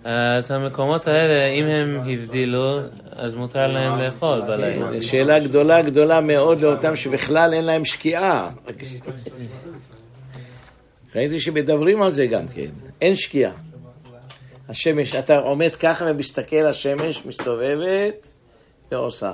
אז 0.03 0.51
המקומות 0.51 1.07
האלה, 1.07 1.47
אם 1.47 1.65
הם 1.65 2.01
הבדילו, 2.09 2.79
אז 3.21 3.33
מותר 3.33 3.67
להם 3.67 3.99
לאכול 3.99 4.41
בלילה. 4.41 5.01
שאלה 5.01 5.39
גדולה 5.39 5.81
גדולה 5.81 6.21
מאוד 6.21 6.61
לאותם 6.61 6.95
שבכלל 6.95 7.53
אין 7.53 7.65
להם 7.65 7.85
שקיעה. 7.85 8.49
ראיתי 11.15 11.39
שמדברים 11.39 12.01
על 12.01 12.11
זה 12.11 12.25
גם 12.25 12.47
כן, 12.47 12.69
אין 13.01 13.15
שקיעה. 13.15 13.51
השמש, 14.69 15.15
אתה 15.15 15.39
עומד 15.39 15.75
ככה 15.75 16.05
ומסתכל, 16.07 16.65
השמש 16.65 17.25
מסתובבת 17.25 18.27
ועושה. 18.91 19.33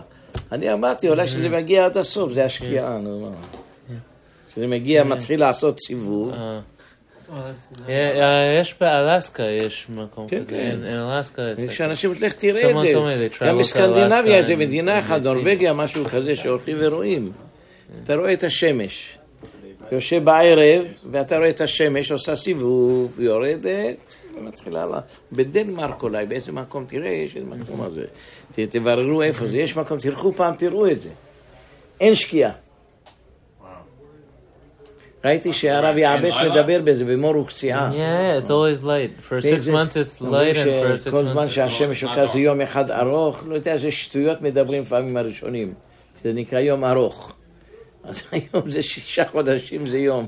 אני 0.52 0.74
אמרתי, 0.74 1.10
אולי 1.10 1.28
שזה 1.28 1.50
מגיע 1.50 1.86
עד 1.86 1.98
הסוף, 1.98 2.32
זה 2.32 2.45
השקיעה, 2.45 2.98
נו 2.98 3.19
מה. 3.19 3.32
כשזה 4.50 4.67
מגיע, 4.67 5.04
מתחיל 5.04 5.39
לעשות 5.39 5.80
סיבוב. 5.80 6.34
אה. 7.34 7.52
אה, 7.90 8.60
יש 8.62 8.76
באלסקה, 8.82 9.44
יש 9.66 9.88
מקום 9.90 10.28
כן, 10.28 10.42
כזה. 10.46 10.52
כן. 10.52 10.84
אין- 10.84 11.00
אלסקה. 11.00 11.42
כשאנשים, 11.70 12.12
לך 12.22 12.34
תראה 12.34 12.72
את 12.72 12.80
זה. 12.82 12.94
גם 13.42 13.58
בסקנדינביה 13.58 14.42
זה 14.42 14.56
מדינה 14.56 15.00
אחת, 15.00 15.22
נורבגיה, 15.24 15.74
משהו 15.74 16.06
כזה, 16.06 16.36
שהולכים 16.36 16.78
ורואים. 16.82 17.32
אתה 18.04 18.16
רואה 18.16 18.34
את 18.34 18.44
השמש. 18.44 19.18
יושב 19.92 20.24
בערב, 20.24 20.86
ואתה 21.12 21.38
רואה 21.38 21.50
את 21.50 21.62
השמש 21.62 22.12
עושה 22.12 22.36
סיבוב, 22.36 23.20
יורדת, 23.20 24.16
ומתחילה 24.38 24.86
לה... 24.86 25.00
בדנמרק 25.32 26.04
אולי, 26.04 26.26
באיזה 26.26 26.52
מקום, 26.52 26.86
תראה, 26.88 27.10
יש 27.10 27.36
איזה 27.36 27.48
מקום 27.48 27.82
הזה. 27.82 28.06
תבררו 28.70 29.22
איפה 29.22 29.48
זה, 29.48 29.58
יש 29.58 29.78
מקום, 29.78 29.98
תלכו 29.98 30.34
פעם, 30.36 30.56
תראו 30.56 30.88
את 30.92 31.02
זה. 31.02 31.10
אין 32.00 32.16
שקיעה. 32.16 32.52
ראיתי 35.26 35.54
שהרב 35.54 35.98
יעבץ 35.98 36.24
לילה? 36.34 36.52
מדבר 36.62 36.82
בזה 36.84 37.06
במור 37.06 37.38
וקציעה. 37.38 37.92
Yeah, 37.92 38.44
it's 38.46 38.50
always 38.50 38.84
light. 38.84 39.30
For 39.30 39.42
six 39.42 39.46
איזה- 39.46 39.72
months 39.74 39.92
it's 39.94 40.22
אומרים 40.22 40.52
light 40.56 40.58
and 40.58 40.60
for 40.60 41.08
six 41.08 41.10
זמן 41.10 41.44
months 41.44 41.48
it's 41.48 41.50
שהשמש 41.50 42.00
שוקעת 42.02 42.32
זה 42.32 42.40
יום 42.40 42.62
אחד 42.62 42.92
ארוך, 42.92 43.44
לא 43.48 43.56
יודע 43.56 43.72
איזה 43.74 43.92
שטויות 43.92 44.42
מדברים 44.42 44.82
לפעמים 44.82 45.18
הראשונים, 45.18 45.74
שזה 46.22 46.34
נקרא 46.34 46.60
יום 46.60 46.86
ארוך. 46.86 47.34
אז 48.04 48.24
היום 48.32 48.70
זה 48.70 48.82
שישה 48.82 49.26
חודשים 49.26 49.86
זה 49.86 49.98
יום. 49.98 50.26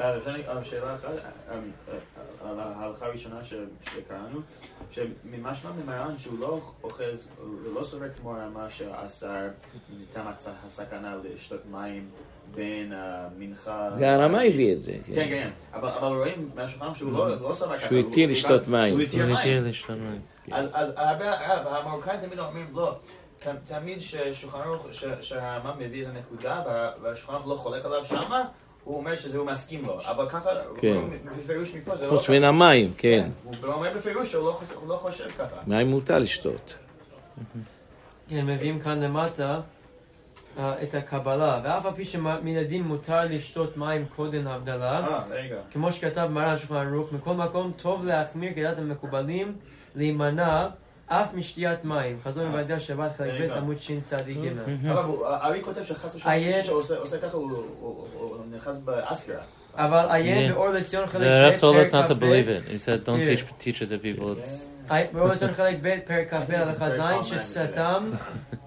אה, 0.00 0.14
אה, 0.14 0.18
שאלה 0.64 0.94
אחת, 0.94 1.04
אה, 1.04 1.54
אה, 1.54 2.17
ההלכה 2.58 3.06
הראשונה 3.06 3.44
ש- 3.44 3.54
שקראנו, 3.94 4.40
שממשמע 4.90 5.70
ממרן 5.84 6.16
שהוא 6.16 6.38
לא 6.40 6.60
אוחז, 6.84 7.28
הוא 7.42 7.74
לא 7.74 7.84
סובר 7.84 8.06
כמו 8.20 8.36
הרמה 8.36 8.70
שאסר 8.70 9.48
מטעם 10.00 10.26
הסכנה 10.64 11.16
לשתות 11.24 11.60
מים 11.70 12.10
בין 12.54 12.92
המנחה... 12.96 13.88
והרמה 14.00 14.40
הביא 14.42 14.72
את 14.72 14.82
זה, 14.82 14.92
כן, 15.06 15.14
כן. 15.14 15.28
כן, 15.28 15.50
אבל 15.74 16.16
רואים 16.16 16.50
מהשולחן 16.54 16.94
שהוא 16.94 17.12
לא 17.12 17.40
לא 17.40 17.52
סבא 17.54 17.76
ככה. 17.78 17.86
שהוא 17.86 17.98
התיר 17.98 18.30
לשתות 18.30 18.68
מים. 18.68 18.90
שהוא 18.90 19.00
התיר 19.02 19.64
לשתות 19.68 19.96
מים. 19.98 20.20
אז 20.52 20.68
אז 20.72 20.92
המרוקאים 21.66 22.20
תמיד 22.20 22.38
אומרים 22.38 22.66
לא. 22.74 22.96
תמיד 23.66 24.00
ששולחן 24.00 24.58
ערוך, 24.60 24.86
שהרמב"ם 25.20 25.78
מביא 25.78 25.98
איזה 26.00 26.12
נקודה 26.12 26.62
וה- 26.66 26.90
והשולחן 27.02 27.34
ערוך 27.34 27.46
לא 27.46 27.54
חולק 27.54 27.84
עליו 27.84 28.04
שמה, 28.04 28.44
הוא 28.88 28.96
אומר 28.96 29.14
שזה 29.14 29.38
הוא 29.38 29.46
מסכים 29.46 29.84
לו. 29.86 29.98
אבל 30.10 30.28
ככה, 30.28 30.50
כן. 30.80 31.00
בפירוש 31.38 31.74
מפה 31.74 31.96
זה 31.96 32.06
לא 32.06 32.10
חוץ. 32.16 32.30
מן 32.30 32.44
המים, 32.44 32.92
כן. 32.98 33.30
הוא 33.44 33.72
אומר 33.72 33.92
בפירוש 33.96 34.30
שהוא 34.30 34.46
לא 34.48 34.52
חושב- 34.52 34.74
לא 34.86 34.96
חושב 34.96 35.28
ככה. 35.28 35.56
מים 35.66 35.86
מותר 35.88 36.18
לשתות. 36.18 36.78
כן, 38.28 38.46
מביאים 38.46 38.80
כאן 38.80 39.00
למטה 39.02 39.60
אה, 40.58 40.82
את 40.82 40.94
הקבלה, 40.94 41.60
ואף 41.64 41.86
על 41.86 41.92
פי 41.94 42.04
שמן 42.04 42.56
הדין 42.60 42.82
מותר 42.82 43.20
לשתות 43.24 43.76
מים 43.76 44.06
קודם 44.16 44.46
הבדלה, 44.48 45.06
אה. 45.06 45.22
כמו 45.72 45.92
שכתב 45.92 46.28
מרן 46.32 46.58
שולחן 46.58 46.86
ערוך, 46.94 47.12
מכל 47.12 47.34
מקום 47.34 47.72
טוב 47.76 48.04
להחמיר 48.04 48.52
כדת 48.54 48.78
המקובלים 48.78 49.56
להימנע 49.94 50.66
אף 51.08 51.34
משתיית 51.34 51.84
מים. 51.84 52.18
חזון 52.24 52.54
ועדה 52.54 52.80
שבת 52.80 53.10
חלק 53.18 53.50
ב' 53.50 53.52
עמוד 53.52 53.76
שצ"ג. 53.80 54.32
אבל 54.90 55.02
הוא- 55.02 55.26
ארי 55.26 55.62
כותב 55.62 55.82
שחס 55.82 56.14
ושלום, 56.14 56.32
שעושה 56.62 56.96
עושה 56.96 57.18
ככה 57.18 57.36
הוא- 57.36 57.62
נכנס 58.56 58.76
באסקרה. 58.76 59.36
אבל 59.74 60.06
עיין. 60.10 60.52
באור 60.52 60.68
לציון 60.68 61.06
חלק 61.06 61.22
The 61.22 61.54
ב' 61.54 61.58
Rav 61.58 61.60
told 61.60 61.86
us 61.86 61.90
פרק 61.90 62.06
כ"ב. 62.08 62.24
He 62.66 62.78
said, 62.78 63.06
don't 63.08 63.26
teach 63.28 63.62
teach 63.64 63.76
it 63.76 63.88
to 63.90 64.04
people. 64.04 64.48
באור 65.12 65.28
לציון 65.28 65.52
חלק 65.52 65.76
ב' 65.82 65.98
פרק 66.06 66.30
כ"ב 66.34 66.52
הלכה 66.62 66.90
ז' 66.90 67.26
שסתם 67.26 68.10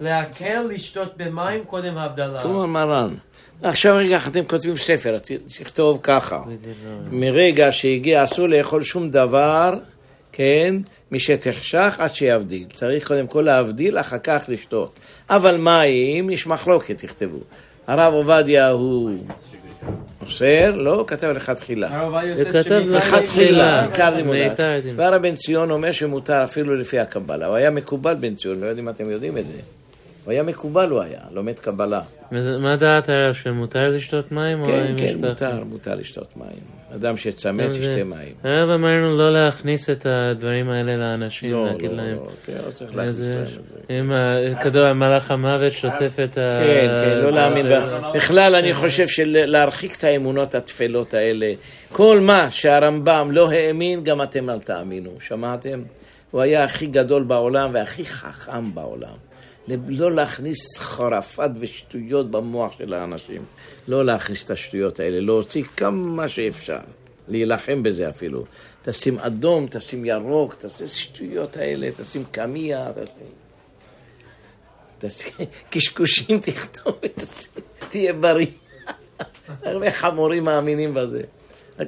להקל 0.00 0.60
לשתות 0.70 1.16
במים 1.16 1.64
קודם 1.64 1.98
הבדלה. 1.98 2.40
תראו 2.40 2.66
מרן. 2.66 3.14
עכשיו 3.62 3.96
רגע, 3.96 4.18
אתם 4.28 4.44
כותבים 4.44 4.76
ספר, 4.76 5.16
תכתוב 5.58 5.98
ככה. 6.02 6.42
מרגע 7.10 7.72
שהגיע 7.72 8.24
אסור 8.24 8.48
לאכול 8.48 8.82
שום 8.82 9.10
דבר, 9.10 9.74
כן, 10.32 10.74
משתחשך 11.12 11.96
עד 11.98 12.14
שיבדיל. 12.14 12.66
צריך 12.72 13.06
קודם 13.06 13.26
כל 13.26 13.42
להבדיל, 13.42 13.98
אחר 13.98 14.18
כך 14.18 14.44
לשתות. 14.48 14.98
אבל 15.30 15.56
מים, 15.56 16.30
יש 16.30 16.46
מחלוקת, 16.46 16.98
תכתבו. 16.98 17.38
הרב 17.86 18.14
עובדיה 18.14 18.68
הוא 18.68 19.10
אוסר, 20.22 20.70
לא, 20.70 21.04
כתב 21.06 21.26
לכתחילה. 21.26 22.08
יוסף 22.24 22.48
כתב 22.48 22.82
לכתחילה, 22.88 23.84
עיקר 23.84 24.10
לימודיו. 24.16 24.50
והרב 24.96 25.22
בן 25.22 25.34
ציון 25.34 25.70
אומר 25.70 25.92
שמותר 25.92 26.44
אפילו 26.44 26.74
לפי 26.74 26.98
הקבלה. 26.98 27.46
הוא 27.46 27.54
היה 27.54 27.70
מקובל 27.70 28.14
בן 28.14 28.34
ציון, 28.34 28.60
לא 28.60 28.66
יודעים 28.66 28.88
אם 28.88 28.94
אתם 28.94 29.10
יודעים 29.10 29.38
את 29.38 29.46
זה. 29.46 29.58
הוא 30.24 30.32
היה 30.32 30.42
מקובל, 30.42 30.90
הוא 30.90 31.00
היה, 31.00 31.20
לומד 31.32 31.58
קבלה. 31.58 32.00
מה 32.60 32.76
דעת 32.76 33.08
הרב, 33.08 33.32
שמותר 33.32 33.88
לשתות 33.88 34.32
מים? 34.32 34.60
או 34.60 34.66
כן, 34.66 34.94
כן, 34.98 35.16
מותר, 35.28 35.64
מותר 35.64 35.94
לשתות 35.94 36.36
מים. 36.36 36.81
אדם 36.94 37.16
שצמא, 37.16 37.66
זה- 37.70 37.78
תשתה 37.90 38.04
מים. 38.04 38.34
הרב 38.44 38.70
אמרנו 38.70 39.16
לא 39.18 39.32
להכניס 39.32 39.90
את 39.90 40.06
הדברים 40.06 40.68
האלה 40.68 40.96
לאנשים, 40.96 41.52
לא, 41.52 41.66
להגיד 41.66 41.90
לא, 41.90 41.96
להם. 41.96 42.14
לא, 42.16 42.28
כן, 42.46 42.52
לא 42.66 42.70
צריך 42.70 42.96
להכניס 42.96 43.20
איזה- 43.20 43.34
להם 43.34 43.44
את 43.44 43.48
זה. 43.50 43.94
אם 44.50 44.54
כדור 44.62 44.92
מלאך 44.92 45.30
המוות 45.30 45.72
שוטף 45.72 46.12
את 46.24 46.38
ה... 46.38 46.60
כן, 46.64 46.86
כן, 47.04 47.18
לא 47.18 47.32
להאמין. 47.32 47.66
בכלל, 48.14 48.54
אני 48.54 48.74
חושב 48.74 49.08
שלהרחיק 49.08 49.96
את 49.98 50.04
האמונות 50.04 50.54
הטפלות 50.54 51.14
האלה. 51.14 51.52
כל 51.92 52.20
מה 52.20 52.50
שהרמב"ם 52.50 53.28
לא 53.32 53.50
האמין, 53.50 54.04
גם 54.04 54.22
אתם 54.22 54.50
אל 54.50 54.58
תאמינו. 54.58 55.10
שמעתם? 55.20 55.82
הוא 56.30 56.40
היה 56.40 56.64
הכי 56.64 56.86
גדול 56.86 57.22
בעולם 57.22 57.70
והכי 57.74 58.04
חכם 58.04 58.74
בעולם. 58.74 59.31
לא 59.68 60.12
להכניס 60.12 60.78
חרפת 60.78 61.50
ושטויות 61.58 62.30
במוח 62.30 62.78
של 62.78 62.94
האנשים. 62.94 63.42
לא 63.88 64.04
להכניס 64.04 64.44
את 64.44 64.50
השטויות 64.50 65.00
האלה, 65.00 65.20
להוציא 65.20 65.64
כמה 65.76 66.28
שאפשר. 66.28 66.78
להילחם 67.28 67.82
בזה 67.82 68.08
אפילו. 68.08 68.44
תשים 68.82 69.18
אדום, 69.18 69.66
תשים 69.70 70.04
ירוק, 70.04 70.54
תעשה 70.54 70.86
שטויות 70.86 71.56
האלה, 71.56 71.88
תשים 71.96 72.24
קמיע, 72.30 72.90
תשים... 74.98 75.32
קשקושים 75.70 76.38
תכתוב, 76.38 76.94
תשים- 77.14 77.62
תהיה 77.88 78.12
בריא. 78.12 78.46
הרבה 79.62 79.90
חמורים 79.90 80.44
מאמינים 80.44 80.94
בזה. 80.94 81.22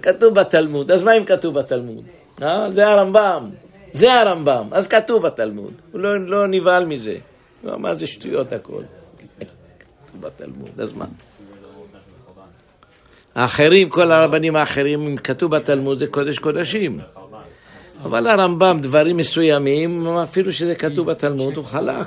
כתוב 0.02 0.34
בתלמוד, 0.34 0.90
אז 0.90 1.04
מה 1.04 1.12
אם 1.16 1.24
כתוב 1.24 1.58
בתלמוד? 1.58 2.04
אה? 2.42 2.70
זה 2.70 2.86
הרמב"ם, 2.86 3.50
זה 3.92 4.12
הרמב"ם, 4.12 4.68
אז 4.72 4.88
כתוב 4.88 5.26
בתלמוד. 5.26 5.72
הוא 5.92 6.00
לא, 6.00 6.26
לא 6.26 6.46
נבהל 6.46 6.84
מזה. 6.84 7.16
הוא 7.64 7.74
אמר, 7.74 7.94
זה 7.94 8.06
שטויות 8.06 8.52
הכל. 8.52 8.82
כתוב 10.06 10.20
בתלמוד, 10.20 10.80
אז 10.80 10.92
מה? 10.92 11.06
האחרים, 13.34 13.88
כל 13.90 14.12
הרבנים 14.12 14.56
האחרים, 14.56 15.06
אם 15.06 15.16
כתוב 15.16 15.56
בתלמוד 15.56 15.98
זה 15.98 16.06
קודש 16.06 16.38
קודשים. 16.38 17.00
אבל 18.04 18.26
הרמב"ם, 18.26 18.78
דברים 18.82 19.16
מסוימים, 19.16 20.06
אפילו 20.06 20.52
שזה 20.52 20.74
כתוב 20.74 21.10
בתלמוד, 21.10 21.56
הוא 21.56 21.64
חלק. 21.64 22.06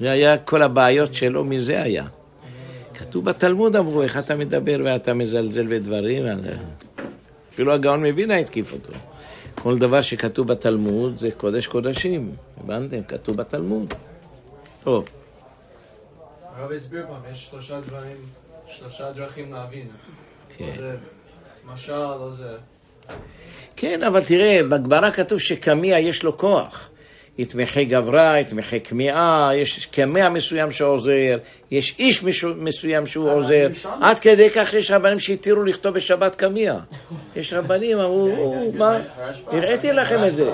זה 0.00 0.10
היה 0.10 0.38
כל 0.38 0.62
הבעיות 0.62 1.14
שלו, 1.14 1.44
מזה 1.44 1.82
היה. 1.82 2.04
כתוב 2.94 3.24
בתלמוד, 3.24 3.76
אמרו, 3.76 4.02
איך 4.02 4.18
אתה 4.18 4.34
מדבר 4.34 4.80
ואתה 4.84 5.14
מזלזל 5.14 5.66
בדברים? 5.66 6.22
אפילו 7.52 7.72
הגאון 7.72 8.06
מווילנה 8.06 8.36
התקיף 8.36 8.72
אותו. 8.72 8.92
כל 9.62 9.78
דבר 9.78 10.00
שכתוב 10.00 10.46
בתלמוד 10.46 11.18
זה 11.18 11.30
קודש 11.30 11.66
קודשים, 11.66 12.32
הבנתם? 12.60 13.02
כתוב 13.02 13.36
בתלמוד. 13.36 13.94
טוב, 14.84 15.08
הרב 16.42 16.72
הסביר 16.72 17.06
פעם, 17.06 17.22
יש 17.32 17.46
שלושה 17.46 17.80
דברים, 17.80 18.16
שלושה 18.66 19.12
דרכים 19.12 19.52
להבין. 19.52 19.86
כן. 20.56 20.70
זה 20.76 20.96
משל, 21.64 21.96
לא 21.96 22.30
זה. 22.30 22.56
כן, 23.76 24.02
אבל 24.02 24.24
תראה, 24.24 24.60
בגמרא 24.70 25.10
כתוב 25.10 25.38
שקמיע 25.38 25.98
יש 25.98 26.22
לו 26.22 26.38
כוח. 26.38 26.87
יתמכי 27.38 27.84
גברה, 27.84 28.40
יתמכי 28.40 28.80
כמיהה, 28.80 29.50
יש 29.54 29.86
קמיע 29.86 30.28
מסוים 30.28 30.72
שעוזר, 30.72 31.36
יש 31.70 31.94
איש 31.98 32.22
משו- 32.24 32.54
מסוים 32.56 33.06
שהוא 33.06 33.30
עוזר. 33.30 33.68
עד 34.00 34.18
כדי 34.18 34.50
כך 34.50 34.74
יש 34.74 34.90
רבנים 34.90 35.18
שהתירו 35.18 35.64
לכתוב 35.64 35.94
בשבת 35.94 36.36
קמיע. 36.36 36.74
יש 37.36 37.52
רבנים, 37.52 37.98
אמרו, 37.98 38.28
מה, 38.78 38.98
הראיתי 39.46 39.92
לכם 39.92 40.24
את 40.24 40.32
זה. 40.32 40.52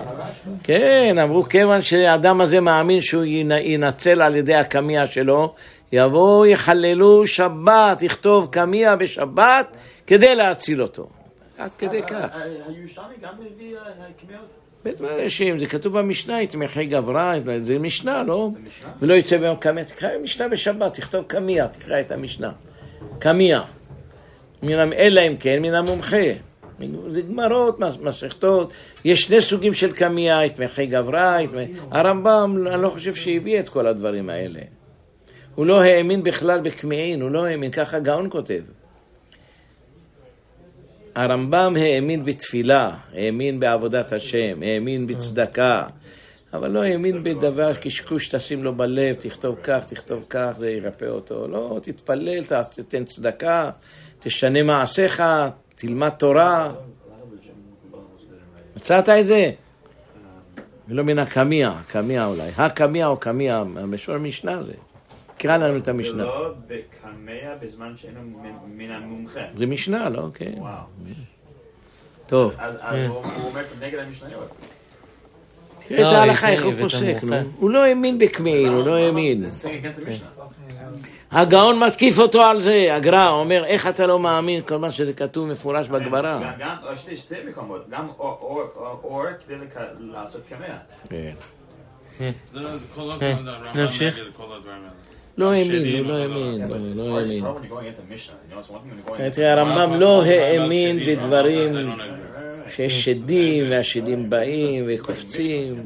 כן, 0.64 1.16
אמרו, 1.22 1.42
כיוון 1.44 1.82
שהאדם 1.82 2.40
הזה 2.40 2.60
מאמין 2.60 3.00
שהוא 3.00 3.24
ינ- 3.24 3.62
ינצל 3.62 4.22
על 4.22 4.36
ידי 4.36 4.54
הקמיע 4.54 5.06
שלו, 5.06 5.54
יבואו, 5.92 6.46
יחללו 6.46 7.26
שבת, 7.26 8.02
יכתוב 8.02 8.48
קמיע 8.52 8.96
בשבת 8.96 9.76
כדי 10.06 10.34
להציל 10.34 10.82
אותו. 10.82 11.08
עד 11.58 11.74
כדי 11.74 12.02
כך. 12.02 12.36
הירושלמי 12.68 13.14
גם 13.22 13.32
מביא 13.40 13.76
אה, 13.76 13.80
קמיעות? 14.26 14.63
בית 14.84 15.00
מרשים, 15.00 15.58
זה 15.58 15.66
כתוב 15.66 15.98
במשנה, 15.98 16.42
יתמכי 16.42 16.86
גברה, 16.86 17.34
זה 17.62 17.78
משנה, 17.78 18.22
לא? 18.22 18.48
ולא 19.02 19.14
יצא 19.14 19.36
ביום 19.38 19.56
קמיע, 19.56 19.84
תקרא 19.84 20.08
משנה 20.22 20.48
בשבת, 20.48 20.94
תכתוב 20.94 21.24
קמיע, 21.26 21.66
תקרא 21.66 22.00
את 22.00 22.12
המשנה. 22.12 22.52
קמיע. 23.18 23.60
אלא 24.92 25.20
אם 25.26 25.36
כן, 25.40 25.62
מן 25.62 25.74
המומחה. 25.74 26.16
זה 27.08 27.22
גמרות, 27.22 27.80
מס- 27.80 27.98
מסכתות, 28.00 28.72
יש 29.04 29.22
שני 29.22 29.40
סוגים 29.40 29.74
של 29.74 29.92
קמיע, 29.92 30.40
יתמכי 30.46 30.86
גברה. 30.86 31.38
הרמב"ם, 31.90 32.66
אני 32.66 32.82
לא 32.82 32.88
חושב 32.88 33.14
שהביא 33.14 33.60
את 33.60 33.68
כל 33.68 33.86
הדברים 33.86 34.30
האלה. 34.30 34.60
הוא 35.54 35.66
לא 35.66 35.82
האמין 35.82 36.22
בכלל 36.22 36.60
בקמיעין, 36.60 37.22
הוא 37.22 37.30
לא 37.30 37.46
האמין, 37.46 37.70
ככה 37.70 37.98
גאון 37.98 38.30
כותב. 38.30 38.60
הרמב"ם 41.14 41.74
האמין 41.76 42.24
בתפילה, 42.24 42.96
האמין 43.12 43.60
בעבודת 43.60 44.12
השם, 44.12 44.62
האמין 44.62 45.06
בצדקה, 45.06 45.82
אבל 46.52 46.70
לא 46.70 46.82
האמין 46.82 47.22
בדבר 47.22 47.74
קשקוש 47.74 48.28
תשים 48.28 48.64
לו 48.64 48.74
בלב, 48.74 49.14
תכתוב 49.14 49.56
כך, 49.62 49.84
תכתוב 49.86 50.24
כך, 50.30 50.50
זה 50.58 50.70
ירפא 50.70 51.04
אותו. 51.04 51.48
לא, 51.48 51.78
תתפלל, 51.82 52.44
תתן 52.76 53.04
צדקה, 53.04 53.70
תשנה 54.20 54.62
מעשיך, 54.62 55.22
תלמד 55.74 56.08
תורה. 56.08 56.72
מצאת 58.76 59.08
את 59.08 59.26
זה? 59.26 59.50
ולא 60.88 61.04
מן 61.04 61.18
הקמיע, 61.18 61.72
קמיע 61.88 62.26
אולי. 62.26 62.50
הקמיע 62.56 63.06
או 63.06 63.16
קמיע, 63.16 63.56
המשור 63.56 64.14
המשנה 64.14 64.62
זה. 64.62 64.72
קרא 65.44 65.56
לנו 65.56 65.78
את 65.78 65.88
המשנה. 65.88 66.22
ולא 66.24 66.52
בקמע 66.66 67.32
בזמן 67.62 67.96
שאינו 67.96 68.20
מן- 68.76 68.90
המומחה. 68.90 69.40
זה 69.58 69.66
משנה, 69.66 70.08
לא? 70.08 70.22
כן. 70.34 70.52
וואו. 70.56 70.72
טוב. 72.26 72.52
אז 72.58 72.78
אז 72.82 73.00
הוא 73.08 73.16
אומר 73.44 73.62
נגד 73.80 73.98
המשניות. 73.98 74.48
את 75.86 75.90
לא, 75.90 76.06
ההלכה, 76.06 76.48
איך 76.48 76.60
יפה, 76.60 76.68
הוא 76.70 76.74
פוסק, 76.82 77.24
נו. 77.24 77.36
הוא 77.58 77.70
לא 77.70 77.84
האמין 77.84 78.18
בקמיעין, 78.18 78.68
הוא 78.68 78.86
לא 78.86 78.96
האמין. 78.96 79.44
כן. 79.48 80.10
הגאון 81.30 81.78
מתקיף 81.78 82.18
אותו 82.18 82.42
על 82.42 82.60
זה, 82.60 82.94
הגר"א 82.94 83.28
אומר, 83.28 83.64
איך 83.64 83.86
אתה 83.86 84.06
לא 84.06 84.18
מאמין 84.18 84.62
כל 84.62 84.76
מה 84.76 84.90
שזה 84.90 85.12
כתוב 85.12 85.48
מפורש 85.48 85.88
בגמרא. 85.88 86.50
גם- 86.58 86.76
שתי- 86.94 87.16
שתי 87.16 87.34
מקומות, 87.48 87.88
גם 87.90 88.08
אור- 88.18 89.26
כדי 89.46 89.54
לעשות 90.00 90.40
קמע. 90.48 90.76
כן. 92.18 92.28
זה 92.50 92.60
כל 92.94 93.00
הזמן 93.10 93.48
הרמב"ם 93.48 93.80
נמשיך. 93.80 94.18
לא 95.38 95.52
האמין, 95.52 95.98
הוא 95.98 96.06
לא 96.06 96.12
לא- 96.12 96.22
האמין, 96.22 96.68
לא, 96.68 96.76
לא 96.96 97.18
האמין. 97.18 97.44
into 97.44 99.34
תראה, 99.34 99.52
הרמב"ם 99.52 99.94
לא 100.00 100.22
האמין 100.24 100.98
שדים, 100.98 101.18
בדברים 101.18 101.74
לא. 101.74 101.94
שיש 102.68 103.04
שדים, 103.04 103.70
והשדים 103.70 104.30
באים 104.30 104.84
וקופצים. 104.88 105.82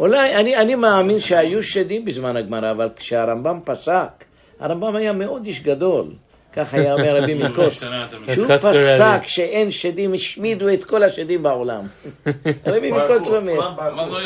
אולי, 0.00 0.36
אני, 0.36 0.56
אני 0.56 0.74
מאמין 0.74 1.20
שהיו 1.20 1.62
שדים 1.62 2.04
בזמן 2.04 2.36
הגמרא, 2.36 2.70
אבל 2.70 2.88
כשהרמב"ם 2.96 3.58
פסק, 3.64 4.24
הרמב"ם 4.60 4.96
היה 4.96 5.12
מאוד 5.12 5.46
איש 5.46 5.60
גדול. 5.62 6.06
כך 6.52 6.74
היה 6.74 6.94
אומר 6.94 7.22
רבי 7.22 7.34
מקוץ. 7.44 7.84
שהוא 8.34 8.46
פסק. 8.58 9.22
שאין 9.26 9.70
שדים, 9.70 10.14
השמידו 10.14 10.68
את 10.72 10.84
כל 10.84 11.02
השדים 11.02 11.42
בעולם. 11.42 11.86
רבי 12.66 12.90
מקוץ 12.92 13.28
אומר. 13.28 13.52
לא 13.52 14.20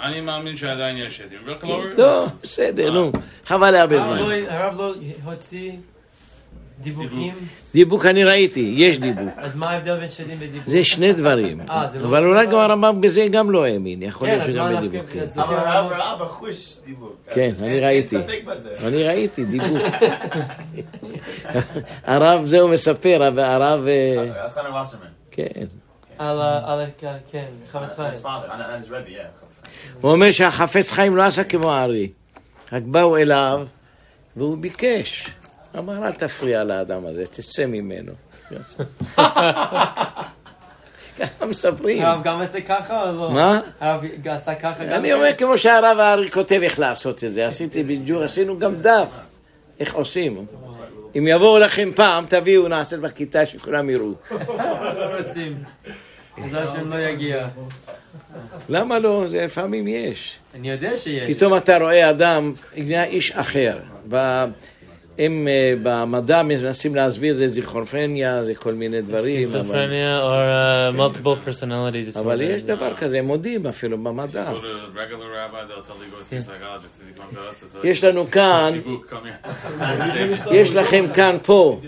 אני 0.00 0.20
מאמין 0.20 0.56
שעדיין 0.56 0.96
יש 0.96 1.16
שדים. 1.16 1.38
לא... 1.46 1.54
טוב, 1.96 2.28
בסדר, 2.42 2.90
נו. 2.90 3.12
חבל 3.44 3.70
לאבד 3.70 3.96
הרב 3.98 4.04
זמן. 4.06 4.18
לא- 4.18 4.48
הרב 4.50 4.80
לא 4.80 4.94
הוציא 5.24 5.72
דיבוקים, 6.80 7.34
דיבוק 7.74 8.06
אני 8.06 8.24
ראיתי, 8.24 8.72
יש 8.76 8.98
דיבוק. 8.98 9.28
אז 9.36 9.56
מה 9.56 9.70
ההבדל 9.70 9.98
בין 10.00 10.08
שדים 10.08 10.36
ודיבוק? 10.40 10.68
זה 10.68 10.84
שני 10.84 11.12
דברים. 11.12 11.60
אה, 11.70 11.86
לא- 12.00 12.06
אבל 12.08 12.24
אולי 12.26 12.46
גם 12.46 12.58
הרמב"ם 12.58 13.00
בזה 13.00 13.26
גם 13.30 13.50
לא 13.50 13.64
האמין. 13.64 14.02
יכול 14.02 14.28
כן, 14.28 14.34
להיות 14.34 14.48
אז 14.48 14.54
שגם 14.54 14.86
בדיבוק. 14.86 15.10
כן. 15.10 15.40
אבל 15.40 15.56
הרב 16.00 16.22
בחוש 16.22 16.76
דיבור. 16.86 17.12
כן, 17.34 17.52
אני 17.62 17.80
ראיתי. 17.80 18.16
אני 18.86 19.02
ראיתי 19.02 19.44
דיבוק. 19.44 19.78
הרב 22.04 22.44
זהו 22.44 22.68
מספר, 22.68 23.28
אבל 23.28 23.40
הרב... 23.40 23.86
אה. 23.86 24.48
כן. 25.30 25.44
על 26.18 26.40
ה... 26.40 26.84
כן, 27.32 27.44
חמץ 27.72 27.90
His 27.90 27.96
חיים. 27.96 28.12
father, 28.22 28.48
and, 28.48 28.82
and 28.82 28.84
his 28.84 28.88
Rebbe, 28.88 29.10
yeah. 29.10 29.66
הוא 30.00 30.12
אומר 30.12 30.30
שהחפץ 30.30 30.92
חיים 30.92 31.16
לא 31.16 31.22
עשה 31.22 31.44
כמו 31.44 31.72
הארי. 31.74 32.08
רק 32.72 32.82
באו 32.82 33.16
אליו, 33.16 33.66
והוא 34.36 34.58
ביקש. 34.58 35.28
אמר, 35.78 36.06
אל 36.06 36.12
תפריע 36.12 36.64
לאדם 36.64 37.06
הזה, 37.06 37.26
תצא 37.26 37.66
ממנו. 37.66 38.12
ככה 41.18 41.46
מספרים. 41.46 42.02
הרב 42.02 42.22
גם 42.24 42.42
את 42.42 42.52
זה 42.52 42.60
ככה 42.60 43.08
או 43.08 43.12
לא? 43.12 43.30
מה? 43.30 43.60
הרב 43.80 44.04
עשה 44.24 44.54
ככה 44.54 44.84
גם? 44.84 44.92
אני 44.92 45.12
אומר 45.12 45.36
כמו 45.38 45.58
שהרב 45.58 45.98
הארי 45.98 46.30
כותב 46.30 46.60
איך 46.62 46.78
לעשות 46.78 47.24
את 47.24 47.32
זה. 47.32 47.46
עשיתי 47.46 47.82
בדיוק, 47.82 48.22
עשינו 48.22 48.58
גם 48.58 48.74
דף. 48.74 49.20
איך 49.80 49.94
עושים. 49.94 50.46
אם 51.18 51.28
יבואו 51.28 51.58
לכם 51.58 51.90
פעם, 51.94 52.24
תביאו, 52.28 52.68
נעשה 52.68 52.96
בכיתה 52.96 53.46
שכולם 53.46 53.90
יראו. 53.90 54.12
לא 54.30 55.18
רוצים. 55.18 55.56
בעזרת 56.38 56.68
השם 56.68 56.92
לא 56.92 56.98
יגיע. 56.98 57.48
למה 58.68 58.98
לא? 58.98 59.24
זה 59.28 59.44
לפעמים 59.44 59.88
יש. 59.88 60.38
אני 60.54 60.70
יודע 60.70 60.96
שיש. 60.96 61.36
פתאום 61.36 61.56
אתה 61.56 61.78
רואה 61.78 62.10
אדם, 62.10 62.52
איש 62.90 63.32
אחר. 63.32 63.78
אה, 65.18 65.74
במדע 65.82 66.42
מנסים 66.42 66.94
להסביר 66.94 67.34
זה 67.34 67.48
זיכרופניה, 67.48 68.44
זה 68.44 68.54
כל 68.54 68.74
מיני 68.74 69.02
דברים, 69.02 69.48
or 69.48 69.52
uh, 69.52 70.96
multiple 70.96 71.48
personality 71.48 72.14
disorder. 72.14 72.20
אבל 72.20 72.40
יש 72.40 72.62
דבר 72.62 72.94
כזה, 72.94 73.18
הם 73.18 73.26
מודים 73.26 73.66
אפילו 73.66 73.98
במדע. 73.98 74.52
Go 74.52 74.54
to 74.54 74.58
a 74.58 74.98
regular 74.98 75.30
rabbi, 75.30 75.64
they'll 75.68 75.82
tell 75.82 75.96
you 75.96 76.10
go 76.10 76.22
see 76.22 76.36
a 76.36 76.42
psychologist. 76.42 77.00
If 77.00 77.08
you 77.08 77.22
come 77.22 77.34
to 77.34 77.50
us, 77.50 77.62
it's 77.62 77.74
like, 77.74 77.86
יש 77.86 78.04
לנו 78.04 78.30
כאן. 78.30 78.72
יש 80.52 80.76
לכם 80.76 81.04
כאן 81.14 81.36
פה 81.42 81.80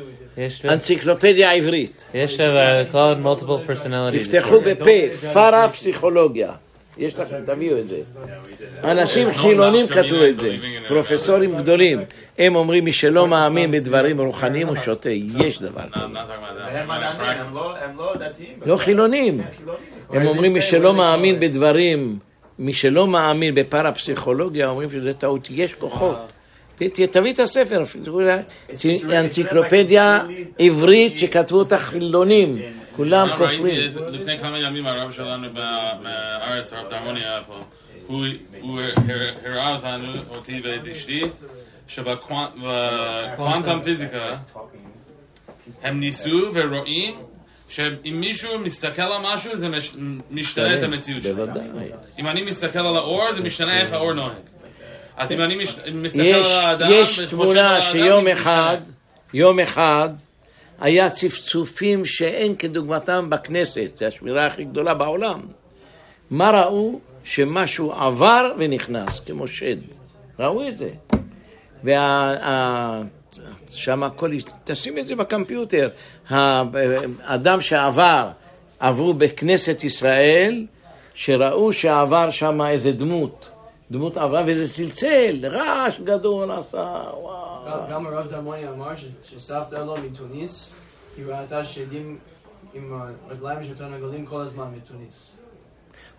אנציקלופדיה 0.65 1.53
עברית. 1.53 2.11
יש 2.15 2.41
דבר 2.41 2.83
called 2.93 3.25
multiple 3.25 3.71
personality 3.71 4.19
תפתחו. 4.19 4.61
בפה, 4.61 5.17
פארה 5.33 5.69
פסיכולוגיה. 5.69 6.53
יש 6.99 7.19
לכם, 7.19 7.37
תביאו 7.47 7.79
את 7.79 7.89
זה. 7.89 7.97
אנשים 8.85 9.29
חילונים 9.35 9.87
כתבו 9.89 10.25
את 10.29 10.39
זה, 10.39 10.57
פרופסורים 10.89 11.57
גדולים. 11.57 12.01
הם 12.39 12.57
אומרים, 12.57 12.85
מי 12.85 12.93
שלא 12.93 13.27
מאמין 13.29 13.71
בדברים 13.71 14.21
רוחניים 14.21 14.69
הוא 14.69 14.77
שותה. 14.77 15.11
יש 15.11 15.63
דבר 15.63 15.81
כזה. 15.93 16.05
לא- 17.55 17.75
לא. 17.97 18.13
לא 18.67 18.77
חילונים. 18.77 19.41
הם 20.11 20.27
אומרים, 20.27 20.53
מי 20.53 20.63
שלא 20.63 20.95
מאמין 20.95 21.41
בדברים, 21.41 22.19
מי 22.59 22.73
שלא 22.75 23.07
מאמין 23.07 23.55
בפרפסיכולוגיה, 23.55 24.69
אומרים 24.69 24.91
שזה 24.91 25.13
טעות. 25.13 25.49
יש 25.51 25.75
כוחות. 25.75 26.33
ת- 26.77 26.83
תביא 27.01 27.33
את 27.33 27.39
הספר, 27.41 27.83
אנציקלופדיה 29.13 30.21
עברית 30.59 31.19
שכתבו 31.19 31.59
אותה 31.59 31.79
חילונים. 31.79 32.59
כולם 32.99 33.29
כופרים. 33.33 33.63
לפני 34.13 34.39
כמה 34.39 34.59
ימים 34.59 34.87
הרב 34.87 35.13
שלנו 35.13 35.49
בארץ, 36.03 36.73
הרב 36.73 36.89
דרמוני 36.91 37.25
היה 37.25 37.41
פה. 37.47 37.59
הוא 38.07 38.27
הוא 38.61 38.81
הר- 38.81 38.93
הראה 39.45 39.75
אותנו, 39.75 40.13
אותי 40.29 40.61
ואת 40.65 40.87
אשתי, 40.87 41.23
שבקוונטום 41.89 43.81
פיזיקה 43.81 44.37
הם 45.83 46.01
ניסו 46.01 46.51
ורואים 46.55 47.15
שאם 47.69 48.17
מישהו 48.21 48.59
מסתכל 48.59 49.03
על 49.03 49.35
משהו 49.35 49.57
זה 49.57 49.69
מש- 49.69 49.97
משתנה 50.31 50.79
את 50.79 50.83
המציאות 50.83 51.23
שלו. 51.23 51.45
אם 52.19 52.27
אני 52.27 52.43
מסתכל 52.45 52.79
על 52.79 52.97
האור 52.97 53.33
זה 53.33 53.41
משתנה 53.43 53.81
איך 53.81 53.93
האור 53.93 54.13
נוהג. 54.13 54.33
אז 55.17 55.33
אם 55.33 55.41
אני 55.41 55.55
מסתכל 55.93 56.23
על 56.23 56.43
האדם 56.71 56.87
יש 56.91 57.21
תמונה 57.21 57.81
שיום 57.81 58.29
אחד. 58.29 58.77
יום 59.35 59.61
אחד, 59.61 60.09
היה 60.81 61.11
צפצופים 61.11 62.05
שאין 62.05 62.57
כדוגמתם 62.57 63.31
בכנסת, 63.31 63.97
זו 63.97 64.05
השמירה 64.05 64.47
הכי 64.47 64.65
גדולה 64.65 64.95
בעולם. 64.95 65.41
מה 66.31 66.51
ראו? 66.51 66.99
שמשהו 67.25 67.93
עבר 67.93 68.53
ונכנס, 68.59 69.21
כמו 69.21 69.47
שד. 69.47 69.77
ראו 70.39 70.69
את 70.69 70.77
זה. 70.77 70.91
ושם 73.69 74.03
הכל, 74.03 74.31
תשים 74.65 74.99
את 74.99 75.07
זה 75.07 75.15
בקמפיוטר. 75.17 75.89
האדם 76.31 77.61
שעבר, 77.61 78.29
עברו 78.81 79.15
בכנסת 79.15 79.85
ישראל, 79.85 80.67
שראו 81.15 81.73
שעבר 81.73 82.31
שם 82.31 82.61
איזה 82.71 82.93
דמות. 82.93 83.51
דמות 83.91 84.17
עברה 84.17 84.43
וזה 84.47 84.69
צלצל, 84.75 85.37
רעש 85.43 86.01
גדול 86.01 86.51
עשה, 86.51 87.03
וואו. 87.23 87.58
גם 87.91 88.07
הרב 88.07 88.29
דרמוני 88.29 88.69
אמר 88.69 88.97
שסבתא 89.23 89.75
לו 89.77 89.95
מתוניס, 89.97 90.75
היא 91.17 91.25
ראתה 91.27 91.65
שדים 91.65 92.19
עם 92.75 93.01
הרגליים 93.29 93.65
של 93.65 93.77
תרנגולים 93.79 94.27
כל 94.27 94.41
הזמן 94.41 94.65
מתוניס. 94.77 95.33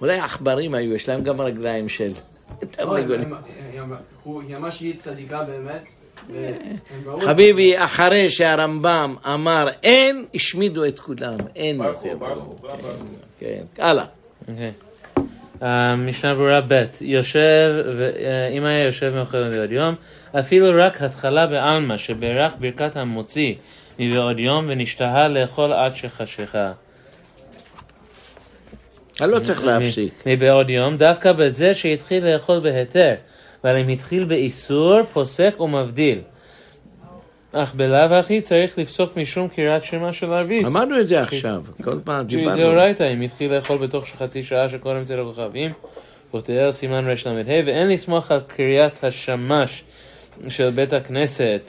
אולי 0.01 0.19
עכברים 0.19 0.73
היו, 0.73 0.95
יש 0.95 1.09
להם 1.09 1.23
גם 1.23 1.41
רגליים 1.41 1.89
של 1.89 2.11
תרנגולים. 2.59 3.31
לא, 3.31 3.37
היא 3.71 3.81
אמרה- 3.81 3.97
הוא- 4.23 4.41
היא 4.41 4.55
אמרה 4.57 4.71
שהיא 4.71 4.99
צדיקה 4.99 5.43
באמת. 5.43 5.87
חביבי, 7.21 7.83
אחרי 7.83 8.29
שהרמב"ם 8.29 9.15
אמר 9.33 9.63
אין, 9.83 10.25
השמידו 10.35 10.85
את 10.85 10.99
כולם, 10.99 11.37
אין 11.55 11.81
יותר. 11.83 12.17
כן, 13.39 13.63
הלאה. 13.77 14.05
אוקיי. 15.61 15.69
אה, 15.69 15.95
משנה 15.95 16.33
ברורה 16.33 16.61
ב' 16.67 16.83
יושב, 17.01 17.73
אה, 17.99 18.47
אם 18.47 18.65
היה 18.65 18.85
יושב 18.85 19.09
מאוחר 19.09 19.47
מבעוד 19.47 19.71
יום, 19.71 19.95
אפילו 20.39 20.83
רק 20.85 21.01
התחלה 21.01 21.47
בעלמא 21.47 21.97
שברך 21.97 22.53
ברכת 22.59 22.95
המוציא 22.97 23.53
מבעוד 23.99 24.39
יום 24.39 24.65
ונשתהה 24.69 25.27
לאכול 25.27 25.73
עד 25.73 25.95
שחשיכה. 25.95 26.71
אני 29.21 29.31
לא 29.31 29.39
צריך 29.39 29.63
להפסיק. 29.63 30.23
מבעוד 30.25 30.69
יום, 30.69 30.97
דווקא 30.97 31.31
בזה 31.31 31.73
שהתחיל 31.73 32.25
לאכול 32.25 32.59
בהיתר, 32.59 33.13
אבל 33.63 33.77
אם 33.77 33.87
התחיל 33.87 34.23
באיסור, 34.23 35.03
פוסק 35.13 35.59
ומבדיל. 35.59 36.21
אך 37.53 37.75
בלאו 37.75 38.13
הכי 38.13 38.41
צריך 38.41 38.77
לפסוק 38.77 39.17
משום 39.17 39.47
קריאת 39.47 39.83
שמע 39.83 40.13
של 40.13 40.33
ערבית. 40.33 40.65
אמרנו 40.65 40.99
את 40.99 41.07
זה 41.07 41.21
עכשיו, 41.21 41.61
כל 41.83 41.99
פעם 42.03 42.25
דיברנו. 42.25 42.57
דאורייתא, 42.57 43.13
אם 43.13 43.21
התחיל 43.21 43.53
לאכול 43.53 43.77
בתוך 43.77 44.05
חצי 44.05 44.43
שעה 44.43 44.69
שקודם 44.69 45.03
צל 45.03 45.19
הכוכבים, 45.19 45.71
פותר 46.31 46.71
סימן 46.71 47.05
רל"ה, 47.05 47.61
ואין 47.65 47.89
לסמוך 47.89 48.31
על 48.31 48.39
קריאת 48.47 49.03
השמש 49.03 49.83
של 50.49 50.69
בית 50.69 50.93
הכנסת, 50.93 51.61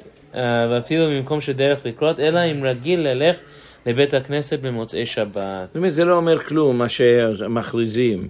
ואפילו 0.71 1.05
במקום 1.07 1.41
שדרך 1.41 1.87
לקרות, 1.87 2.21
אלא 2.21 2.41
אם 2.53 2.65
רגיל 2.65 3.01
ללך 3.01 3.37
לבית 3.87 4.15
הכנסת 4.15 4.61
במוצאי 4.61 5.07
שבת. 5.07 5.77
אומרת, 5.77 5.95
זה 5.95 6.05
לא 6.05 6.17
אומר 6.17 6.39
כלום, 6.39 6.79
מה 6.79 6.89
שמכריזים. 6.89 8.29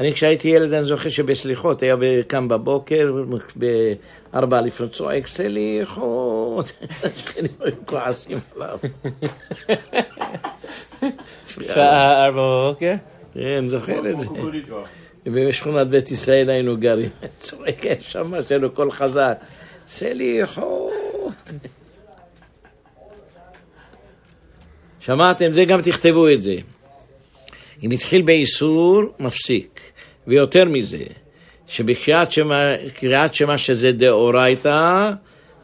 אני 0.00 0.14
כשהייתי 0.14 0.48
ילד, 0.48 0.72
אני 0.72 0.86
זוכר 0.86 1.08
שבסליחות, 1.08 1.82
היה 1.82 1.96
ב- 1.96 2.22
קם 2.22 2.48
בבוקר, 2.48 3.12
בארבע 3.56 4.60
לפנות 4.60 4.92
צועק 4.92 5.26
סליחות. 5.26 6.72
השכנים 7.02 7.50
היו 7.60 7.72
כועסים 7.86 8.38
עליו. 8.56 8.78
שעה 11.48 12.26
ארבע 12.26 12.42
בבוקר? 12.42 12.92
כן, 13.34 13.66
זוכר 13.66 14.10
את 14.10 14.20
זה. 14.20 14.26
ובשכונת 15.26 15.88
בית 15.88 16.10
ישראל 16.10 16.50
היינו 16.50 16.76
גרים. 16.76 17.10
צועק 17.38 18.00
שם 18.00 18.32
שלו 18.48 18.70
קול 18.70 18.90
חזק. 18.90 19.38
סליחות. 19.88 20.92
שמעתם? 25.00 25.52
זה 25.52 25.64
גם 25.64 25.82
תכתבו 25.82 26.28
את 26.28 26.42
זה. 26.42 26.54
אם 27.82 27.90
התחיל 27.90 28.22
באיסור, 28.22 29.02
מפסיק. 29.20 29.71
ויותר 30.26 30.64
מזה, 30.64 31.04
שבקריאת 31.66 32.32
שמע, 32.32 32.54
שמע 33.32 33.58
שזה 33.58 33.92
דאורייתא, 33.92 35.10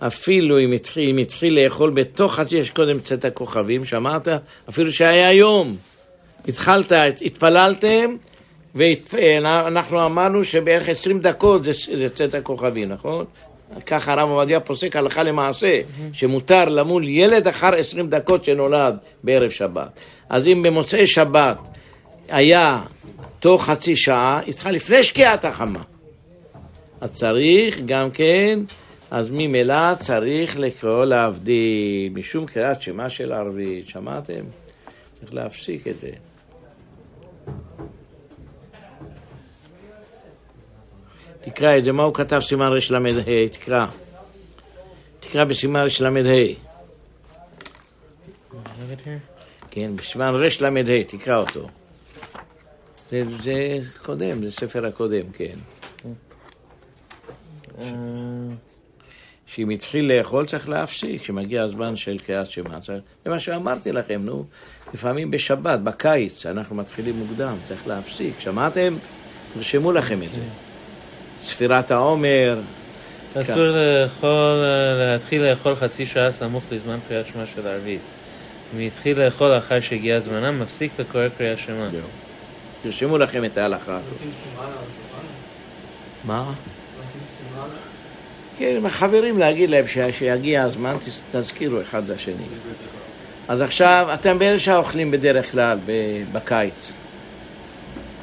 אפילו 0.06 0.59
אם 0.59 0.72
התחיל, 0.72 1.11
אם 1.11 1.18
התחיל 1.18 1.64
לאכול 1.64 1.90
בתוך 1.90 2.34
חצי 2.34 2.64
שעה 2.64 2.74
קודם 2.74 3.00
צאת 3.00 3.24
הכוכבים, 3.24 3.84
שמעת? 3.84 4.28
אפילו 4.68 4.92
שהיה 4.92 5.32
יום. 5.32 5.76
התחלת, 6.48 6.92
התפללתם, 7.24 8.16
ואנחנו 8.74 10.06
אמרנו 10.06 10.44
שבערך 10.44 10.88
20 10.88 11.20
דקות 11.20 11.64
זה, 11.64 11.72
זה 11.94 12.09
צאת 12.09 12.34
הכוכבים, 12.34 12.88
נכון? 12.88 13.24
ככה 13.86 14.12
הרב 14.12 14.30
עובדיה 14.30 14.61
פוסק 14.61 14.96
הלכה 14.96 15.22
למעשה, 15.22 15.74
שמותר 16.12 16.64
למול 16.64 17.09
ילד 17.09 17.48
אחר 17.48 17.74
20 17.78 18.09
דקות 18.09 18.44
שנולד 18.44 18.94
בערב 19.24 19.50
שבת. 19.50 20.00
אז 20.30 20.48
אם 20.48 20.62
במוצאי 20.62 21.06
שבת 21.06 21.59
היה 22.28 22.80
תוך 23.41 23.64
חצי 23.64 23.97
שעה, 23.97 24.41
התחל 24.41 24.70
לפני 24.70 25.03
שקיעת 25.03 25.45
החמה. 25.45 25.82
אז 27.01 27.12
צריך 27.12 27.80
גם 27.86 28.11
כן, 28.11 28.59
אז 29.11 29.30
ממילא 29.30 29.95
צריך 29.95 30.59
לקרוא 30.59 31.05
להבדיל, 31.05 32.12
משום 32.14 32.47
קריאת 32.47 32.82
שמע 32.82 33.09
של 33.09 33.32
ערבית, 33.32 33.89
שמעתם? 33.89 34.45
צריך 35.14 35.34
להפסיק 35.34 35.89
את 35.89 35.99
זה. 35.99 36.11
תקרא 41.41 41.76
את 41.78 41.84
זה, 41.84 41.93
מה 41.93 42.03
הוא 42.03 42.14
כתב 42.14 42.41
סימן 42.41 42.66
רל"ה? 42.66 43.49
תקרא. 43.53 43.86
תקרא 45.20 45.45
בסימן 45.45 45.84
רל"ה. 46.01 46.55
כן, 49.70 49.97
בסימן 49.97 50.34
רל"ה, 50.34 51.05
תקרא 51.05 51.36
אותו. 51.36 51.68
זה, 53.11 53.22
זה 53.42 53.78
קודם, 54.02 54.42
זה 54.44 54.50
ספר 54.50 54.86
הקודם, 54.86 55.32
כן. 55.32 55.54
שאם 59.46 59.70
התחיל 59.70 60.12
לאכול 60.12 60.46
צריך 60.46 60.68
להפסיק, 60.68 61.22
כשמגיע 61.22 61.62
הזמן 61.62 61.96
של 61.96 62.18
קריאת 62.18 62.46
שמע. 62.46 62.80
זה 62.80 63.30
מה 63.30 63.38
שאמרתי 63.38 63.92
לכם, 63.92 64.20
נו. 64.24 64.44
לפעמים 64.94 65.30
בשבת, 65.30 65.80
בקיץ, 65.80 66.46
אנחנו 66.46 66.76
מתחילים 66.76 67.14
מוקדם, 67.18 67.56
צריך 67.64 67.86
להפסיק. 67.86 68.40
שמעתם? 68.40 68.96
תרשמו 69.54 69.92
לכם 69.92 70.22
את 70.22 70.28
זה. 70.28 70.40
ספירת 71.42 71.90
העומר, 71.90 72.61
אסור 73.34 73.64
לאכול, 73.64 74.64
להתחיל 74.98 75.42
לאכול 75.42 75.74
חצי 75.74 76.06
שעה 76.06 76.32
סמוך 76.32 76.64
לזמן 76.72 76.98
קריאת 77.09 77.26
שמע 77.26 77.46
של 77.46 77.66
ערבית. 77.66 78.00
אם 78.76 78.86
התחיל 78.86 79.24
לאכול 79.24 79.59
אחר 79.59 79.80
שהגיע 79.80 80.20
זמנם, 80.20 80.61
מפסיק 80.61 80.92
וקורא 80.98 81.28
קריאת 81.38 81.59
שמע. 81.59 81.88
תרשמו 82.82 83.18
לכם 83.18 83.44
את 83.44 83.58
ההלכה. 83.58 83.98
לשים 84.10 84.32
סימן 84.32 84.62
על 84.62 84.68
השולחן? 84.68 85.26
מה? 86.24 86.52
לשים 87.02 87.20
סימן? 87.26 87.68
כן, 88.58 88.86
החברים 88.86 89.38
להגיד 89.38 89.70
להם 89.70 89.84
שיגיע 90.12 90.62
הזמן, 90.62 90.94
תזכירו 91.32 91.80
אחד 91.80 92.08
לשני. 92.08 92.44
אז 93.48 93.60
עכשיו, 93.60 94.08
אתם 94.14 94.38
באיזה 94.38 94.62
שעה 94.62 94.76
אוכלים 94.76 95.10
בדרך 95.10 95.52
כלל 95.52 95.78
בקיץ? 96.32 96.92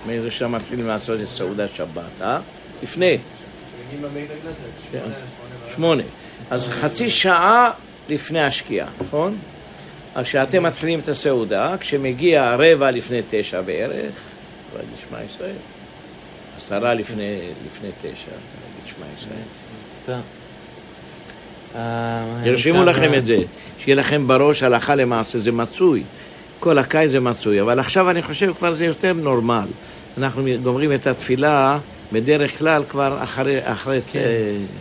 מאיזה 0.07 0.31
שעה 0.31 0.47
מתחילים 0.47 0.87
לעשות 0.87 1.21
את 1.21 1.27
סעודת 1.27 1.75
שבת, 1.75 2.21
אה? 2.21 2.39
לפני, 2.83 3.17
כן. 4.91 4.99
שמונה. 5.75 6.03
אז 6.49 6.67
חצי 6.67 7.09
שעה 7.09 7.71
לפני 8.09 8.39
השקיעה, 8.39 8.87
נכון? 9.01 9.37
אז 10.15 10.25
כשאתם 10.25 10.63
מתחילים 10.63 10.99
את 10.99 11.07
הסעודה, 11.07 11.75
כשמגיע 11.79 12.55
רבע 12.55 12.91
לפני 12.91 13.21
תשע 13.27 13.61
בערך, 13.61 14.13
נגיד 14.77 14.97
שמע 15.09 15.17
ישראל. 15.23 15.55
עשרה 16.57 16.93
לפני, 16.93 17.39
לפני 17.65 17.89
תשע, 18.01 18.09
נגיד 18.11 18.95
שמע 18.95 19.05
ישראל. 19.19 20.17
אה, 21.75 22.23
תרשמו 22.43 22.79
עכשיו, 22.83 22.85
לכם 23.03 23.15
את 23.17 23.25
זה, 23.25 23.37
שיהיה 23.79 23.95
לכם 23.97 24.27
בראש 24.27 24.63
הלכה 24.63 24.95
למעשה, 24.95 25.39
זה 25.39 25.51
מצוי. 25.51 26.03
כל 26.59 26.77
הקיץ 26.77 27.11
זה 27.11 27.19
מצוי, 27.19 27.61
אבל 27.61 27.79
עכשיו 27.79 28.09
אני 28.09 28.21
חושב 28.23 28.53
כבר 28.53 28.73
זה 28.73 28.85
יותר 28.85 29.13
נורמל. 29.13 29.67
אנחנו 30.17 30.43
גומרים 30.63 30.93
את 30.93 31.07
התפילה 31.07 31.79
בדרך 32.11 32.57
כלל 32.59 32.83
כבר 32.89 33.23
אחרי, 33.23 33.59
אחרי 33.63 34.01
צ- 34.01 34.15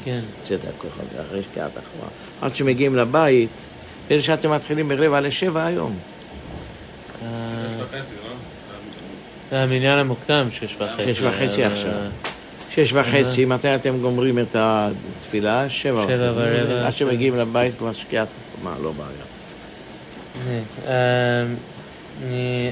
כן. 0.04 0.20
צאת 0.42 0.60
הכוכב, 0.76 1.20
אחרי 1.28 1.42
שקיעת 1.42 1.70
החמה. 1.70 2.08
עד 2.42 2.56
שמגיעים 2.56 2.96
לבית, 2.96 3.50
באיזה 4.08 4.22
שעה 4.22 4.34
אתם 4.34 4.50
מתחילים 4.50 4.88
ברבע 4.88 5.20
לשבע 5.20 5.64
היום. 5.64 5.96
אה, 7.22 7.28
שש 7.68 7.80
וחצי, 7.80 8.14
לא? 8.14 8.30
זה 9.50 9.58
המניין 9.58 9.98
המוקדם, 9.98 10.48
שש 10.50 10.76
וחצי. 10.78 11.14
שש 11.14 11.22
וחצי 11.22 11.62
אה, 11.62 11.66
עכשיו. 11.66 11.90
שש 12.70 12.92
וחצי, 12.92 13.44
מתי 13.44 13.74
אתם 13.74 13.98
גומרים 13.98 14.38
את 14.38 14.56
התפילה? 14.58 15.68
שבע 15.68 16.04
ורבע. 16.08 16.86
עד 16.86 16.92
שמגיעים 16.92 17.36
לבית 17.36 17.78
כבר 17.78 17.92
שקיעת 17.92 18.28
החמה, 18.28 18.74
לא 18.82 18.92
בעיה. 18.92 19.24
אה, 20.86 21.44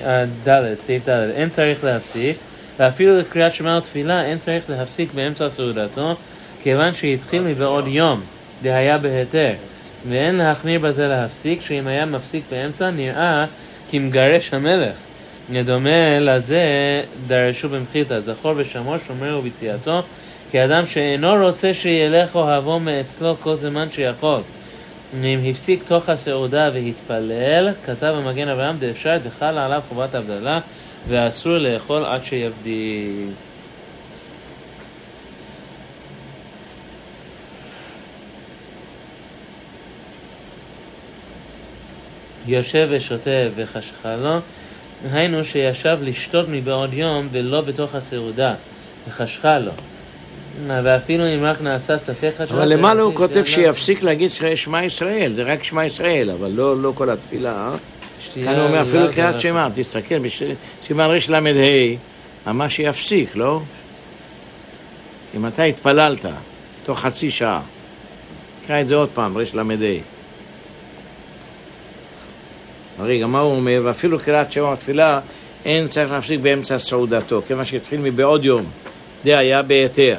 אה, 0.07 0.25
ד', 0.49 0.75
סעיף 0.87 1.09
ד', 1.09 1.31
אין 1.35 1.51
צריך 1.51 1.85
להפסיק, 1.85 2.37
ואפילו 2.79 3.18
לקריאת 3.18 3.55
שמע 3.55 3.79
ותפילה 3.79 4.25
אין 4.25 4.39
צריך 4.39 4.70
להפסיק 4.70 5.14
באמצע 5.14 5.51
סעודתו, 5.51 6.14
כיוון 6.62 6.95
שהתחיל 6.95 7.43
מבעוד 7.43 7.87
יום, 7.89 8.20
דהיה 8.62 8.99
בהיתר, 8.99 9.53
ואין 10.09 10.35
להחמיר 10.35 10.81
בזה 10.81 11.07
להפסיק, 11.07 11.61
שאם 11.61 11.87
היה 11.87 12.07
מפסיק 12.07 12.45
באמצע 12.51 12.91
נראה 12.91 13.45
כמגרש 13.91 14.55
המלך. 14.55 14.95
דומה 15.61 16.18
לזה 16.20 16.64
דרשו 17.26 17.68
במחיתא, 17.68 18.20
זכור 18.20 18.53
ושמור 18.57 18.98
שומר 18.98 19.38
וביציאתו, 19.38 20.03
כאדם 20.53 20.86
שאינו 20.86 21.46
רוצה 21.46 21.74
שילך 21.74 22.34
אוהבו 22.36 22.80
מאצלו 22.80 23.36
כל 23.40 23.57
זמן 23.57 23.90
שיכול. 23.90 24.40
אם 25.14 25.40
הפסיק 25.50 25.82
תוך 25.86 26.09
הסעודה 26.09 26.70
והתפלל, 26.74 27.68
כתב 27.86 28.14
המגן 28.16 28.48
אברהם 28.48 28.76
דאפשר 28.78 29.11
דחלה 29.24 29.64
עליו 29.64 29.80
חובת 29.88 30.14
הבדלה 30.14 30.59
ואסור 31.09 31.59
לאכול 31.59 32.05
עד 32.05 32.24
שיבדיל. 32.24 33.28
יושב 42.46 42.86
ושותה 42.90 43.40
וחשכה 43.55 44.16
לו, 44.16 44.38
היינו 45.11 45.44
שישב 45.44 45.98
לשתות 46.03 46.46
מבעוד 46.48 46.92
יום 46.92 47.28
ולא 47.32 47.61
בתוך 47.61 47.94
הסעודה, 47.94 48.55
וחשכה 49.09 49.59
לו. 49.59 49.72
ואפילו 50.66 51.24
אם 51.34 51.44
רק 51.44 51.61
נעשה 51.61 51.98
ספק 51.98 52.30
חשש... 52.38 52.53
אבל 52.53 52.72
למעלה 52.72 53.03
הוא 53.03 53.14
כותב 53.14 53.44
שיפסיק 53.44 54.03
להגיד 54.03 54.30
שמע 54.55 54.84
ישראל, 54.84 55.32
זה 55.32 55.42
רק 55.42 55.64
שמע 55.64 55.84
ישראל, 55.84 56.30
אבל 56.30 56.50
לא, 56.50 56.82
לא 56.82 56.92
כל 56.94 57.11
התפילה. 57.11 57.50
אה? 57.50 57.76
כאן 58.34 58.55
הוא 58.55 58.66
אומר 58.66 58.82
אפילו 58.82 59.12
קריאת. 59.12 59.40
שמע, 59.40 59.68
תסתכל, 59.74 60.18
בסימן 60.18 61.05
רל"ה, 61.05 61.94
אמר 62.48 62.68
שיפסיק, 62.68 63.36
לא? 63.36 63.61
אם 65.36 65.46
אתה 65.46 65.62
התפללת 65.62 66.26
תוך 66.84 67.00
חצי 67.00 67.30
שעה, 67.30 67.61
תקרא 68.64 68.80
את 68.80 68.88
זה 68.88 68.94
עוד 68.94 69.09
פעם, 69.09 69.38
רל"ה. 69.38 70.12
רגע, 73.05 73.26
מה 73.26 73.40
הוא 73.40 73.57
אומר? 73.57 73.80
ואפילו 73.84 74.18
קריאת 74.18 74.53
שמע 74.53 74.68
ותפילה, 74.68 75.20
אין 75.64 75.88
צריך 75.88 76.12
להפסיק 76.12 76.40
באמצע 76.40 76.78
סעודתו, 76.78 77.42
כיוון 77.46 77.64
שהתחיל 77.64 78.00
מבעוד 78.00 78.44
יום. 78.44 78.64
זה 79.24 79.38
היה 79.38 79.62
בהיתר. 79.62 80.16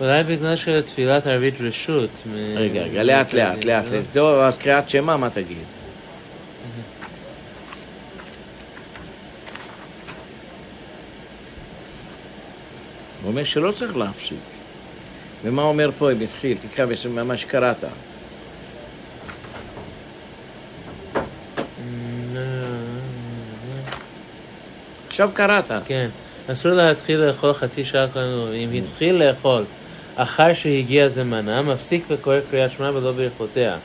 אולי 0.00 0.22
בגלל 0.22 0.56
שלתפילת 0.56 1.26
ערבית 1.26 1.54
רשות. 1.60 2.10
רגע, 2.54 2.82
רגע, 2.82 3.02
לאט 3.02 3.34
לאט, 3.34 3.64
לאט 3.64 3.88
לאט. 3.88 4.04
טוב, 4.12 4.38
אז 4.38 4.58
קריאת 4.58 4.88
שמע, 4.88 5.16
מה 5.16 5.30
תגיד? 5.30 5.56
הוא 13.22 13.30
אומר 13.30 13.44
שלא 13.44 13.72
צריך 13.72 13.96
להפסיק. 13.96 14.38
ומה 15.44 15.62
אומר 15.62 15.90
פה, 15.98 16.12
אם 16.12 16.20
התחיל? 16.20 16.56
תקרא 16.56 16.86
מה 17.24 17.36
שקראת. 17.36 17.84
עכשיו 25.14 25.30
קראת. 25.34 25.70
כן, 25.86 26.08
אסור 26.52 26.72
להתחיל 26.72 27.20
לאכול 27.20 27.52
חצי 27.52 27.84
שעה 27.84 28.08
קודם, 28.12 28.52
אם 28.54 28.68
התחיל 28.72 29.14
לאכול 29.14 29.64
אחר 30.16 30.52
שהגיע 30.52 31.08
זמנה, 31.08 31.62
מפסיק 31.62 32.04
וקורא 32.10 32.36
קריאת 32.50 32.70
שמע 32.70 32.90
ולא 32.90 33.12
ברכותיה. 33.12 33.76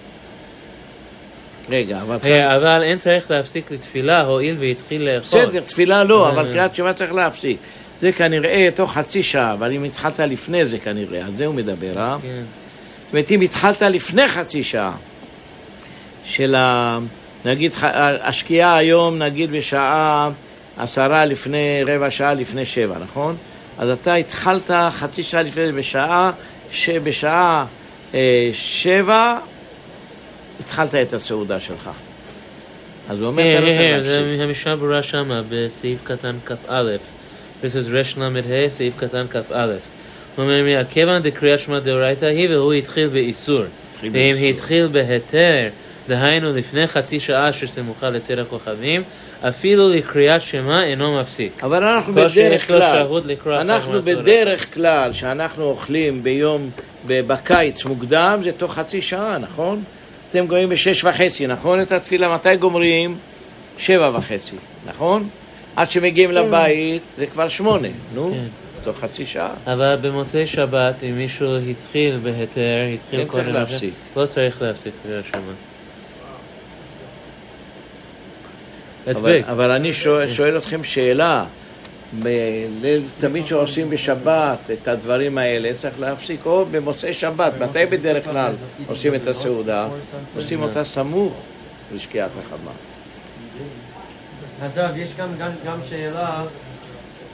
רגע, 1.69 2.01
אבל... 2.01 2.17
אה, 2.25 2.55
אבל 2.55 2.83
אין 2.83 2.97
צריך 2.97 3.31
להפסיק 3.31 3.71
לתפילה, 3.71 4.21
הואיל 4.21 4.55
והתחיל 4.59 5.09
לאכול. 5.09 5.45
בסדר, 5.45 5.61
תפילה 5.61 6.03
לא, 6.03 6.25
אה, 6.25 6.31
אבל. 6.31 6.43
קריאת 6.53 6.75
שמע 6.75 6.93
צריך 6.93 7.13
להפסיק. 7.13 7.57
זה 8.01 8.11
כנראה 8.11 8.67
תוך 8.75 8.93
חצי 8.93 9.23
שעה, 9.23 9.53
אבל 9.53 9.71
אם 9.71 9.83
התחלת 9.83 10.19
לפני 10.19 10.65
זה 10.65 10.79
כנראה, 10.79 11.25
על 11.25 11.31
זה 11.31 11.45
הוא 11.45 11.55
מדבר, 11.55 11.97
אה? 11.97 12.17
כן. 12.21 12.43
זאת 13.05 13.13
אומרת, 13.13 13.31
אם 13.31 13.41
התחלת 13.41 13.81
לפני 13.81 14.27
חצי 14.27 14.63
שעה 14.63 14.95
של 16.23 16.55
ה... 16.55 16.97
נגיד, 17.45 17.71
השקיעה 18.21 18.77
היום, 18.77 19.17
נגיד 19.17 19.51
בשעה 19.51 20.29
עשרה 20.79 21.25
לפני, 21.25 21.83
רבע 21.87 22.11
שעה 22.11 22.33
לפני 22.33 22.65
שבע, 22.65 22.95
נכון? 23.03 23.35
אז 23.77 23.89
אתה 23.89 24.13
התחלת 24.13 24.71
חצי 24.89 25.23
שעה 25.23 25.41
לפני, 25.41 25.71
בשעה, 25.71 26.31
שבשעה 26.71 27.65
אה, 28.13 28.19
שבע 28.53 29.39
התחלת 30.59 30.95
את 30.95 31.13
הסעודה 31.13 31.59
שלך. 31.59 31.89
אז 33.09 33.21
הוא 33.21 33.27
אומר, 33.27 33.43
אתה 33.51 33.59
לא 33.59 33.73
צריך 33.73 33.79
אה, 33.79 34.03
זה 34.03 34.15
להפסיק. 34.17 34.41
המשנה 34.41 34.75
ברורה 34.75 35.03
שמה, 35.03 35.41
בסעיף 35.49 35.99
קטן 36.03 36.35
כ"א. 36.45 36.81
Is 37.63 37.67
רש 37.99 38.17
ל"ה, 38.17 38.69
סעיף 38.69 38.93
קטן 38.97 39.27
כ"א. 39.27 39.65
הוא 40.35 40.45
אומר, 40.45 40.55
מהכיוון 40.63 41.21
דקריאת 41.21 41.59
שמע 41.59 41.79
דאורייתא 41.79 42.25
היא, 42.25 42.49
והוא 42.49 42.73
התחיל 42.73 43.07
באיסור. 43.07 43.61
ואם. 44.01 44.49
התחיל 44.49 44.87
בהיתר, 44.87 45.69
דהיינו 46.09 46.53
לפני 46.53 46.87
חצי 46.87 47.19
שעה 47.19 47.53
שסמוכה 47.53 48.07
לצל 48.07 48.39
הכוכבים, 48.39 49.01
אפילו 49.41 49.89
לקריאת 49.89 50.41
שמע 50.41 50.83
אינו 50.83 51.19
מפסיק. 51.19 51.63
אבל 51.63 51.83
אנחנו 51.83 52.13
בדרך 52.13 52.67
כלל, 52.67 53.07
אנחנו. 53.45 54.01
בדרך 54.01 54.73
כלל, 54.73 55.13
שאנחנו 55.13 55.63
אוכלים 55.63 56.23
ביום, 56.23 56.69
בקיץ 57.05 57.85
מוקדם, 57.85 58.39
זה 58.43 58.51
תוך 58.51 58.73
חצי 58.73 59.01
שעה, 59.01 59.37
נכון? 59.37 59.83
אתם 60.29 60.45
גומרים 60.45 60.69
בשש 60.69 61.03
וחצי, 61.03 61.47
נכון? 61.47 61.81
את 61.81 61.91
התפילה, 61.91 62.35
מתי 62.35 62.55
גומרים? 62.55 63.17
שבע 63.77 64.11
וחצי, 64.17 64.55
נכון? 64.87 65.29
עד 65.75 65.91
שמגיעים 65.91 66.31
לבית 66.31 67.03
זה 67.17 67.25
כבר 67.25 67.49
שמונה, 67.49 67.87
נו, 68.13 68.31
כן. 68.31 68.47
תוך 68.83 68.99
חצי 68.99 69.25
שעה. 69.25 69.53
אבל 69.67 69.95
במוצאי 70.01 70.47
שבת, 70.47 71.03
אם 71.03 71.17
מישהו 71.17 71.57
התחיל 71.57 72.17
בהיתר, 72.23 72.81
התחיל 72.93 73.19
כן, 73.19 73.27
קודם 73.27 73.43
צריך 73.43 73.47
לזה, 73.47 73.59
להפסיק. 73.59 73.93
לא 74.15 74.25
צריך 74.25 74.61
להפסיק 74.61 74.93
קריאת 75.03 75.25
שמע. 75.25 75.68
אבל, 79.15 79.35
הדבק. 79.35 79.49
אבל 79.49 79.71
אני 79.71 79.93
שואל, 79.93 80.27
שואל 80.27 80.57
אתכם 80.57 80.83
שאלה, 80.83 81.45
תמיד 83.19 83.47
שעושים 83.47 83.89
בשבת 83.89 84.57
את 84.73 84.87
הדברים 84.87 85.37
האלה, 85.37 85.71
צריך 85.77 85.99
להפסיק, 85.99 86.45
או 86.45 86.65
במוצאי 86.71 87.13
שבת, 87.13 87.53
מתי 87.61 87.85
בדרך 87.85 88.25
כלל 88.25 88.51
עושים 88.87 89.15
את 89.15 89.27
הסעודה? 89.27 89.87
עושים 90.35 90.61
אותה 90.61 90.83
סמוך 90.83 91.33
לשקיעת 91.95 92.29
החמה. 92.45 92.71
עזוב, 94.61 94.97
יש 94.97 95.09
גם, 95.17 95.27
גם, 95.39 95.49
גם 95.65 95.77
שאלה. 95.89 96.43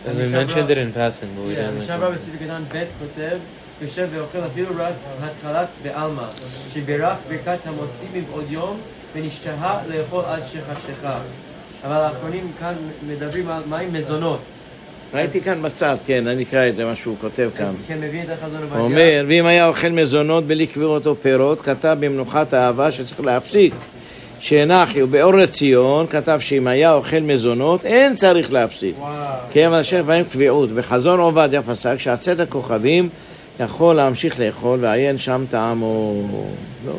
We 0.06 0.10
המשנה 0.10 0.42
mentioned 0.44 0.48
it 0.48 0.56
ברורה- 0.56 0.72
in 0.72 0.98
passing, 0.98 1.38
but 1.38 1.52
we 1.52 1.56
כן, 1.56 1.72
בסעיף 2.16 2.36
קטן 2.44 2.64
ב' 2.74 2.84
כותב, 3.00 3.38
יושב 3.82 4.08
ואוכל 4.12 4.38
אפילו 4.52 4.70
רק 4.78 4.94
התחלת 5.22 5.68
בעלמא, 5.84 6.24
שבירך 6.74 7.18
ברכת 7.30 7.58
המוציא 7.66 8.08
מבעוד 8.14 8.46
יום, 8.50 8.78
ונשתהה 9.16 9.82
לאכול 9.90 10.24
עד 10.26 10.44
שחשכה. 10.46 11.18
אבל 11.86 11.96
האחרונים 11.96 12.52
כאן 12.60 12.74
מדברים 13.08 13.50
על 13.50 13.62
מים 13.70 13.94
מזונות. 13.94 14.40
ראיתי 15.14 15.42
כאן 15.42 15.62
בצד, 15.62 15.98
כן, 16.06 16.28
אני 16.28 16.44
אקרא 16.44 16.68
את 16.68 16.76
זה, 16.76 16.86
מה 16.86 16.96
שהוא 16.96 17.16
כותב 17.22 17.50
כאן. 17.58 17.74
כן, 17.88 17.98
מביא 18.02 18.24
את 18.24 18.30
החזון. 18.30 18.62
הוא 18.74 18.80
אומר, 18.80 19.24
ואם 19.28 19.46
היה 19.46 19.68
אוכל 19.68 19.90
מזונות 19.90 20.48
בלי 20.48 20.68
קביעות 20.68 21.08
או 21.08 21.16
פירות, 21.16 21.62
כתב 21.62 21.98
במנוחת 22.00 22.54
האהבה 22.54 22.92
שצריך 22.92 23.20
להפסיק. 23.20 23.74
שאנכי, 24.40 25.04
ובאור 25.04 25.34
לציון 25.34 26.08
כתב 26.08 26.40
שאם 26.40 26.68
היה 26.68 26.94
אוכל 26.94 27.20
מזונות, 27.20 27.86
אין 27.86 28.16
צריך 28.16 28.54
להפסיק. 28.54 28.96
וואו. 29.00 29.12
כי 29.52 29.68
אבל 29.68 29.80
אשר 29.80 30.04
בהם 30.04 30.24
קביעות. 30.24 30.72
בחזון 30.72 31.20
עובדיה 31.20 31.62
פסק 31.62 31.96
שהצאת 31.98 32.40
הכוכבים 32.40 33.10
יכול 33.60 33.96
להמשיך 33.96 34.40
לאכול 34.40 34.80
ועיין 34.82 35.18
שם 35.18 35.46
טעמו. 35.50 36.24
לא. 36.86 36.94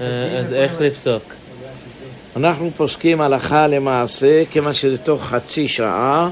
אה, 0.00 0.38
אז 0.38 0.52
איך 0.52 0.80
לפסוק? 0.80 1.22
אנחנו 2.36 2.70
פוסקים 2.76 3.20
הלכה 3.20 3.66
למעשה, 3.66 4.42
כיוון 4.50 4.74
שזה 4.74 4.98
תוך 4.98 5.24
חצי 5.24 5.68
שעה. 5.68 6.30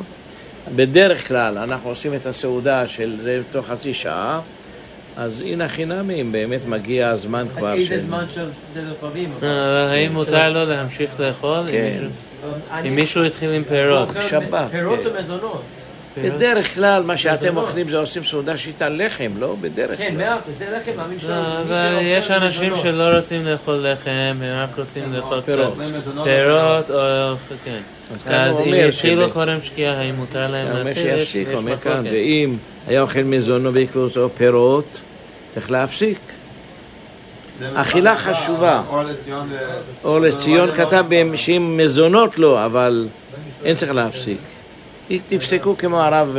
בדרך 0.74 1.28
כלל 1.28 1.58
אנחנו 1.58 1.90
עושים 1.90 2.14
את 2.14 2.26
הסעודה 2.26 2.88
של 2.88 3.16
זה 3.22 3.40
תוך 3.50 3.66
חצי 3.66 3.94
שעה, 3.94 4.40
אז 5.16 5.40
הנה 5.40 5.68
חינמי, 5.68 6.20
אם 6.20 6.32
באמת 6.32 6.60
מגיע 6.66 7.08
הזמן 7.08 7.46
כבר 7.56 7.72
איזה 7.72 8.00
זמן 8.00 8.24
של 8.30 8.48
סדר 8.72 8.94
חבים? 9.00 9.32
אה, 9.42 9.90
האם 9.90 10.12
מותר 10.12 10.50
לו 10.50 10.64
להמשיך 10.64 11.20
לאכול? 11.20 11.64
כן. 11.66 12.04
אם 12.88 12.94
מישהו 12.94 13.24
התחיל 13.24 13.50
עם 13.50 13.64
פירות. 13.64 14.08
אוכל 14.08 14.22
שבת, 14.22 14.70
פירות 14.70 15.00
כן. 15.02 15.08
ומזונות. 15.08 15.62
בדרך 16.22 16.74
כלל 16.74 17.02
מה 17.02 17.16
שאתם 17.16 17.34
מזונות. 17.46 17.64
אוכלים 17.68 17.88
זה 17.90 17.98
עושים 17.98 18.24
סעודה 18.24 18.56
שאיתה 18.56 18.88
לחם, 18.88 19.32
לא? 19.38 19.56
בדרך 19.60 19.98
כן, 19.98 20.08
כלל. 20.08 20.16
מאה 20.18 20.38
אחוז, 20.38 20.58
זה 20.58 20.66
לחם. 20.70 20.92
לא, 21.00 21.06
מי 21.06 21.16
אבל 21.68 21.98
יש 22.02 22.30
אנשים 22.30 22.72
מזונות. 22.72 22.94
שלא 22.94 23.16
רוצים 23.16 23.46
לאכול 23.46 23.86
לחם, 23.88 24.10
הם 24.42 24.62
רק 24.62 24.78
רוצים 24.78 25.12
לאכול 25.12 25.40
פירות. 25.40 25.76
מזונות 25.78 26.24
פירות 26.28 26.90
או... 26.90 27.34
כן. 27.64 27.78
אז 28.26 28.60
אם 28.60 28.74
יתחילו 28.88 29.30
קודם 29.30 29.56
שקיעה, 29.62 29.98
האם 30.00 30.14
מותר 30.14 30.46
להם 30.50 30.66
אומר 30.66 30.82
להתחיל? 30.84 31.06
יש- 31.06 31.32
שיפסיק, 31.32 31.54
אומר 31.56 31.76
כאן. 31.76 32.04
ואם 32.12 32.56
היה 32.86 33.02
אוכל 33.02 33.22
מזונו 33.22 33.72
בעקבות 33.72 34.16
או 34.16 34.28
פירות, 34.30 35.00
צריך 35.54 35.70
להפסיק. 35.70 36.18
אכילה 37.74 38.16
חשובה. 38.16 38.82
אור 40.04 40.18
לציון 40.20 40.68
לא, 40.68 40.74
כתב 40.74 41.04
שאם 41.34 41.76
מזונות 41.76 42.38
לא, 42.38 42.64
אבל 42.64 43.08
אין 43.64 43.74
צריך 43.74 43.92
להפסיק. 43.92 44.38
תפסקו 45.26 45.76
כמו 45.78 46.00
הרב 46.00 46.36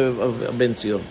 בן 0.58 0.74
ציון. 0.74 1.02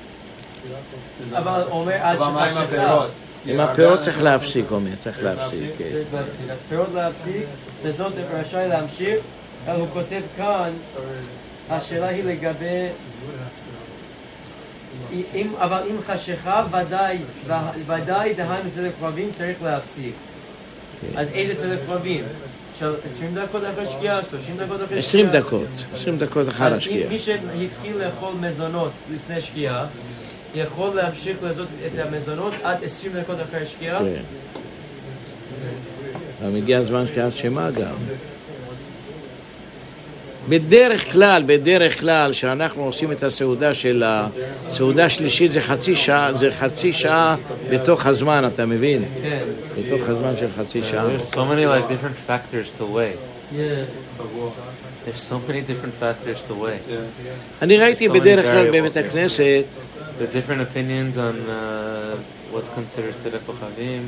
אבל 1.32 1.62
אומר 1.70 1.94
עד 1.94 2.18
מה 2.18 2.44
עם. 2.44 2.58
הפירות? 2.58 3.10
הפירות 3.58 3.98
אנשים 3.98 4.12
צריך 4.12 4.22
להפסיק, 4.22 4.70
אומר, 4.70 4.90
צריך 4.98 5.22
להפסיק. 5.22 5.70
כן. 5.78 5.84
צריך 5.92 6.14
להפסיק. 6.14 6.50
אז 6.50 6.58
פירות 6.68 6.88
להפסיק, 6.94 7.44
וזאת 7.82 8.12
רשאי 8.32 8.68
להמשיך. 8.68 9.20
אבל 9.66 9.80
הוא 9.80 9.88
כותב 9.92 10.20
כאן, 10.36 10.70
השאלה 11.70 12.08
היא 12.08 12.24
לגבי... 12.24 12.86
אם, 15.34 15.48
אבל 15.58 15.82
אם 15.90 15.96
חשיכה, 16.06 16.64
ודאי, 16.70 17.18
ודאי 17.86 18.34
דהיינו 18.34 18.70
סדר 18.70 18.90
קרבים 19.00 19.32
צריך 19.32 19.62
להפסיק. 19.62 20.14
אז 21.16 21.28
איזה 21.34 21.54
סדר 21.54 21.76
קרבים? 21.86 22.24
של 22.78 22.94
20 23.06 23.34
דקות 23.34 23.62
אחרי 23.72 23.86
שקיעה, 23.86 24.20
30 24.30 24.56
דקות 24.56 24.76
אחרי 24.84 25.02
שקיעה? 25.02 25.28
20 25.30 25.42
דקות, 25.42 25.68
20 25.94 26.18
דקות 26.18 26.48
אחר 26.48 26.74
השקיעה. 26.74 27.08
מי 27.08 27.18
שהתחיל 27.18 27.96
לאכול 27.96 28.34
מזונות 28.40 28.92
לפני 29.14 29.42
שקיעה, 29.42 29.86
יכול 30.54 30.94
להמשיך 30.94 31.36
לעשות 31.42 31.68
את 31.86 31.98
המזונות 31.98 32.54
עד 32.62 32.84
20 32.84 33.12
דקות 33.12 33.36
אחרי 33.40 33.60
השקיעה? 33.60 33.98
כן. 33.98 34.22
אבל 36.42 36.50
מגיע 36.50 36.78
הזמן 36.78 37.06
שקיעת 37.06 37.36
שמע 37.36 37.70
גם. 37.70 37.94
בדרך 40.48 41.12
כלל, 41.12 41.42
בדרך 41.46 42.00
כלל, 42.00 42.32
שאנחנו 42.32 42.84
עושים 42.84 43.12
את 43.12 43.22
הסעודה 43.22 43.74
של 43.74 44.02
הסעודה 44.06 45.04
השלישית 45.04 45.52
זה 45.52 45.60
חצי 45.60 45.96
שעה, 45.96 46.32
זה 46.32 46.48
חצי 46.58 46.92
שעה 46.92 47.36
בתוך 47.70 48.06
הזמן, 48.06 48.44
אתה 48.54 48.66
מבין? 48.66 49.04
כן. 49.22 49.38
בתוך 49.78 50.08
הזמן 50.08 50.32
של 50.40 50.48
חצי 50.56 50.82
שעה. 50.82 51.06
There's 51.06 51.34
so 51.34 51.38
many 51.38 51.66
like 51.66 51.88
different 51.88 52.30
factors 52.30 52.80
to 52.80 52.84
weigh. 52.84 53.16
There's 55.04 55.22
so 55.32 55.38
many 55.48 55.60
different 55.60 55.94
factors 56.00 56.40
to 56.48 56.54
weigh. 56.54 56.98
אני 57.62 57.78
ראיתי 57.78 58.08
בדרך 58.08 58.44
כלל. 58.44 58.70
בבית 58.70 58.96
הכנסת, 58.96 59.64
The 60.18 60.26
different 60.26 60.60
opinions 60.62 61.18
on 61.18 61.36
uh, 61.48 62.16
what's 62.52 62.70
considered 62.70 63.14
tzedek 63.20 63.42
kochavim. 63.48 64.02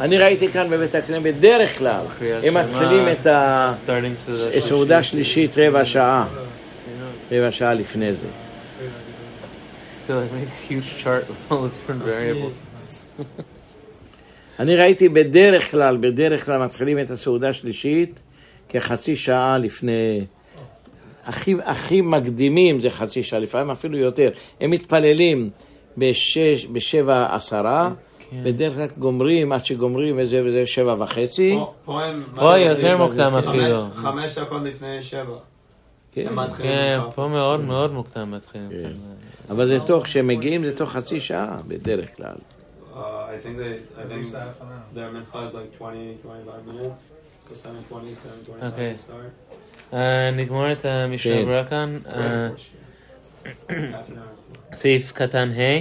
אני 0.00 0.18
ראיתי 0.18 0.48
כאן 0.48 0.70
בבית 0.70 0.94
הכנסת, 0.94 1.22
בדרך 1.22 1.78
כלל, 1.78 2.04
הם 2.42 2.54
מתחילים 2.54 3.08
את 3.08 3.26
הסעודה 3.26 5.02
שלישית. 5.02 5.50
השלישית 5.50 5.58
רבע 5.58 5.84
שעה, 5.84 6.26
רבע 7.32 7.50
שעה 7.50 7.74
לפני 7.74 8.12
זה. 8.12 8.26
אני 14.58 14.76
ראיתי 14.76 15.08
בדרך 15.08 15.70
כלל, 15.70 15.96
בדרך 15.96 16.46
כלל 16.46 16.64
מתחילים 16.64 16.98
את 16.98 17.10
הסעודה 17.10 17.48
השלישית 17.48 18.20
כחצי 18.68 19.16
שעה 19.16 19.58
לפני... 19.58 20.24
הכי, 21.26 21.54
הכי 21.64 22.00
מקדימים 22.00 22.80
זה 22.80 22.90
חצי 22.90 23.22
שעה, 23.22 23.40
לפעמים 23.40 23.70
אפילו 23.70 23.98
יותר. 23.98 24.30
הם 24.60 24.70
מתפללים 24.70 25.50
בשש, 25.98 26.66
בשבע 26.72 27.34
עשרה, 27.34 27.92
בדרך 28.32 28.74
כלל 28.74 28.86
גומרים, 28.98 29.52
עד 29.52 29.64
שגומרים 29.66 30.14
וזה 30.18 30.42
וזה 30.44 30.66
שבע 30.66 30.94
וחצי. 30.98 31.56
פה- 31.58 31.72
פה 31.84 32.04
הם... 32.04 32.22
פה 32.34 32.58
יותר 32.58 32.96
מוקדם 32.98 33.32
אפילו. 33.38 33.86
חמש 33.94 34.38
דקות 34.38 34.62
לפני 34.62 35.02
שבע. 35.02 35.36
כן. 36.12 36.26
כן. 36.62 37.00
פה 37.14 37.28
מאוד 37.28 37.60
מאוד 37.60 37.92
מוקדם 37.92 38.30
מתחילים. 38.30 38.70
אבל 39.50 39.66
זה 39.66 39.80
תוך, 39.80 40.04
כשהם 40.04 40.26
מגיעים 40.26 40.64
זה 40.64 40.76
תוך 40.76 40.90
חצי 40.90 41.20
שעה, 41.20 41.56
בדרך 41.68 42.16
כלל. 42.16 42.34
Uh, 42.34 42.96
I 42.96 42.98
think 43.44 43.58
they, 43.58 43.98
I 43.98 44.02
think 44.12 44.32
their 44.94 45.10
mincha 45.10 45.48
is 45.48 45.54
like 45.54 45.78
20, 45.78 46.18
25 46.22 46.66
minutes. 46.66 47.00
So 47.42 47.54
720, 47.54 48.14
725 48.14 48.72
Okay. 48.72 48.94
to 48.96 49.02
start. 49.92 49.94
נגמור 50.36 50.72
את 50.72 50.84
המשנה 50.84 51.34
כן. 51.34 51.44
ברורה 51.44 51.64
כאן. 51.64 51.98
hour. 52.06 53.70
סעיף 54.74 55.12
קטן 55.12 55.50
ה' 55.50 55.80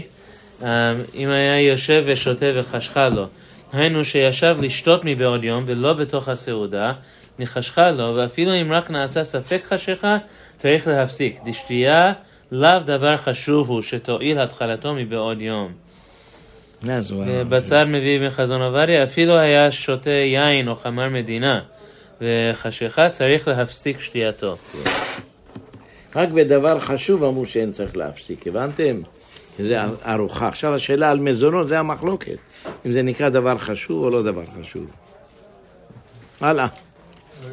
אם 1.16 1.30
היה 1.30 1.62
יושב 1.62 2.04
ושותה 2.06 2.46
וחשכה 2.56 3.10
לו, 3.10 3.26
היינו 3.74 4.06
שישב 4.06 4.56
לשתות 4.62 5.02
מבעוד 5.06 5.44
יום 5.44 5.64
ולא 5.68 5.94
בתוך 5.94 6.30
הסעודה, 6.30 6.92
נחשכה 7.40 7.90
לו, 7.90 8.16
ואפילו 8.16 8.52
אם 8.62 8.74
רק 8.74 8.92
נעשה 8.92 9.24
ספק 9.24 9.62
חשיכה, 9.66 10.18
צריך 10.58 10.88
להפסיק. 10.88 11.40
דשתייה 11.46 12.14
לאו 12.52 12.80
דבר 12.86 13.18
חשוב 13.18 13.70
הוא 13.70 13.82
שתועיל 13.82 14.40
התחלתו 14.40 14.94
מבעוד 14.94 15.42
יום. 15.42 15.72
זה? 17.26 17.44
בצד 17.50 17.84
מביא 17.88 18.20
מחזון 18.20 18.62
עובדיה, 18.62 19.04
אפילו 19.04 19.40
היה 19.40 19.72
שותה 19.72 20.10
יין 20.10 20.68
או 20.68 20.76
חמר 20.76 21.10
מדינה, 21.10 21.60
וחשיכה 22.22 23.10
צריך 23.10 23.48
להפסיק 23.48 24.00
שתייתו. 24.00 24.56
רק 26.16 26.30
בדבר 26.30 26.80
חשוב 26.80 27.24
אמרו 27.24 27.46
שאין 27.46 27.72
צריך 27.72 27.98
להפסיק, 27.98 28.48
הבנתם? 28.48 29.02
זה 29.58 29.78
ארוחה. 30.08 30.48
עכשיו 30.48 30.76
השאלה 30.76 31.10
על 31.10 31.20
מזונות 31.20 31.68
זה 31.68 31.80
המחלוקת, 31.80 32.38
אם 32.86 32.92
זה 32.92 33.02
נקרא 33.02 33.30
דבר 33.30 33.58
חשוב 33.58 34.04
או 34.04 34.10
לא 34.10 34.22
דבר 34.22 34.44
חשוב. 34.62 34.86
הלאה. 36.42 36.68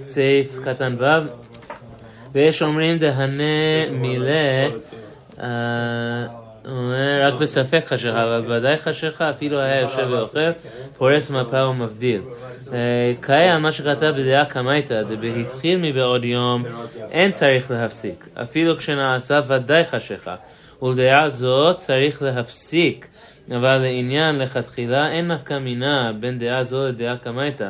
סעיף 0.07 0.59
קטן 0.64 0.96
ו' 0.98 1.05
ויש 2.32 2.62
אומרים 2.62 2.98
דהנה 2.98 3.90
מילא 3.90 4.68
אה, 5.40 7.28
רק 7.28 7.40
בספק 7.40 7.84
חשיכה, 7.86 8.22
אבל 8.22 8.53
ודאי 8.53 8.76
חשיכה, 8.76 9.30
אפילו 9.30 9.59
היה 9.59 9.80
יושב 9.80 10.07
ואוכל, 10.11 10.53
פורס 10.98 11.30
מפה 11.30 11.66
ומבדיל. 11.66 12.22
אה, 12.72 13.12
קיים 13.20 13.62
מה 13.62 13.72
שכתב 13.72 14.12
בדעה 14.16 14.44
קמייתא, 14.44 15.03
דבהתחיל 15.03 15.80
מבעוד 15.82 16.24
יום, 16.24 16.64
אין 17.11 17.32
צריך 17.32 17.70
להפסיק, 17.70 18.28
אפילו 18.42 18.76
כשנעשה 18.78 19.38
ודאי 19.46 19.84
חשיכה. 19.84 20.34
ולדעה 20.82 21.28
זו 21.28 21.74
צריך 21.78 22.22
להפסיק, 22.22 23.06
אבל 23.48 23.76
לעניין 23.76 24.38
לכתחילה 24.38 25.12
אין 25.12 25.32
נפקא 25.32 25.58
מינה 25.58 26.12
בין 26.20 26.38
דעה 26.38 26.64
זו 26.64 26.86
לדעה 26.86 27.16
קמייתא. 27.16 27.68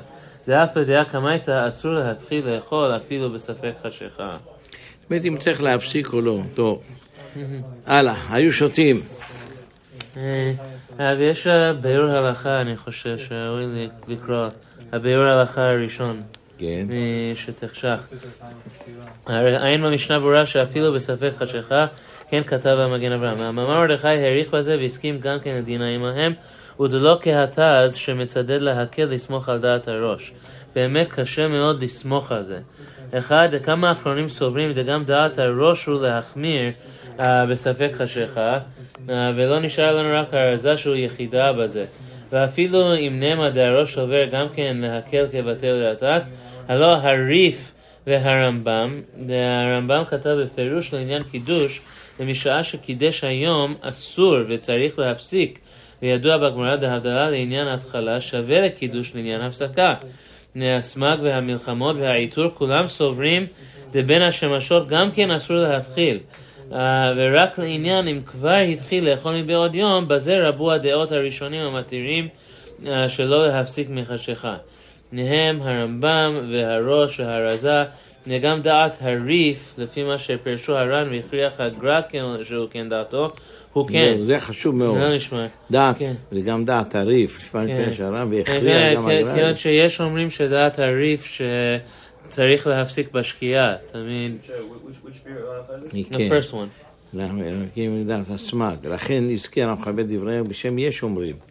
ואף 0.49 0.77
לדעה 0.77 1.05
קמייתא 1.05 1.69
אסור 1.69 1.93
להתחיל 1.93 2.49
לאכול 2.49 2.97
אפילו 2.97 3.33
בספק 3.33 3.73
חשיכה. 3.83 4.37
זאת 5.01 5.11
אומרת 5.11 5.25
אם 5.25 5.37
צריך 5.37 5.63
להפסיק 5.63 6.13
או 6.13 6.21
לא. 6.21 6.39
טוב. 6.55 6.83
הלאה, 7.87 8.15
היו 8.31 8.53
שותים. 8.53 9.01
אה, 10.17 10.53
ויש 11.19 11.47
אה, 11.47 11.73
ביאור 11.73 12.11
הלכה, 12.11 12.61
אני 12.61 12.77
חושב 12.77 13.19
שראוי 13.19 13.89
לקרוא, 14.09 14.47
הביאור 14.93 15.25
הלכה 15.25 15.71
הראשון. 15.71 16.23
כן. 16.61 16.87
שתחשך. 17.35 18.09
עין 19.63 19.83
במשנה 19.83 20.19
ברורה 20.19 20.47
שאפילו 20.47 20.93
בספק 20.93 21.31
חשיכה, 21.35 21.87
כן 22.29 22.43
כתב 22.43 22.77
המגן 22.79 23.13
אברהם. 23.13 23.39
המאמר 23.41 23.81
מרדכי 23.81 24.09
העריך 24.09 24.55
בזה 24.55 24.77
והסכים 24.81 25.19
גם 25.19 25.39
כן 25.45 25.57
לדינא 25.57 25.85
עמהם, 25.85 26.33
ודלא 26.81 27.19
כהתז 27.23 27.95
שמצדד 27.95 28.63
להקל 28.63 29.05
לסמוך 29.05 29.49
על 29.49 29.59
דעת 29.59 29.89
הראש. 29.89 30.33
באמת 30.75 31.09
קשה 31.13 31.49
מאוד 31.49 31.83
לסמוך 31.83 32.33
על 32.33 32.43
זה. 32.43 32.59
אחד, 33.13 33.49
כמה 33.63 33.89
האחרונים 33.89 34.29
סוברים 34.29 34.73
וגם 34.75 35.05
דעת 35.05 35.39
הראש 35.39 35.87
הוא 35.87 36.01
להחמיר 36.01 36.71
uh, 37.17 37.23
בספק 37.51 37.91
חשיכה, 37.95 38.59
uh, 38.97 39.11
ולא 39.35 39.61
נשאר 39.63 39.95
לנו 39.95 40.21
רק 40.21 40.35
הרזה 40.35 40.77
שהוא 40.77 40.97
יחידה 40.97 41.53
בזה. 41.53 41.85
ואפילו 42.33 42.95
אם 42.95 43.21
נאמר 43.21 43.51
דהראש 43.51 43.95
סובר 43.95 44.27
גם 44.33 44.47
כן 44.55 44.77
להקל 44.81 45.27
כבטל 45.33 45.73
להטס, 45.73 46.33
הלא 46.71 46.97
הריף 46.97 47.73
והרמב"ם, 48.07 49.01
הרמב"ם 49.29 50.03
כתב 50.11 50.31
בפירוש 50.31 50.95
לעניין 50.95 51.23
קידוש, 51.23 51.81
ומשעה 52.21 52.65
שקידש 52.65 53.25
היום 53.25 53.75
אסור 53.81 54.37
וצריך 54.49 54.99
להפסיק, 54.99 55.59
וידוע 56.03 56.37
בגמרא 56.37 56.77
דהבדלה 56.77 57.31
לעניין 57.31 57.69
ההתחלה 57.69 58.21
שווה 58.21 58.61
לקידוש 58.61 59.15
לעניין 59.15 59.41
הפסקה. 59.41 59.95
הסמ"ג 60.57 61.17
והמלחמות 61.23 61.97
והעיטור 61.97 62.49
כולם 62.55 62.87
סוברים 62.87 63.43
דבין 63.93 64.23
השמשות 64.23 64.89
גם 64.89 65.11
כן 65.11 65.31
אסור 65.31 65.57
להתחיל. 65.57 66.19
Uh, 66.71 66.75
ורק 67.17 67.59
לעניין 67.59 68.09
אם 68.09 68.21
כבר 68.27 68.55
התחיל 68.55 69.11
לאכול 69.11 69.35
מבעוד 69.43 69.75
יום, 69.75 70.09
בזה 70.09 70.49
רבו 70.49 70.73
הדעות 70.73 71.13
הראשונים 71.13 71.61
המתירים 71.61 72.29
uh, 72.83 72.89
שלא 73.09 73.47
להפסיק 73.47 73.89
מחשיכה. 73.91 74.57
מהם 75.13 75.63
הרמב"ם 75.63 76.49
והראש 76.53 77.21
והרזה, 77.21 77.85
וגם 78.27 78.63
דעת 78.63 78.97
הריף, 79.01 79.75
לפי 79.79 80.03
מה 80.03 80.19
שפרשו 80.19 80.77
הר"ן 80.77 81.09
והכריח 81.13 81.61
הגר"א 81.61 82.01
שהוא 82.43 82.67
כן 82.71 82.89
דעתו, 82.89 83.33
הוא 83.73 83.87
כן. 83.87 84.19
זה 84.23 84.41
חשוב 84.41 84.75
מאוד. 84.77 84.99
לא 84.99 85.17
נשמע. 85.17 85.47
דעת, 85.71 85.99
כן. 85.99 86.13
וגם 86.33 86.65
דעת 86.65 86.95
הריף, 86.95 87.37
לפעמים 87.39 87.77
כן. 87.77 87.85
כן 87.85 87.93
שהרב 87.93 88.19
כן, 88.19 88.35
והכריע 88.35 88.95
גם 88.95 89.03
כן, 89.07 89.11
הגר"א. 89.11 89.37
כן, 89.37 89.57
שיש 89.57 90.01
אומרים 90.01 90.31
שדעת 90.31 90.79
הריף 90.79 91.25
שצריך 91.25 92.67
להפסיק 92.67 93.13
בשקיעה, 93.13 93.75
תמיד. 93.93 94.33
The 95.91 96.17
כן. 96.17 96.29
first 96.31 96.53
one. 96.53 97.17
אנחנו 97.19 97.43
אלוקים 97.45 98.01
לדעת 98.01 98.31
הסמ"ג. 98.31 98.87
לכן 98.87 99.29
נזכיר, 99.29 99.71
אנחנו 99.71 99.83
נכבד 99.83 100.13
דבריהם 100.13 100.49
בשם 100.49 100.79
יש 100.79 101.03
אומרים. 101.03 101.50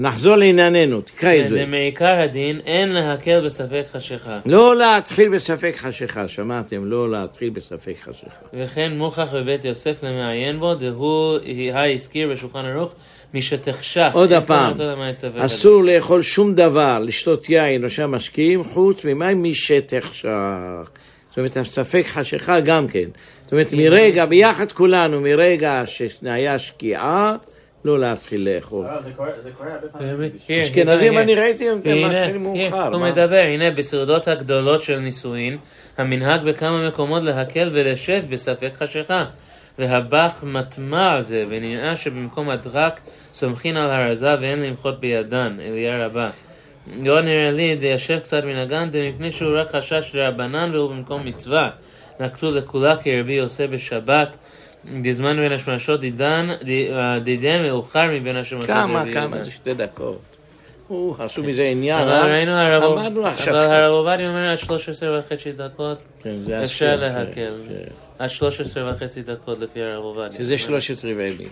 נחזור 0.00 0.36
לענייננו, 0.36 1.00
תקרא 1.00 1.34
את 1.34 1.48
זה. 1.48 1.54
זה 1.54 1.64
מעיקר 1.66 2.20
הדין, 2.24 2.60
אין 2.66 2.88
להקל 2.88 3.44
בספק 3.44 3.84
חשיכה. 3.92 4.38
לא 4.46 4.76
להתחיל 4.76 5.28
בספק 5.34 5.74
חשיכה, 5.76 6.28
שמעתם? 6.28 6.84
לא 6.84 7.10
להתחיל 7.10 7.50
בספק 7.50 7.96
חשיכה. 7.96 8.46
וכן 8.52 8.96
מוכח 8.96 9.34
בבית 9.34 9.64
יוסף 9.64 10.02
למעיין 10.02 10.60
בו, 10.60 10.74
דהוא 10.74 11.38
הזכיר 11.94 12.28
בשולחן 12.32 12.64
ערוך, 12.64 12.94
משתחשך. 13.34 14.10
עוד 14.12 14.32
הפעם, 14.32 14.72
הדין. 14.72 15.42
אסור 15.42 15.84
לאכול 15.84 16.22
שום 16.22 16.54
דבר, 16.54 16.98
לשתות 16.98 17.50
יין 17.50 17.84
או 17.84 17.88
שם 17.88 18.10
משקיעים, 18.10 18.64
חוץ 18.64 19.04
ממים 19.04 19.42
משתחשך. 19.42 20.90
זאת 21.28 21.38
אומרת, 21.38 21.56
הספק 21.56 22.04
חשיכה 22.06 22.60
גם 22.60 22.88
כן. 22.88 23.08
זאת 23.42 23.52
אומרת, 23.52 23.72
מרגע, 23.72 24.26
ביחד 24.26 24.72
כולנו, 24.72 25.20
מרגע 25.20 25.82
שהיה 25.86 26.58
שקיעה, 26.58 27.36
לא 27.84 27.98
להתחיל 27.98 28.48
לאכול. 28.54 28.86
זה 29.00 29.12
קורה- 29.12 29.28
הרבה 29.74 29.88
פעמים. 29.88 30.30
כן, 30.46 30.58
אשכנזים 30.60 31.18
אני 31.18 31.34
ראיתי, 31.34 31.68
הם 31.70 31.78
הנה, 31.84 32.08
מתחילים 32.08 32.34
כן, 32.34 32.70
מאוחר. 32.70 32.94
הוא? 32.94 33.02
מדבר, 33.06 33.42
הנה 33.44 33.70
בסעודות 33.70 34.28
הגדולות 34.28 34.82
של 34.82 34.98
נישואין, 34.98 35.58
המנהג 35.98 36.44
בכמה 36.44 36.86
מקומות 36.86 37.22
להקל 37.22 37.70
ולשב 37.72 38.22
בספק 38.30 38.70
חשיכה. 38.76 39.24
והבח 39.78 40.44
מטמע 40.46 41.10
על 41.12 41.22
זה, 41.22 41.44
ונראה 41.48 41.96
שבמקום 41.96 42.50
הדרק 42.50 43.00
סומכין 43.34 43.76
על 43.76 43.90
הרזה 43.90 44.34
ואין 44.40 44.62
למחות 44.62 45.00
בידן, 45.00 45.56
אליה 45.60 46.06
רבה. 46.06 46.30
לא 47.02 47.20
נראה 47.22 47.50
לי 47.50 47.76
דיישב 47.76 48.18
קצת 48.18 48.44
מנהגן, 48.44 48.88
דמפני 48.90 49.32
שהוא 49.32 49.58
רק 49.60 49.76
חשש 49.76 50.10
לרבנן 50.14 50.70
והוא 50.74 50.90
במקום 50.90 51.24
מצווה. 51.26 51.70
נקטו 52.20 52.46
לכולה 52.56 52.96
כרבי 52.96 53.32
יוסף 53.34 53.66
בשבת, 53.70 54.36
בזמן 55.02 55.36
בין 55.36 55.52
השמשות 55.52 56.00
דידן, 56.00 56.46
דידן 57.24 57.62
מאוחר 57.62 58.06
מבין 58.12 58.36
השמשות 58.36 58.66
כמה, 58.66 59.04
כמה. 59.12 59.42
זה 59.42 59.50
שתי 59.50 59.74
דקות. 59.74 60.20
הוא, 60.88 61.16
עשו 61.18 61.42
מזה 61.42 61.62
עניין, 61.62 62.02
אבל 62.02 62.12
אה? 62.12 62.24
ראינו 62.24 62.52
הרב 62.52 62.82
אמרנו 62.98 63.26
עכשיו. 63.26 63.54
אבל 63.54 63.62
הרב 63.74 63.90
עובדיה 63.92 64.28
אומר 64.28 64.50
עד 64.50 64.56
13 64.58 65.18
וחצי 65.18 65.52
דקות, 65.52 65.98
כן, 66.22 66.34
אפשר 66.44 66.62
הסכם, 66.62 66.86
להקל. 66.86 67.54
ש- 67.68 67.72
ש- 67.72 67.92
עד 68.18 68.28
13 68.28 68.90
וחצי 68.90 69.22
דקות 69.22 69.58
לפי 69.58 69.82
הרב 69.82 70.02
עובדיה. 70.04 70.38
שזה 70.38 70.58
שלושת 70.58 71.04
רבעי 71.04 71.36
מיל. 71.38 71.48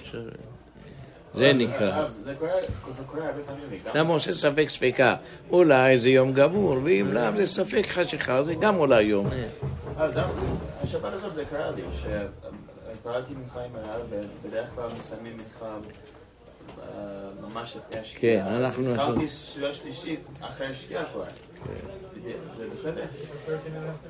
זה 1.34 1.52
נקרא. 1.52 1.90
אה, 1.90 2.10
זה 2.10 2.34
קורה- 2.38 2.50
זה 2.90 3.02
קורה 3.06 3.26
הרבה 3.26 3.40
פעמים. 3.46 3.62
וגם- 3.70 3.92
למה 3.96 4.12
עושה 4.14 4.34
ספק 4.34 4.68
ספקה? 4.68 5.14
אולי 5.50 5.98
זה 5.98 6.10
יום 6.10 6.32
גמור, 6.32 6.76
ואם 6.84 7.12
לאו 7.12 7.32
זה 7.36 7.46
ספק 7.46 7.86
חשיכה, 7.86 8.42
זה 8.42 8.54
גם 8.54 8.76
אולי 8.76 9.02
יום. 9.02 9.26
אה, 10.00 10.08
זהו, 10.08 10.24
השבת 10.82 11.12
הזאת 11.12 11.34
זה 11.34 11.44
קרה 11.44 11.70
לי, 11.70 11.82
שהתפללתי 13.04 13.34
מנחה 13.34 13.60
עם 13.60 13.70
הרב, 13.76 14.00
ובדרך 14.44 14.68
כלל 14.74 14.84
מסיימים 14.98 15.32
מנחה 15.36 15.76
אה, 16.78 16.84
ממש 17.48 17.76
לפני 17.76 18.00
השקיעה. 18.00 18.46
כן, 18.46 18.54
אנחנו- 18.54 18.86
אז 18.88 18.94
התחלתי 18.94 19.28
סעודה 19.28 19.72
שלישית 19.72 20.20
אחרי 20.40 20.66
השקיעה 20.66 21.04
כבר. 21.04 21.24
זה 22.56 22.64
בסדר? 22.72 23.02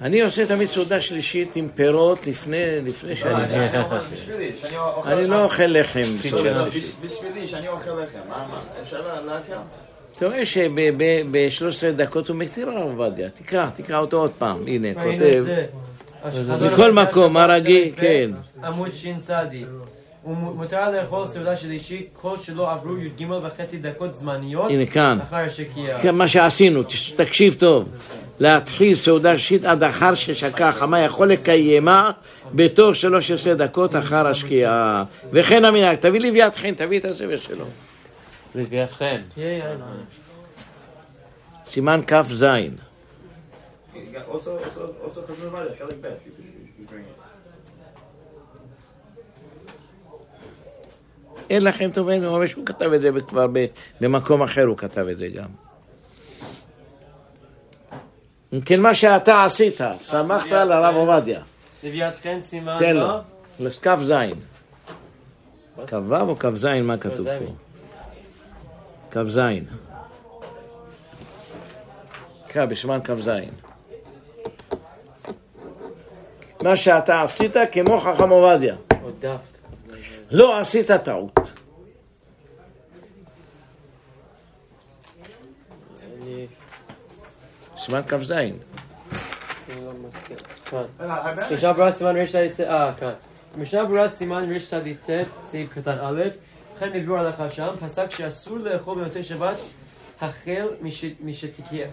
אני 0.01 0.23
עושה 0.23 0.47
תמיד 0.47 0.69
סעודה 0.69 1.01
שלישית 1.01 1.57
עם 1.57 1.69
פירות 1.75 2.27
לפני 2.27 2.81
לפני 2.85 3.17
שאני... 3.17 3.45
אני 3.45 3.69
אני 5.07 5.27
לא 5.27 5.45
אוכל 5.45 5.63
לחם 5.67 6.01
לא, 6.01 6.19
בסעודה 6.25 6.63
לא, 6.63 6.71
שלישית. 6.71 6.97
בשבילי, 7.05 7.47
שאני 7.47 7.69
אוכל 7.69 7.91
לחם, 8.03 8.19
מה, 8.29 8.47
מה, 8.51 8.63
אפשר 8.83 9.01
לה- 9.07 9.21
להקל? 9.21 9.57
אתה 10.17 10.27
רואה 10.27 10.47
שב-13 10.47 11.63
דקות 11.97 12.29
הוא 12.29 12.37
מכתיר 12.37 12.71
הרב 12.71 12.99
עובדיה, 13.01 13.31
תקרא, 13.31 13.71
תקרא 13.75 13.99
אותו 13.99 14.21
עוד 14.21 14.31
פעם, 14.39 14.63
הנה 14.67 14.95
כותב. 14.95 15.45
בכל 16.27 16.91
המרכז 16.91 17.09
מקום, 17.09 17.33
מה 17.33 17.47
רגיל? 17.47 17.93
ב', 17.97 18.01
כן. 18.01 18.31
עמוד 18.65 18.93
ש"צ. 18.93 19.31
ומותר 20.25 20.91
לאכול 20.91 21.27
סעודה 21.27 21.57
שלישית 21.57 22.09
כל 22.13 22.37
שלא 22.37 22.71
עברו 22.71 22.99
י"ג 22.99 23.27
וחצי 23.43 23.79
דקות 23.79 24.15
זמניות 24.15 24.71
הנה 24.71 24.87
כאן. 24.87 25.19
אחר 25.23 25.37
השקיעה. 25.37 26.01
כן, 26.03 26.15
מה 26.15 26.29
שעשינו, 26.29 26.83
תקשיב 27.17 27.55
טוב. 27.55 27.89
להתחיל 28.39 28.95
סעודה 28.95 29.39
שלישית 29.39 29.65
עד 29.65 29.83
אחר 29.83 30.15
ששקע 30.15 30.69
החמה 30.69 31.01
יכול 31.01 31.29
לקיימה 31.29 32.11
בתוך 32.55 32.97
13 32.97 33.55
דקות 33.55 33.97
אחר 33.97 34.27
השקיעה. 34.27 35.05
וכן 35.33 35.65
המנהג, 35.65 35.97
תביא 35.97 36.21
לי 36.21 36.31
ביד 36.31 36.55
חן, 36.55 36.75
תביא 36.75 36.99
את 36.99 37.05
הספר 37.05 37.37
שלו. 37.37 37.65
זה 38.55 38.63
בידכם. 38.71 39.21
סימן 41.67 42.01
כ"ז. 42.07 42.47
Also, 43.95 44.59
also, 44.59 44.95
also 45.05 45.21
for 45.23 45.37
Nevada, 45.45 45.77
Shelly 45.77 45.97
Beth, 45.97 46.21
you 46.25 46.33
you 46.67 46.73
could 46.77 46.89
bring 46.89 47.05
it. 47.05 47.17
אין 51.51 51.65
לכם 51.65 51.91
טובים 51.91 52.23
ממש, 52.23 52.53
הוא 52.53 52.67
כתב 52.67 52.93
את 52.93 53.01
זה 53.01 53.11
כבר 53.29 53.47
במקום 54.01 54.43
אחר, 54.43 54.65
הוא 54.65 54.77
כתב 54.77 55.07
את 55.07 55.19
זה 55.19 55.29
גם. 55.29 55.49
אם 58.53 58.61
כן, 58.61 58.81
מה 58.81 58.95
שאתה 58.95 59.45
עשית, 59.45 59.81
סמכת 60.01 60.53
על 60.53 60.73
הרב 60.73 60.95
עובדיה. 60.95 61.43
לוויתכן 61.83 62.41
סימן 62.41 62.77
תן 62.79 62.97
לו, 62.97 63.01
לא? 63.01 63.19
לכף 63.61 63.99
זין. 64.01 64.35
כ"ו 65.87 66.17
או 66.21 66.37
כ"ז, 66.39 66.65
מה 66.65 66.99
כתוב 66.99 67.27
פה? 67.39 67.53
כ"ז. 69.11 69.41
קרא 72.47 72.65
בשמן 72.65 72.99
כ"ז. 73.05 73.31
מה 76.63 76.77
שאתה 76.77 77.23
עשית 77.23 77.57
כמו 77.73 78.01
חכם 78.01 78.29
עובדיה. 78.29 78.75
לא 80.31 80.61
עשית 80.61 80.91
טעות. 80.91 81.53
סימן 87.79 88.03
כ"ז. 88.09 88.33
משנה 93.59 93.85
ברורה 93.85 94.09
סימן 94.09 94.53
רצ"ט, 94.53 94.71
אה, 94.71 94.85
רצ"ט, 94.87 95.11
סעיף 95.43 95.73
קטן 95.73 95.99
א', 96.03 96.23
לכן 96.77 96.89
הביאו 96.89 97.17
הלכה 97.17 97.51
שם, 97.51 97.75
פסק 97.81 98.11
שאסור 98.11 98.59
לאכול 98.59 98.99
במוצאי 98.99 99.23
שבת 99.23 99.57
החל 100.21 100.69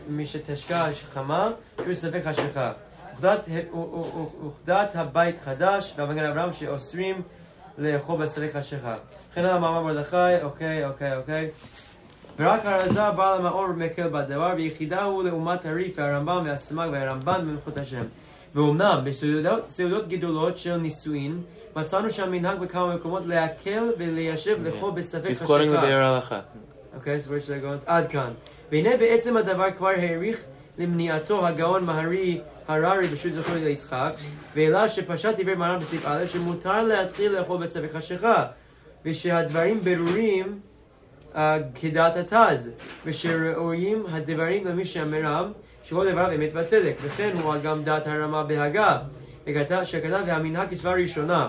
משתשקע 0.10 0.88
חמה, 1.14 1.52
שהוא 1.84 1.94
ספק 1.94 2.22
חשיכה. 2.26 2.72
וכדת- 3.20 3.46
וכדת 4.48 4.96
הבית 4.96 5.40
חדש 5.40 5.94
והמגן 5.98 6.26
אברהם 6.26 6.54
שאוסרים 6.54 7.22
לאכול 7.78 8.22
בספק 8.22 8.50
חשיכה. 8.54 8.96
וכן 9.32 9.46
על 9.46 9.56
המאמר 9.56 9.84
מרדכי, 9.84 10.44
אוקיי, 10.44 10.86
אוקיי, 10.86 11.18
אוקיי. 11.18 11.50
ורק 12.40 12.60
הרזה 12.66 13.12
בעל 13.12 13.40
המאור 13.40 13.68
מקל 13.68 14.08
בדבר, 14.08 14.54
ויחידה 14.58 15.04
הוא 15.04 15.24
לעומת 15.24 15.66
הריף 15.66 15.94
והרמב"ם 15.98 16.42
והסמ"ג 16.46 16.90
והרמב"ן 16.92 17.42
במלכות 17.42 17.78
השם. 17.78 18.04
ואומנם 18.56 19.02
בסעודות 19.04 19.70
סעודות 19.70 20.08
גדולות 20.08 20.58
של 20.58 20.78
נישואין, 20.78 21.42
מצאנו 21.76 22.10
שהמנהג 22.10 22.60
בכמה 22.60 22.96
מקומות 22.96 23.24
להקל 23.26 23.92
וליישב 23.98 24.58
לאכול 24.64 24.92
בספק 24.92 25.30
He's 25.30 25.46
quoting 25.46 25.48
the 25.48 25.78
חשיכה. 25.78 25.82
Be'er 25.82 26.06
הלכה. 26.06 26.40
אוקיי, 26.96 27.20
so 27.20 27.28
where 27.28 27.48
should 27.48 27.64
I 27.64 27.64
go? 27.66 27.84
עד 27.86 28.08
כאן. 28.08 28.32
והנה 28.72 28.98
בעצם 28.98 29.38
הדבר 29.38 29.72
כבר 29.78 29.88
העריך 29.88 30.44
למניעתו 30.80 31.48
הגאון 31.48 31.86
מהרי 31.86 32.42
הררי 32.68 33.08
ברשות 33.08 33.34
זכור 33.34 33.56
ליצחק, 33.56 34.14
והעלה 34.56 34.88
שפשט 34.88 35.40
דברי 35.40 35.56
מרן 35.56 35.80
בסעיף 35.80 36.02
א', 36.06 36.26
שמותר 36.28 36.84
להתחיל 36.84 37.32
לאכול 37.32 37.58
בספק 37.64 37.94
חשיכה, 37.94 38.46
ושהדברים 39.06 39.84
ברורים 39.84 40.60
אה, 41.36 41.58
כדעת 41.76 42.34
התז, 42.34 42.72
ושראויים 43.06 44.04
הדברים 44.12 44.68
למי 44.68 44.86
שאמרם, 44.86 45.52
שכל 45.84 46.12
דבריו 46.12 46.36
אמת 46.36 46.50
וצדק, 46.54 46.94
וכן 47.02 47.32
הוא 47.44 47.54
גם 47.64 47.84
דעת 47.84 48.08
הרמה 48.08 48.44
בהגה. 48.44 48.98
שכתב 49.84 50.24
והמנהג 50.28 50.70
כסברה 50.70 50.94
ראשונה. 50.94 51.48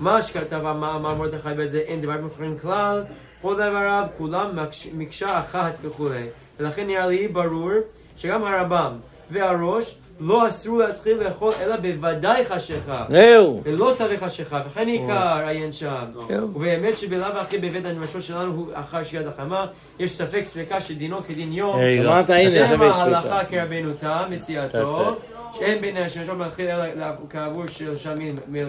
מה 0.00 0.22
שכתב 0.22 0.60
אמר 0.66 1.14
מרדכי 1.14 1.48
בזה 1.56 1.78
אין 1.78 2.00
דבר 2.00 2.20
מכורים 2.20 2.58
כלל, 2.58 3.04
כל 3.42 3.54
דבריו 3.54 4.06
כולם 4.18 4.58
מקש- 4.58 4.88
מקשה 4.94 5.40
אחת 5.40 5.78
וכולי. 5.82 6.26
ולכן 6.60 6.86
נראה 6.86 7.06
לי 7.06 7.28
ברור 7.28 7.70
שגם 8.18 8.44
הרמב"ם 8.44 8.92
והראש 9.30 9.94
לא 10.20 10.48
אסרו 10.48 10.78
להתחיל 10.78 11.16
לאכול 11.16 11.52
אלא 11.60 11.76
בוודאי 11.76 12.44
חשיכה. 12.44 13.04
זהו. 13.08 13.60
ולא 13.64 13.90
סבך 13.94 14.24
חשיכה, 14.24 14.62
וכן 14.66 14.88
עיקר 14.88 15.42
עיין 15.46 15.72
שם. 15.72 16.04
זהו. 16.28 16.48
ובאמת 16.54 16.98
שבלאו 16.98 17.26
הכי 17.26 17.58
בבית 17.58 17.84
הנמשל 17.84 18.20
שלנו 18.20 18.52
הוא 18.52 18.66
אחר 18.74 19.02
שקיעת 19.02 19.26
החמה, 19.26 19.66
יש 19.98 20.12
ספק 20.12 20.42
ספקה 20.44 20.80
שדינו 20.80 21.18
כדין 21.22 21.52
יום. 21.52 21.76
אמרת, 22.06 22.30
הנה, 22.30 22.50
שמא 22.50 22.92
ספק 22.92 22.98
ההלכה. 22.98 23.44
כרבנו 23.44 23.94
תם, 23.94 24.24
מסיעתו, 24.30 25.16
שאין 25.52 25.80
בין 25.80 25.96
השמשון 25.96 26.38
מתחיל 26.38 26.70
אלא 26.70 27.06
כאמור 27.30 27.66
שלושה 27.66 28.14
מיל 28.48 28.66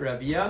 ורבייה. 0.00 0.44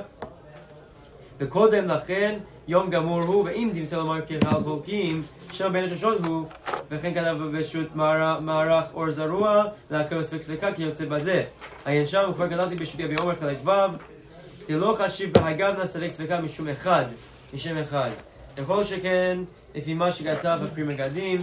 וקודם 1.39 1.89
לכן 1.89 2.39
יום 2.69 2.91
גמור 2.91 3.23
הוא, 3.23 3.45
ואם 3.45 3.71
תמצא 3.75 3.97
לומר 3.97 4.21
כחל 4.27 4.63
חוקים, 4.65 5.23
שם 5.53 5.73
בין 5.73 5.85
השמשות 5.85 6.27
הוא, 6.27 6.47
וכן 6.91 7.15
כתב 7.15 7.37
ברשות 7.53 7.97
מער- 7.97 8.41
מערך 8.41 8.85
אור 8.95 9.11
זרוע, 9.11 9.65
להקל 9.91 10.23
ספק 10.23 10.43
ספקה 10.43 10.73
כי 10.73 10.83
יוצא 10.83 11.05
בזה. 11.05 11.45
עיין 11.85 12.07
שם, 12.07 12.31
וכבר 12.31 12.51
כתבתי 12.51 12.75
בשו"ת 12.75 13.01
יביע 13.01 13.17
עומר 13.21 13.35
חלק 13.41 13.57
ו', 13.65 13.71
דלא 14.69 14.97
חשיב 14.99 15.33
בהגבנה 15.33 15.87
ספק 15.87 16.09
ספקה 16.09 16.41
משום 16.41 16.69
אחד, 16.69 17.05
משם 17.55 17.79
אחד. 17.79 18.11
וכל 18.57 18.85
שכן, 18.85 19.39
לפי 19.75 19.95
מה 19.95 20.13
שכתב 20.13 20.59
בפרי 20.63 20.83
מגדים, 20.85 21.39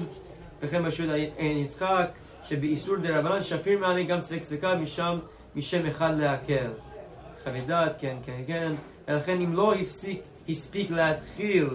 וכן 0.62 0.84
בשו"ת 0.84 1.10
עין 1.38 1.58
יצחק, 1.58 2.08
שבאיסור 2.44 2.96
דרבנן 2.96 3.42
שפיר 3.44 3.80
מענה 3.80 4.04
גם 4.04 4.22
ספק 4.22 4.44
ספקה 4.44 4.76
משם, 4.76 5.20
משם 5.56 5.86
אחד 5.86 6.20
להקל. 6.20 6.72
חוות 7.44 7.68
דעת, 7.68 7.96
כן, 8.00 8.16
כן, 8.26 8.42
כן. 8.48 8.72
ולכן 9.08 9.42
אם 9.42 9.54
לא 9.54 9.74
הפסיק, 9.74 10.22
הספיק 10.50 10.92
להתחיל 10.92 11.68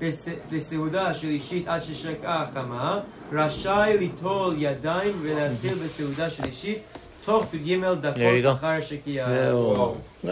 בס- 0.00 0.28
בסעודה 0.52 1.14
שלישית 1.14 1.68
עד 1.68 1.82
ששקעה 1.82 2.42
החמה, 2.42 3.00
רשאי 3.32 3.96
ליטול 3.98 4.54
ידיים 4.58 5.12
ולהתחיל 5.22 5.74
בסעודה 5.84 6.30
שלישית 6.30 6.78
תוך 7.24 7.54
י"ג 7.54 7.80
There 7.82 7.98
you 7.98 8.02
דקות. 8.02 8.56
אחר 8.58 8.80
שקיעה. 8.80 9.28
זהו. 9.30 9.94
כן. 10.22 10.28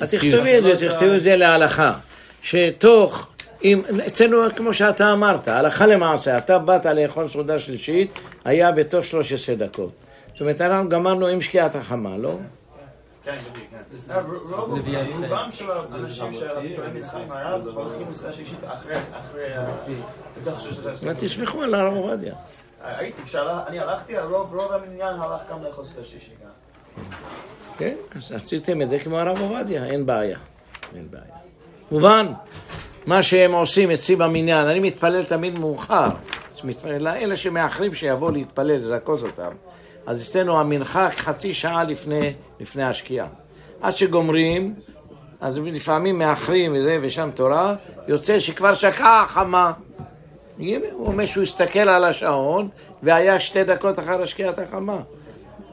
אז 0.00 0.10
תכתבי 0.10 0.58
את 0.58 0.62
זה, 0.62 0.88
תכתבי 0.88 1.16
את 1.16 1.22
זה 1.22 1.36
להלכה. 1.36 1.92
שתוך, 2.42 3.26
אם, 3.64 3.82
אצלנו, 4.06 4.36
כמו 4.56 4.74
שאתה 4.74 5.12
אמרת, 5.12 5.48
הלכה 5.48 5.86
למעשה, 5.86 6.38
אתה 6.38 6.58
באת 6.58 6.86
לאכול 6.86 7.28
סעודה 7.28 7.58
שלישית, 7.58 8.10
היה 8.44 8.72
בתוך 8.72 9.04
13 9.04 9.54
דקות. 9.54 9.90
זאת 10.32 10.40
אומרת, 10.40 10.60
אנחנו 10.60 10.88
גמרנו 10.88 11.26
עם 11.26 11.40
שקיעת 11.40 11.74
החמה, 11.74 12.16
לא? 12.18 12.34
כן, 13.24 13.38
בדיוק, 13.38 13.70
כן. 13.70 14.20
רובם 15.22 15.50
של 15.50 15.70
האנשים 15.70 16.32
שהפועלים 16.32 16.94
מצרים 16.94 17.32
הרב 17.32 17.68
הולכים 17.68 18.02
לסעודה 18.02 18.32
שלישית 18.32 18.58
אחרי, 18.64 18.94
עשרה. 20.92 21.14
תסמכו 21.14 21.62
על 21.62 21.74
הרב 21.74 21.94
עובדיה. 21.94 22.34
הייתי, 22.84 23.22
כשאני 23.22 23.78
הלכתי, 23.78 24.16
הרוב, 24.16 24.54
רוב 24.54 24.72
המניין 24.72 25.20
הלך 25.20 25.40
גם 25.50 25.62
לאכול 25.62 25.84
סעודה 25.84 26.04
שלישית 26.04 26.34
גם. 26.44 26.50
כן, 27.78 27.94
אז 28.16 28.32
עשיתם 28.32 28.82
את 28.82 28.88
זה 28.88 28.98
כמו 28.98 29.18
הרב 29.18 29.40
עובדיה, 29.40 29.84
אין 29.84 30.06
בעיה. 30.06 30.38
אין 30.94 31.10
בעיה. 31.10 31.24
מובן, 31.90 32.32
מה 33.06 33.22
שהם 33.22 33.52
עושים 33.52 33.90
אצלי 33.90 34.16
במניין, 34.16 34.66
אני 34.66 34.80
מתפלל 34.80 35.24
תמיד 35.24 35.58
מאוחר. 35.58 36.08
לאלה 36.84 37.36
שמאחרים 37.36 37.94
שיבואו 37.94 38.32
להתפלל, 38.32 38.76
לזכוז 38.76 39.24
אותם. 39.24 39.52
אז 40.06 40.22
אצלנו 40.22 40.60
המנחה 40.60 41.10
חצי 41.10 41.54
שעה 41.54 41.84
לפני, 41.84 42.32
לפני 42.60 42.84
השקיעה. 42.84 43.26
עד 43.80 43.96
שגומרים, 43.96 44.74
אז 45.40 45.58
לפעמים 45.58 46.18
מאחרים 46.18 46.72
וזה, 46.76 46.98
ושם 47.02 47.30
תורה, 47.34 47.74
יוצא 48.08 48.38
שכבר 48.38 48.74
שקעה 48.74 49.22
החמה. 49.22 49.72
הוא 50.58 51.06
אומר 51.06 51.26
שהוא 51.26 51.42
הסתכל 51.42 51.78
על 51.78 52.04
השעון, 52.04 52.68
והיה 53.02 53.40
שתי 53.40 53.64
דקות 53.64 53.98
אחר 53.98 54.22
השקיעת 54.22 54.58
החמה. 54.58 55.00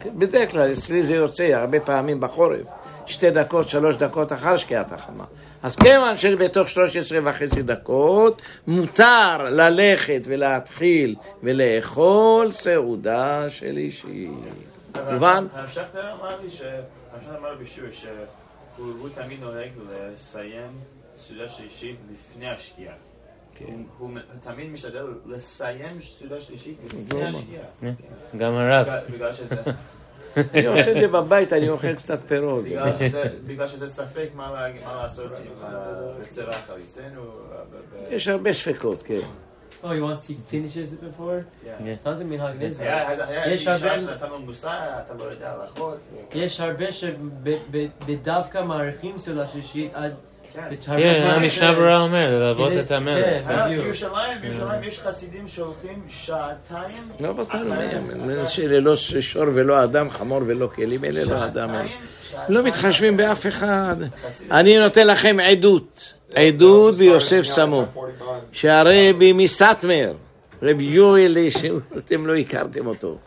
בדרך 0.06 0.52
כלל, 0.52 0.72
אצלי 0.72 1.04
זה 1.04 1.16
יוצא 1.16 1.44
הרבה 1.44 1.80
פעמים 1.80 2.20
בחורף, 2.20 2.66
שתי 3.06 3.32
דקות, 3.32 3.70
שלוש 3.70 3.96
דקות 3.96 4.34
אחר 4.34 4.58
שקיעת 4.58 4.92
החמה. 4.92 5.24
אז 5.64 5.76
כיוון 5.76 6.18
שבתוך 6.18 6.68
13 6.70 7.20
וחצי 7.24 7.62
דקות 7.62 8.42
מותר 8.68 9.38
ללכת 9.44 10.22
ולהתחיל 10.26 11.16
ולאכול 11.44 12.52
סעודה 12.52 13.50
של 13.50 13.78
אישי. 13.78 14.28
מובן? 15.12 15.48
הרב 15.54 15.70
שכטר 15.70 16.12
אמר 16.14 16.42
לי 16.44 16.50
ש... 16.50 16.58
שכטר 16.58 17.38
אמר 17.40 17.52
לי 17.54 17.64
בשיעור 17.64 17.92
שהוא 17.92 18.12
הוא 19.00 19.10
תמיד 19.16 19.40
נוהג 19.42 19.70
לסיים 20.14 20.72
סעודה 21.18 21.48
שלישית 21.48 21.96
לפני 22.12 22.50
השקיעה. 22.50 22.96
הוא- 23.60 23.76
הוא 23.98 24.10
תמיד 24.44 24.70
משתדל 24.70 25.04
לסיים 25.26 26.00
סעודה 26.02 26.40
שלישית 26.40 26.78
לפני 26.86 27.26
השקיעה. 27.28 27.94
גם 28.38 28.54
הרב. 28.54 28.88
בגלל 29.10 29.34
שזה... 29.34 29.56
אני 30.54 30.66
עושה 30.66 30.92
את 30.92 31.00
זה 31.02 31.08
בבית, 31.08 31.54
אני 31.54 31.70
אוכל 31.70 31.94
קצת 31.96 32.20
פירות. 32.28 32.64
בגלל 33.48 33.68
שזה- 33.68 33.88
ספק 33.88 34.30
מה 34.36 34.68
לעשות 35.02 35.32
עם 35.32 35.70
בצבע 36.22 36.52
החליצנו. 36.56 37.22
יש 38.10 38.28
הרבה 38.28 38.54
ספקות, 38.54 39.02
כן. 39.02 39.20
Oh, 39.84 39.86
you 39.86 40.02
want 40.02 40.18
to 40.18 40.28
see 40.28 40.34
he 40.34 40.52
finishes 40.52 40.92
it 40.94 41.02
before? 41.04 41.44
Yes. 41.66 42.04
Something 42.04 42.24
מנהג 42.24 42.64
נזר. 42.64 42.84
יש 43.46 43.68
הרבה- 46.60 46.92
שבדווקא 46.92 48.62
מעריכים 48.62 49.18
סעודה 49.18 49.48
שלישית 49.48 49.92
עד 49.94 50.14
כן, 50.86 51.32
המשנה 51.36 51.74
ברורה 51.74 52.02
אומר, 52.02 52.30
ללוות 52.30 52.72
את 52.86 52.92
המלך. 52.92 53.44
כן, 53.48 53.52
אה. 53.52 53.68
בירושלים, 53.68 54.42
בירושלים 54.42 54.84
יש 54.84 55.00
חסידים 55.00 55.48
שהולכים 55.48 56.04
שעתיים, 56.08 57.10
לא 57.20 57.34
מהם, 57.70 58.46
שאלה 58.46 58.80
לא 58.80 58.96
שור 58.96 59.46
ולא 59.54 59.84
אדם, 59.84 60.10
חמור 60.10 60.42
ולא 60.46 60.68
כלים, 60.68 61.06
אלה 61.06 61.22
לא 61.26 61.46
אדם. 61.46 61.70
לא 62.50 62.64
מתחשבים 62.64 63.18
באף 63.18 63.48
אחד. 63.48 63.96
אני 64.52 64.78
נותן 64.78 65.08
לכם 65.08 65.38
עדות, 65.40 66.14
עדות 66.36 66.98
ביוסף 66.98 67.42
סמו, 67.42 67.86
שהרבי 68.52 69.34
מסטמר, 69.34 70.12
רבי 70.64 70.84
יואליש, 70.84 71.56
אתם 71.98 72.28
לא 72.28 72.36
הכרתם 72.36 72.88
אותו, 72.88 73.18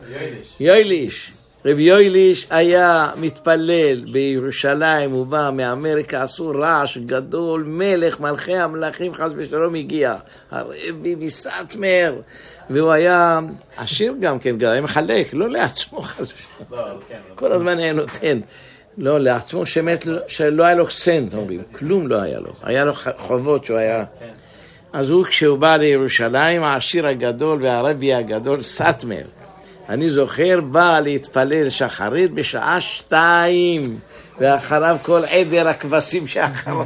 יואליש, 0.59 1.31
רבי 1.65 1.83
יואליש 1.83 2.47
היה 2.49 3.11
מתפלל 3.17 4.05
בירושלים, 4.11 5.11
הוא 5.11 5.25
בא 5.25 5.49
מאמריקה, 5.53 6.23
עשו 6.23 6.49
רעש 6.49 6.97
גדול, 6.97 7.63
מלך 7.67 8.19
מלכי 8.19 8.55
המלכים 8.55 9.13
חס 9.13 9.31
ושלום 9.35 9.75
הגיע, 9.75 10.15
הרבי 10.51 11.15
מסטמר, 11.15 12.15
והוא 12.69 12.91
היה 12.91 13.39
עשיר 13.77 14.13
גם 14.19 14.39
כן, 14.39 14.57
גם 14.57 14.71
היה 14.71 14.81
מחלק, 14.81 15.33
לא 15.33 15.49
לעצמו 15.49 16.01
חס 16.01 16.33
ושלום. 16.33 16.81
כל 17.35 17.51
הזמן 17.51 17.79
היה 17.79 17.93
נותן. 17.93 18.39
לא, 18.97 19.19
לעצמו 19.19 19.65
שמת, 19.65 20.05
שלא 20.27 20.63
היה 20.63 20.75
לו 20.75 20.89
סנט, 20.89 21.33
אומרים, 21.33 21.61
כלום 21.71 22.07
לא 22.07 22.21
היה 22.21 22.39
לו. 22.39 22.53
היה 22.63 22.85
לו 22.85 22.93
חובות 23.17 23.65
שהוא 23.65 23.77
היה... 23.77 24.03
אז 24.93 25.09
הוא, 25.09 25.25
כשהוא 25.25 25.57
בא 25.57 25.75
לירושלים, 25.75 26.63
העשיר 26.63 27.07
הגדול 27.07 27.63
והרבי 27.63 28.13
הגדול, 28.13 28.61
סאטמר, 28.61 29.23
אני 29.89 30.09
זוכר, 30.09 30.61
בא 30.61 30.99
להתפלל 30.99 31.69
שחרית 31.69 32.31
בשעה 32.31 32.81
שתיים, 32.81 33.99
ואחריו 34.39 34.97
כל 35.01 35.21
עדר 35.29 35.67
הכבשים 35.67 36.27
שאחריו. 36.27 36.85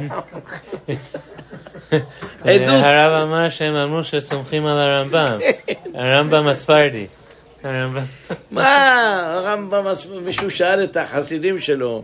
עדות. 2.44 2.84
הרב 2.84 3.20
אמר 3.22 3.48
שהם 3.48 3.74
אמרו 3.74 4.04
שסומכים 4.04 4.66
על 4.66 4.78
הרמב"ם. 4.78 5.38
הרמב"ם 6.00 6.48
הספרדי. 6.48 7.06
הרמב"ם. 7.64 8.02
מה, 8.50 9.32
הרמב"ם, 9.34 9.84
מישהו 10.24 10.50
שאל 10.50 10.84
את 10.84 10.96
החסידים 10.96 11.60
שלו, 11.60 12.02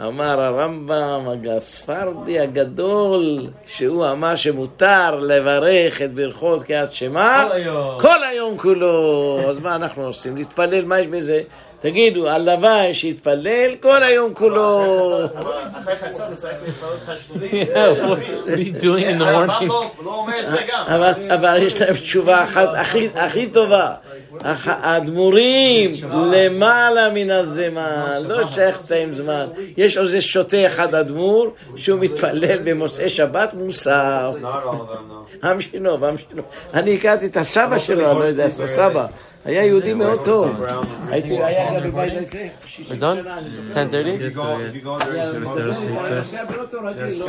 אמר 0.00 0.40
הרמב"ם 0.40 1.26
הספרדי 1.56 2.40
הגדול, 2.40 3.46
שהוא 3.66 4.06
אמר 4.06 4.36
שמותר 4.36 5.20
לברך 5.20 6.02
את 6.02 6.12
ברכות 6.12 6.62
קריאת 6.62 6.92
שמע 6.92 7.44
כל 7.48 7.52
היום. 7.52 8.00
כל 8.00 8.24
היום 8.24 8.58
כולו. 8.58 9.40
אז 9.50 9.60
מה 9.60 9.74
אנחנו 9.74 10.04
עושים? 10.04 10.36
להתפלל, 10.36 10.84
מה 10.84 11.00
יש 11.00 11.06
בזה? 11.06 11.40
תגידו, 11.80 12.28
הלוואי 12.28 12.94
שיתפלל 12.94 13.74
כל 13.80 14.02
היום 14.02 14.34
כולו. 14.34 14.82
אחרי 15.78 15.96
חצות 15.96 16.28
הוא 16.28 16.36
צריך 16.36 16.58
להתפלל 16.64 17.14
חשמלי. 17.14 17.48
Yeah, 17.48 17.92
what 17.92 18.48
are 18.48 18.60
you 18.60 18.72
doing 18.82 19.04
in 19.04 19.18
the 19.18 19.24
morning? 19.24 19.72
לא 20.04 20.26
גם. 20.68 21.02
אבל, 21.34 21.62
יש 21.62 21.80
להם 21.80 21.94
תשובה 21.94 22.44
אחת 22.44 22.68
הכי, 23.14 23.46
טובה. 23.46 23.94
האדמו"רים 24.66 25.90
למעלה 26.32 27.10
מן 27.10 27.30
הזמן, 27.30 28.22
לא 28.28 28.52
שייך 28.52 28.82
להם 28.90 29.14
זמן. 29.14 29.46
יש 29.76 29.98
איזה 29.98 30.20
שוטה 30.20 30.66
אחד 30.66 30.94
אדמו"ר 30.94 31.50
שהוא 31.76 32.00
מתפלל 32.00 32.58
במוצאי 32.64 33.08
שבת 33.08 33.54
מוסר. 33.54 34.32
המשינוב, 35.42 36.04
המשינוב. 36.04 36.44
אני 36.74 36.94
הכרתי 36.94 37.26
את 37.26 37.36
הסבא 37.36 37.78
שלו, 37.78 38.10
אני 38.10 38.18
לא 38.18 38.24
יודע, 38.24 38.44
הסבא. 38.44 39.06
היה 39.46 39.64
יהודי 39.64 39.94
מאוד 39.94 40.24
טוב. 40.24 40.62
הייתי, 41.10 41.42
היה 41.42 41.80
גם 41.80 41.90
בבית 41.90 42.12
לפני 42.22 42.48
60 42.66 42.86
We're 42.86 43.00
done? 43.00 43.14
שנה. 43.16 43.38
אני 43.38 43.50
זוכר. 44.30 44.56
10:30? 46.22 47.24